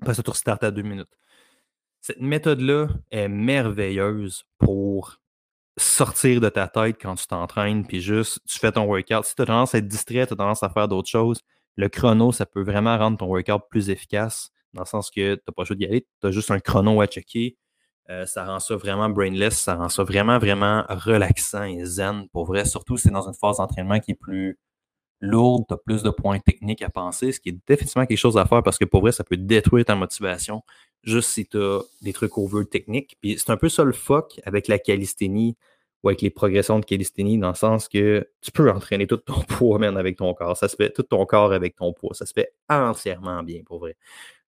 Après 0.00 0.14
ça, 0.14 0.22
tu 0.22 0.30
restartes 0.30 0.62
à 0.62 0.70
deux 0.70 0.82
minutes. 0.82 1.10
Cette 2.00 2.20
méthode-là 2.20 2.88
est 3.10 3.28
merveilleuse 3.28 4.44
pour 4.58 5.20
sortir 5.78 6.40
de 6.40 6.48
ta 6.48 6.68
tête 6.68 6.96
quand 7.00 7.14
tu 7.14 7.26
t'entraînes, 7.26 7.86
puis 7.86 8.00
juste, 8.00 8.40
tu 8.46 8.58
fais 8.58 8.72
ton 8.72 8.84
workout. 8.84 9.24
Si 9.24 9.34
tu 9.34 9.42
as 9.42 9.46
tendance 9.46 9.74
à 9.74 9.78
être 9.78 9.88
distrait, 9.88 10.26
tu 10.26 10.32
as 10.34 10.36
tendance 10.36 10.62
à 10.62 10.68
faire 10.68 10.88
d'autres 10.88 11.08
choses, 11.08 11.40
le 11.76 11.88
chrono, 11.88 12.32
ça 12.32 12.46
peut 12.46 12.62
vraiment 12.62 12.98
rendre 12.98 13.18
ton 13.18 13.26
workout 13.26 13.62
plus 13.70 13.90
efficace, 13.90 14.50
dans 14.74 14.82
le 14.82 14.86
sens 14.86 15.10
que 15.10 15.34
tu 15.34 15.40
n'as 15.46 15.52
pas 15.54 15.62
le 15.62 15.66
choix 15.66 15.76
d'y 15.76 15.86
aller, 15.86 16.06
tu 16.20 16.26
as 16.26 16.30
juste 16.30 16.50
un 16.50 16.60
chrono 16.60 17.00
à 17.00 17.06
checker. 17.06 17.56
Euh, 18.10 18.24
ça 18.24 18.44
rend 18.46 18.58
ça 18.58 18.74
vraiment 18.74 19.10
brainless, 19.10 19.58
ça 19.58 19.74
rend 19.74 19.90
ça 19.90 20.02
vraiment, 20.02 20.38
vraiment 20.38 20.84
relaxant 20.88 21.64
et 21.64 21.84
zen 21.84 22.26
pour 22.30 22.46
vrai. 22.46 22.64
Surtout 22.64 22.96
si 22.96 23.04
c'est 23.04 23.10
dans 23.10 23.28
une 23.28 23.34
phase 23.34 23.58
d'entraînement 23.58 24.00
qui 24.00 24.12
est 24.12 24.18
plus 24.18 24.58
lourde, 25.20 25.64
tu 25.68 25.74
as 25.74 25.76
plus 25.76 26.02
de 26.02 26.10
points 26.10 26.38
techniques 26.38 26.82
à 26.82 26.88
penser, 26.90 27.32
ce 27.32 27.40
qui 27.40 27.50
est 27.50 27.58
définitivement 27.66 28.06
quelque 28.06 28.18
chose 28.18 28.38
à 28.38 28.46
faire 28.46 28.62
parce 28.62 28.78
que 28.78 28.84
pour 28.84 29.02
vrai, 29.02 29.12
ça 29.12 29.24
peut 29.24 29.36
détruire 29.36 29.84
ta 29.84 29.94
motivation 29.94 30.62
juste 31.04 31.30
si 31.30 31.46
tu 31.46 31.58
as 31.58 31.80
des 32.02 32.12
trucs 32.12 32.36
over 32.38 32.64
techniques. 32.66 33.16
Puis 33.20 33.38
c'est 33.38 33.50
un 33.50 33.56
peu 33.56 33.68
ça 33.68 33.84
le 33.84 33.92
fuck 33.92 34.40
avec 34.44 34.68
la 34.68 34.78
calisthénie 34.78 35.56
ou 36.02 36.08
avec 36.08 36.22
les 36.22 36.30
progressions 36.30 36.78
de 36.78 36.84
calisthénie, 36.84 37.38
dans 37.38 37.48
le 37.48 37.54
sens 37.54 37.88
que 37.88 38.28
tu 38.40 38.52
peux 38.52 38.70
entraîner 38.70 39.06
tout 39.06 39.16
ton 39.16 39.40
poids, 39.48 39.78
même 39.78 39.96
avec 39.96 40.16
ton 40.16 40.32
corps. 40.34 40.56
Ça 40.56 40.68
se 40.68 40.76
fait 40.76 40.90
tout 40.90 41.02
ton 41.02 41.24
corps 41.26 41.52
avec 41.52 41.76
ton 41.76 41.92
poids. 41.92 42.14
Ça 42.14 42.26
se 42.26 42.32
fait 42.32 42.52
entièrement 42.68 43.42
bien, 43.42 43.62
pour 43.64 43.80
vrai. 43.80 43.96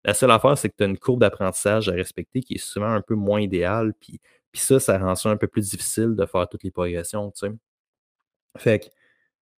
La 0.05 0.13
seule 0.13 0.31
affaire, 0.31 0.57
c'est 0.57 0.69
que 0.69 0.75
tu 0.77 0.83
as 0.83 0.87
une 0.87 0.97
courbe 0.97 1.19
d'apprentissage 1.21 1.89
à 1.89 1.93
respecter 1.93 2.41
qui 2.41 2.55
est 2.55 2.57
souvent 2.57 2.91
un 2.91 3.01
peu 3.01 3.15
moins 3.15 3.41
idéale. 3.41 3.93
Puis, 3.99 4.19
puis 4.51 4.61
ça, 4.61 4.79
ça 4.79 4.97
rend 4.97 5.15
ça 5.15 5.29
un 5.29 5.37
peu 5.37 5.47
plus 5.47 5.71
difficile 5.71 6.15
de 6.15 6.25
faire 6.25 6.47
toutes 6.47 6.63
les 6.63 6.71
progressions, 6.71 7.31
tu 7.31 7.47
sais. 7.47 7.53
Fait 8.57 8.79
que, 8.79 8.85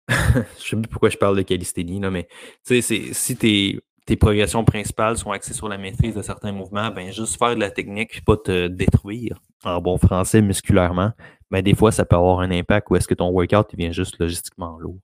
je 0.59 0.63
sais 0.63 0.77
plus 0.77 0.89
pourquoi 0.89 1.11
je 1.11 1.17
parle 1.17 1.37
de 1.37 1.43
calisthénie, 1.43 2.01
là, 2.01 2.11
mais 2.11 2.29
tu 2.67 2.81
sais, 2.83 3.13
si 3.13 3.37
tes, 3.37 3.81
tes 4.07 4.17
progressions 4.17 4.65
principales 4.65 5.17
sont 5.17 5.31
axées 5.31 5.55
sur 5.55 5.69
la 5.69 5.79
maîtrise 5.79 6.15
de 6.15 6.23
certains 6.23 6.53
mouvements, 6.53 6.91
ben 6.91 7.13
juste 7.13 7.39
faire 7.39 7.55
de 7.55 7.61
la 7.61 7.71
technique 7.71 8.11
puis 8.11 8.21
pas 8.23 8.37
te 8.37 8.67
détruire, 8.67 9.41
en 9.65 9.81
bon 9.81 9.99
français, 9.99 10.43
musculairement, 10.43 11.13
ben 11.51 11.63
des 11.63 11.75
fois, 11.75 11.93
ça 11.93 12.05
peut 12.05 12.17
avoir 12.17 12.41
un 12.41 12.51
impact 12.51 12.89
ou 12.91 12.97
est-ce 12.97 13.09
que 13.09 13.15
ton 13.15 13.31
workout 13.31 13.69
il 13.73 13.77
vient 13.77 13.93
juste 13.93 14.19
logistiquement 14.19 14.79
lourd. 14.79 14.99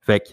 Fait 0.00 0.20
que 0.20 0.30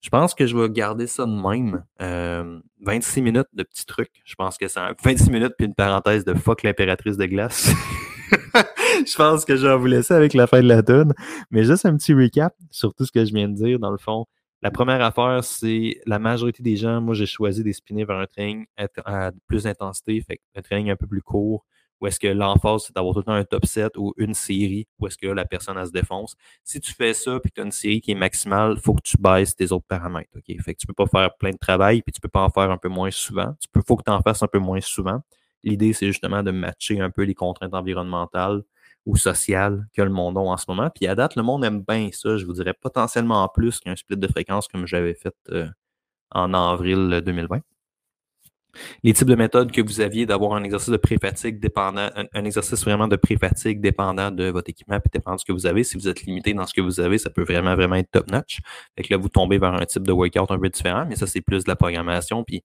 je 0.00 0.10
pense 0.10 0.34
que 0.34 0.46
je 0.46 0.56
vais 0.56 0.68
garder 0.70 1.06
ça 1.06 1.26
de 1.26 1.32
même. 1.32 1.84
26 1.98 2.00
euh, 2.00 3.22
minutes 3.22 3.48
de 3.54 3.62
petits 3.62 3.86
trucs. 3.86 4.22
Je 4.24 4.34
pense 4.36 4.56
que 4.56 4.68
c'est 4.68 4.80
26 5.02 5.30
minutes 5.30 5.54
puis 5.58 5.66
une 5.66 5.74
parenthèse 5.74 6.24
de 6.24 6.34
fuck 6.34 6.62
l'impératrice 6.62 7.16
de 7.16 7.26
glace. 7.26 7.72
je 9.06 9.16
pense 9.16 9.44
que 9.44 9.56
je 9.56 9.66
vais 9.66 9.76
vous 9.76 9.86
laisser 9.86 10.14
avec 10.14 10.34
la 10.34 10.46
fin 10.46 10.60
de 10.60 10.68
la 10.68 10.82
tune. 10.82 11.12
Mais 11.50 11.64
juste 11.64 11.86
un 11.86 11.96
petit 11.96 12.14
recap 12.14 12.54
sur 12.70 12.94
tout 12.94 13.04
ce 13.04 13.10
que 13.10 13.24
je 13.24 13.32
viens 13.32 13.48
de 13.48 13.54
dire. 13.54 13.80
Dans 13.80 13.90
le 13.90 13.98
fond, 13.98 14.26
la 14.66 14.72
première 14.72 15.00
affaire, 15.00 15.44
c'est 15.44 16.00
la 16.06 16.18
majorité 16.18 16.60
des 16.60 16.74
gens, 16.74 17.00
moi, 17.00 17.14
j'ai 17.14 17.24
choisi 17.24 17.62
d'espiner 17.62 18.04
vers 18.04 18.16
un 18.16 18.26
training 18.26 18.66
à, 18.76 19.30
plus 19.46 19.62
d'intensité, 19.62 20.24
un 20.56 20.60
training 20.60 20.90
un 20.90 20.96
peu 20.96 21.06
plus 21.06 21.22
court, 21.22 21.64
ou 22.00 22.08
est-ce 22.08 22.18
que 22.18 22.26
l'emphase, 22.26 22.86
c'est 22.86 22.92
d'avoir 22.96 23.14
tout 23.14 23.20
le 23.20 23.26
temps 23.26 23.32
un 23.34 23.44
top 23.44 23.64
set 23.64 23.96
ou 23.96 24.12
une 24.16 24.34
série 24.34 24.88
où 24.98 25.06
est-ce 25.06 25.16
que 25.16 25.28
la 25.28 25.44
personne, 25.44 25.78
elle 25.78 25.86
se 25.86 25.92
défonce. 25.92 26.34
Si 26.64 26.80
tu 26.80 26.92
fais 26.92 27.14
ça 27.14 27.38
puis 27.38 27.52
tu 27.52 27.60
as 27.60 27.64
une 27.64 27.70
série 27.70 28.00
qui 28.00 28.10
est 28.10 28.16
maximale, 28.16 28.74
il 28.76 28.82
faut 28.82 28.94
que 28.94 29.02
tu 29.04 29.16
baisses 29.20 29.54
tes 29.54 29.70
autres 29.70 29.86
paramètres. 29.86 30.30
OK? 30.34 30.60
Fait 30.64 30.74
que 30.74 30.80
tu 30.80 30.88
peux 30.88 30.92
pas 30.94 31.06
faire 31.06 31.36
plein 31.36 31.52
de 31.52 31.58
travail 31.58 32.02
puis 32.02 32.12
tu 32.12 32.20
peux 32.20 32.28
pas 32.28 32.42
en 32.42 32.50
faire 32.50 32.68
un 32.72 32.76
peu 32.76 32.88
moins 32.88 33.12
souvent. 33.12 33.54
Peux, 33.70 33.82
faut 33.86 33.94
que 33.94 34.02
tu 34.02 34.10
en 34.10 34.20
fasses 34.20 34.42
un 34.42 34.48
peu 34.48 34.58
moins 34.58 34.80
souvent. 34.80 35.20
L'idée, 35.62 35.92
c'est 35.92 36.08
justement 36.08 36.42
de 36.42 36.50
matcher 36.50 36.98
un 37.00 37.10
peu 37.10 37.22
les 37.22 37.34
contraintes 37.34 37.72
environnementales 37.72 38.62
ou 39.06 39.16
sociales 39.16 39.86
que 39.94 40.02
le 40.02 40.10
monde 40.10 40.36
a 40.36 40.40
en 40.40 40.56
ce 40.56 40.66
moment. 40.68 40.90
Puis 40.94 41.06
à 41.06 41.14
date, 41.14 41.36
le 41.36 41.42
monde 41.42 41.64
aime 41.64 41.82
bien 41.86 42.10
ça. 42.12 42.36
Je 42.36 42.44
vous 42.44 42.54
dirais 42.54 42.74
potentiellement 42.74 43.48
plus 43.48 43.80
qu'un 43.80 43.96
split 43.96 44.16
de 44.16 44.28
fréquence 44.28 44.68
comme 44.68 44.86
j'avais 44.86 45.14
fait 45.14 45.34
euh, 45.50 45.68
en 46.32 46.52
avril 46.54 47.22
2020 47.24 47.60
les 49.02 49.12
types 49.12 49.28
de 49.28 49.34
méthodes 49.34 49.72
que 49.72 49.80
vous 49.80 50.00
aviez 50.00 50.26
d'avoir 50.26 50.54
un 50.54 50.64
exercice 50.64 50.90
de 50.90 50.96
pré-fatigue 50.96 51.60
dépendant, 51.60 52.08
un, 52.14 52.44
exercice 52.44 52.84
vraiment 52.84 53.08
de 53.08 53.16
pré-fatigue 53.16 53.80
dépendant 53.80 54.30
de 54.30 54.48
votre 54.48 54.70
équipement 54.70 54.96
et 54.96 55.08
dépendant 55.12 55.36
de 55.36 55.40
ce 55.40 55.44
que 55.44 55.52
vous 55.52 55.66
avez. 55.66 55.84
Si 55.84 55.96
vous 55.96 56.08
êtes 56.08 56.22
limité 56.22 56.54
dans 56.54 56.66
ce 56.66 56.74
que 56.74 56.80
vous 56.80 57.00
avez, 57.00 57.18
ça 57.18 57.30
peut 57.30 57.44
vraiment, 57.44 57.74
vraiment 57.74 57.96
être 57.96 58.10
top-notch. 58.10 58.60
Fait 58.96 59.02
que 59.02 59.14
là, 59.14 59.18
vous 59.18 59.28
tombez 59.28 59.58
vers 59.58 59.74
un 59.74 59.84
type 59.84 60.06
de 60.06 60.12
workout 60.12 60.50
un 60.50 60.58
peu 60.58 60.68
différent, 60.68 61.06
mais 61.08 61.16
ça, 61.16 61.26
c'est 61.26 61.40
plus 61.40 61.64
de 61.64 61.70
la 61.70 61.76
programmation. 61.76 62.44
Puis 62.44 62.62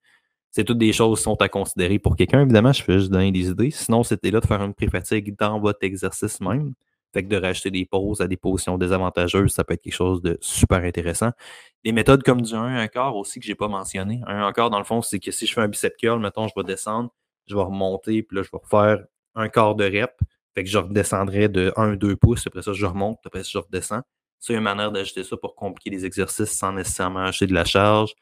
c'est 0.52 0.64
toutes 0.64 0.78
des 0.78 0.94
choses 0.94 1.20
qui 1.20 1.24
sont 1.24 1.42
à 1.42 1.50
considérer 1.50 1.98
pour 1.98 2.16
quelqu'un. 2.16 2.42
Évidemment, 2.42 2.74
je 2.74 2.84
fais 2.84 3.00
juste 3.00 3.12
donner 3.12 3.32
des 3.32 3.50
idées. 3.50 3.72
Sinon, 3.72 4.04
c'était 4.04 4.32
là 4.32 4.40
de 4.40 4.46
faire 4.46 4.62
une 4.62 4.74
pré-fatigue 4.74 5.36
dans 5.38 5.60
votre 5.60 5.80
exercice 5.84 6.40
même. 6.42 6.74
Fait 7.14 7.24
que 7.24 7.28
de 7.28 7.36
racheter 7.36 7.72
des 7.72 7.86
pauses 7.86 8.22
à 8.22 8.28
des 8.28 8.38
positions 8.38 8.78
désavantageuses, 8.78 9.52
ça 9.52 9.64
peut 9.64 9.74
être 9.74 9.82
quelque 9.82 9.94
chose 9.94 10.22
de 10.22 10.38
super 10.40 10.84
intéressant. 10.84 11.32
Des 11.84 11.92
méthodes 11.92 12.24
comme 12.24 12.42
du 12.42 12.54
1 12.54 12.88
quart 12.88 13.16
aussi 13.18 13.40
que 13.40 13.46
j'ai 13.46 13.56
pas 13.56 13.68
mentionné. 13.68 14.22
Un 14.28 14.52
quart, 14.54 14.70
dans 14.70 14.78
le 14.78 14.86
fond, 14.86 15.02
c'est 15.02 15.20
que 15.20 15.32
si 15.32 15.46
je 15.46 15.54
fais 15.54 15.62
un 15.62 15.68
bicep 15.68 15.98
curl, 15.98 16.22
mettons, 16.22 16.48
je 16.48 16.54
vais 16.56 16.64
descendre, 16.64 17.10
je 17.48 17.56
vais 17.56 17.62
remonter, 17.62 18.24
puis 18.24 18.38
là, 18.38 18.44
je 18.44 18.50
vais 18.52 18.60
refaire 18.62 19.06
un 19.36 19.50
quart 19.50 19.76
de 19.76 19.84
rep. 19.84 20.12
Fait 20.54 20.64
que 20.64 20.70
je 20.70 20.78
redescendrai 20.78 21.50
de 21.50 21.74
1-2 21.76 22.16
pouces, 22.16 22.48
après 22.48 22.62
ça, 22.62 22.74
je 22.74 22.86
remonte, 22.86 23.20
après 23.26 23.44
ça, 23.44 23.50
je 23.54 23.58
redescends. 23.60 24.02
A 24.50 24.54
une 24.54 24.62
manière 24.62 24.92
d'ajouter 24.92 25.24
ça 25.24 25.38
pour 25.38 25.56
compliquer 25.56 25.92
les 25.92 26.06
exercices 26.06 26.52
sans 26.52 26.74
nécessairement 26.74 27.20
acheter 27.20 27.48
de 27.48 27.54
la 27.54 27.64
charge, 27.64 28.14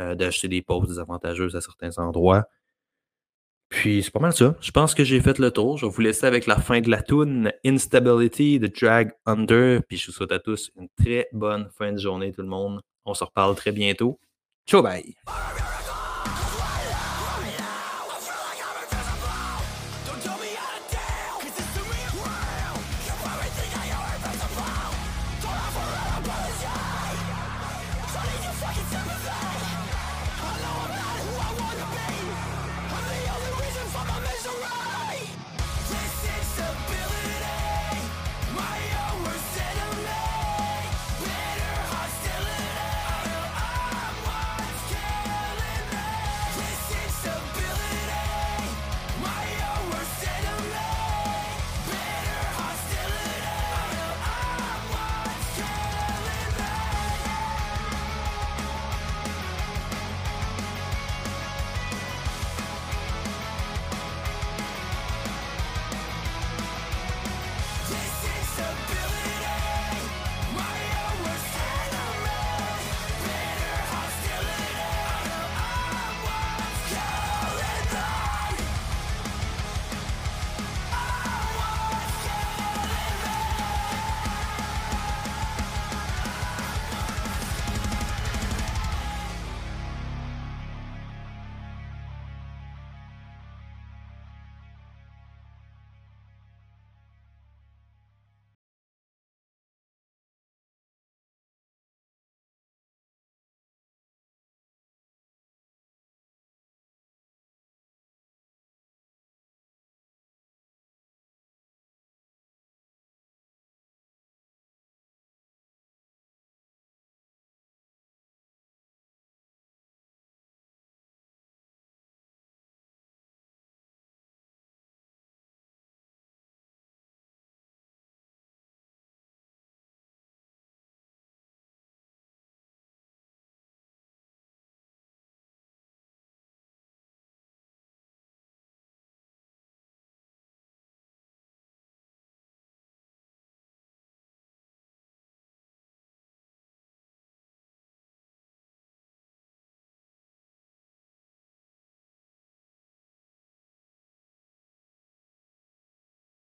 euh, 0.00 0.14
d'acheter 0.14 0.48
des 0.48 0.62
pauses 0.62 0.88
désavantageuses 0.88 1.56
à 1.56 1.60
certains 1.60 1.98
endroits. 1.98 2.46
Puis 3.68 4.02
c'est 4.02 4.10
pas 4.10 4.20
mal 4.20 4.34
ça. 4.34 4.54
Je 4.60 4.70
pense 4.70 4.94
que 4.94 5.02
j'ai 5.02 5.20
fait 5.20 5.38
le 5.38 5.50
tour. 5.50 5.78
Je 5.78 5.86
vais 5.86 5.92
vous 5.92 6.00
laisser 6.02 6.26
avec 6.26 6.46
la 6.46 6.56
fin 6.56 6.80
de 6.80 6.90
la 6.90 7.02
tune 7.02 7.52
Instability 7.64 8.58
de 8.58 8.66
Drag 8.66 9.12
Under. 9.24 9.82
Puis 9.88 9.96
je 9.96 10.06
vous 10.06 10.12
souhaite 10.12 10.32
à 10.32 10.38
tous 10.38 10.70
une 10.76 10.88
très 10.96 11.28
bonne 11.32 11.70
fin 11.76 11.92
de 11.92 11.98
journée, 11.98 12.32
tout 12.32 12.42
le 12.42 12.48
monde. 12.48 12.82
On 13.06 13.14
se 13.14 13.24
reparle 13.24 13.54
très 13.54 13.72
bientôt. 13.72 14.20
Ciao, 14.66 14.82
bye! 14.82 15.14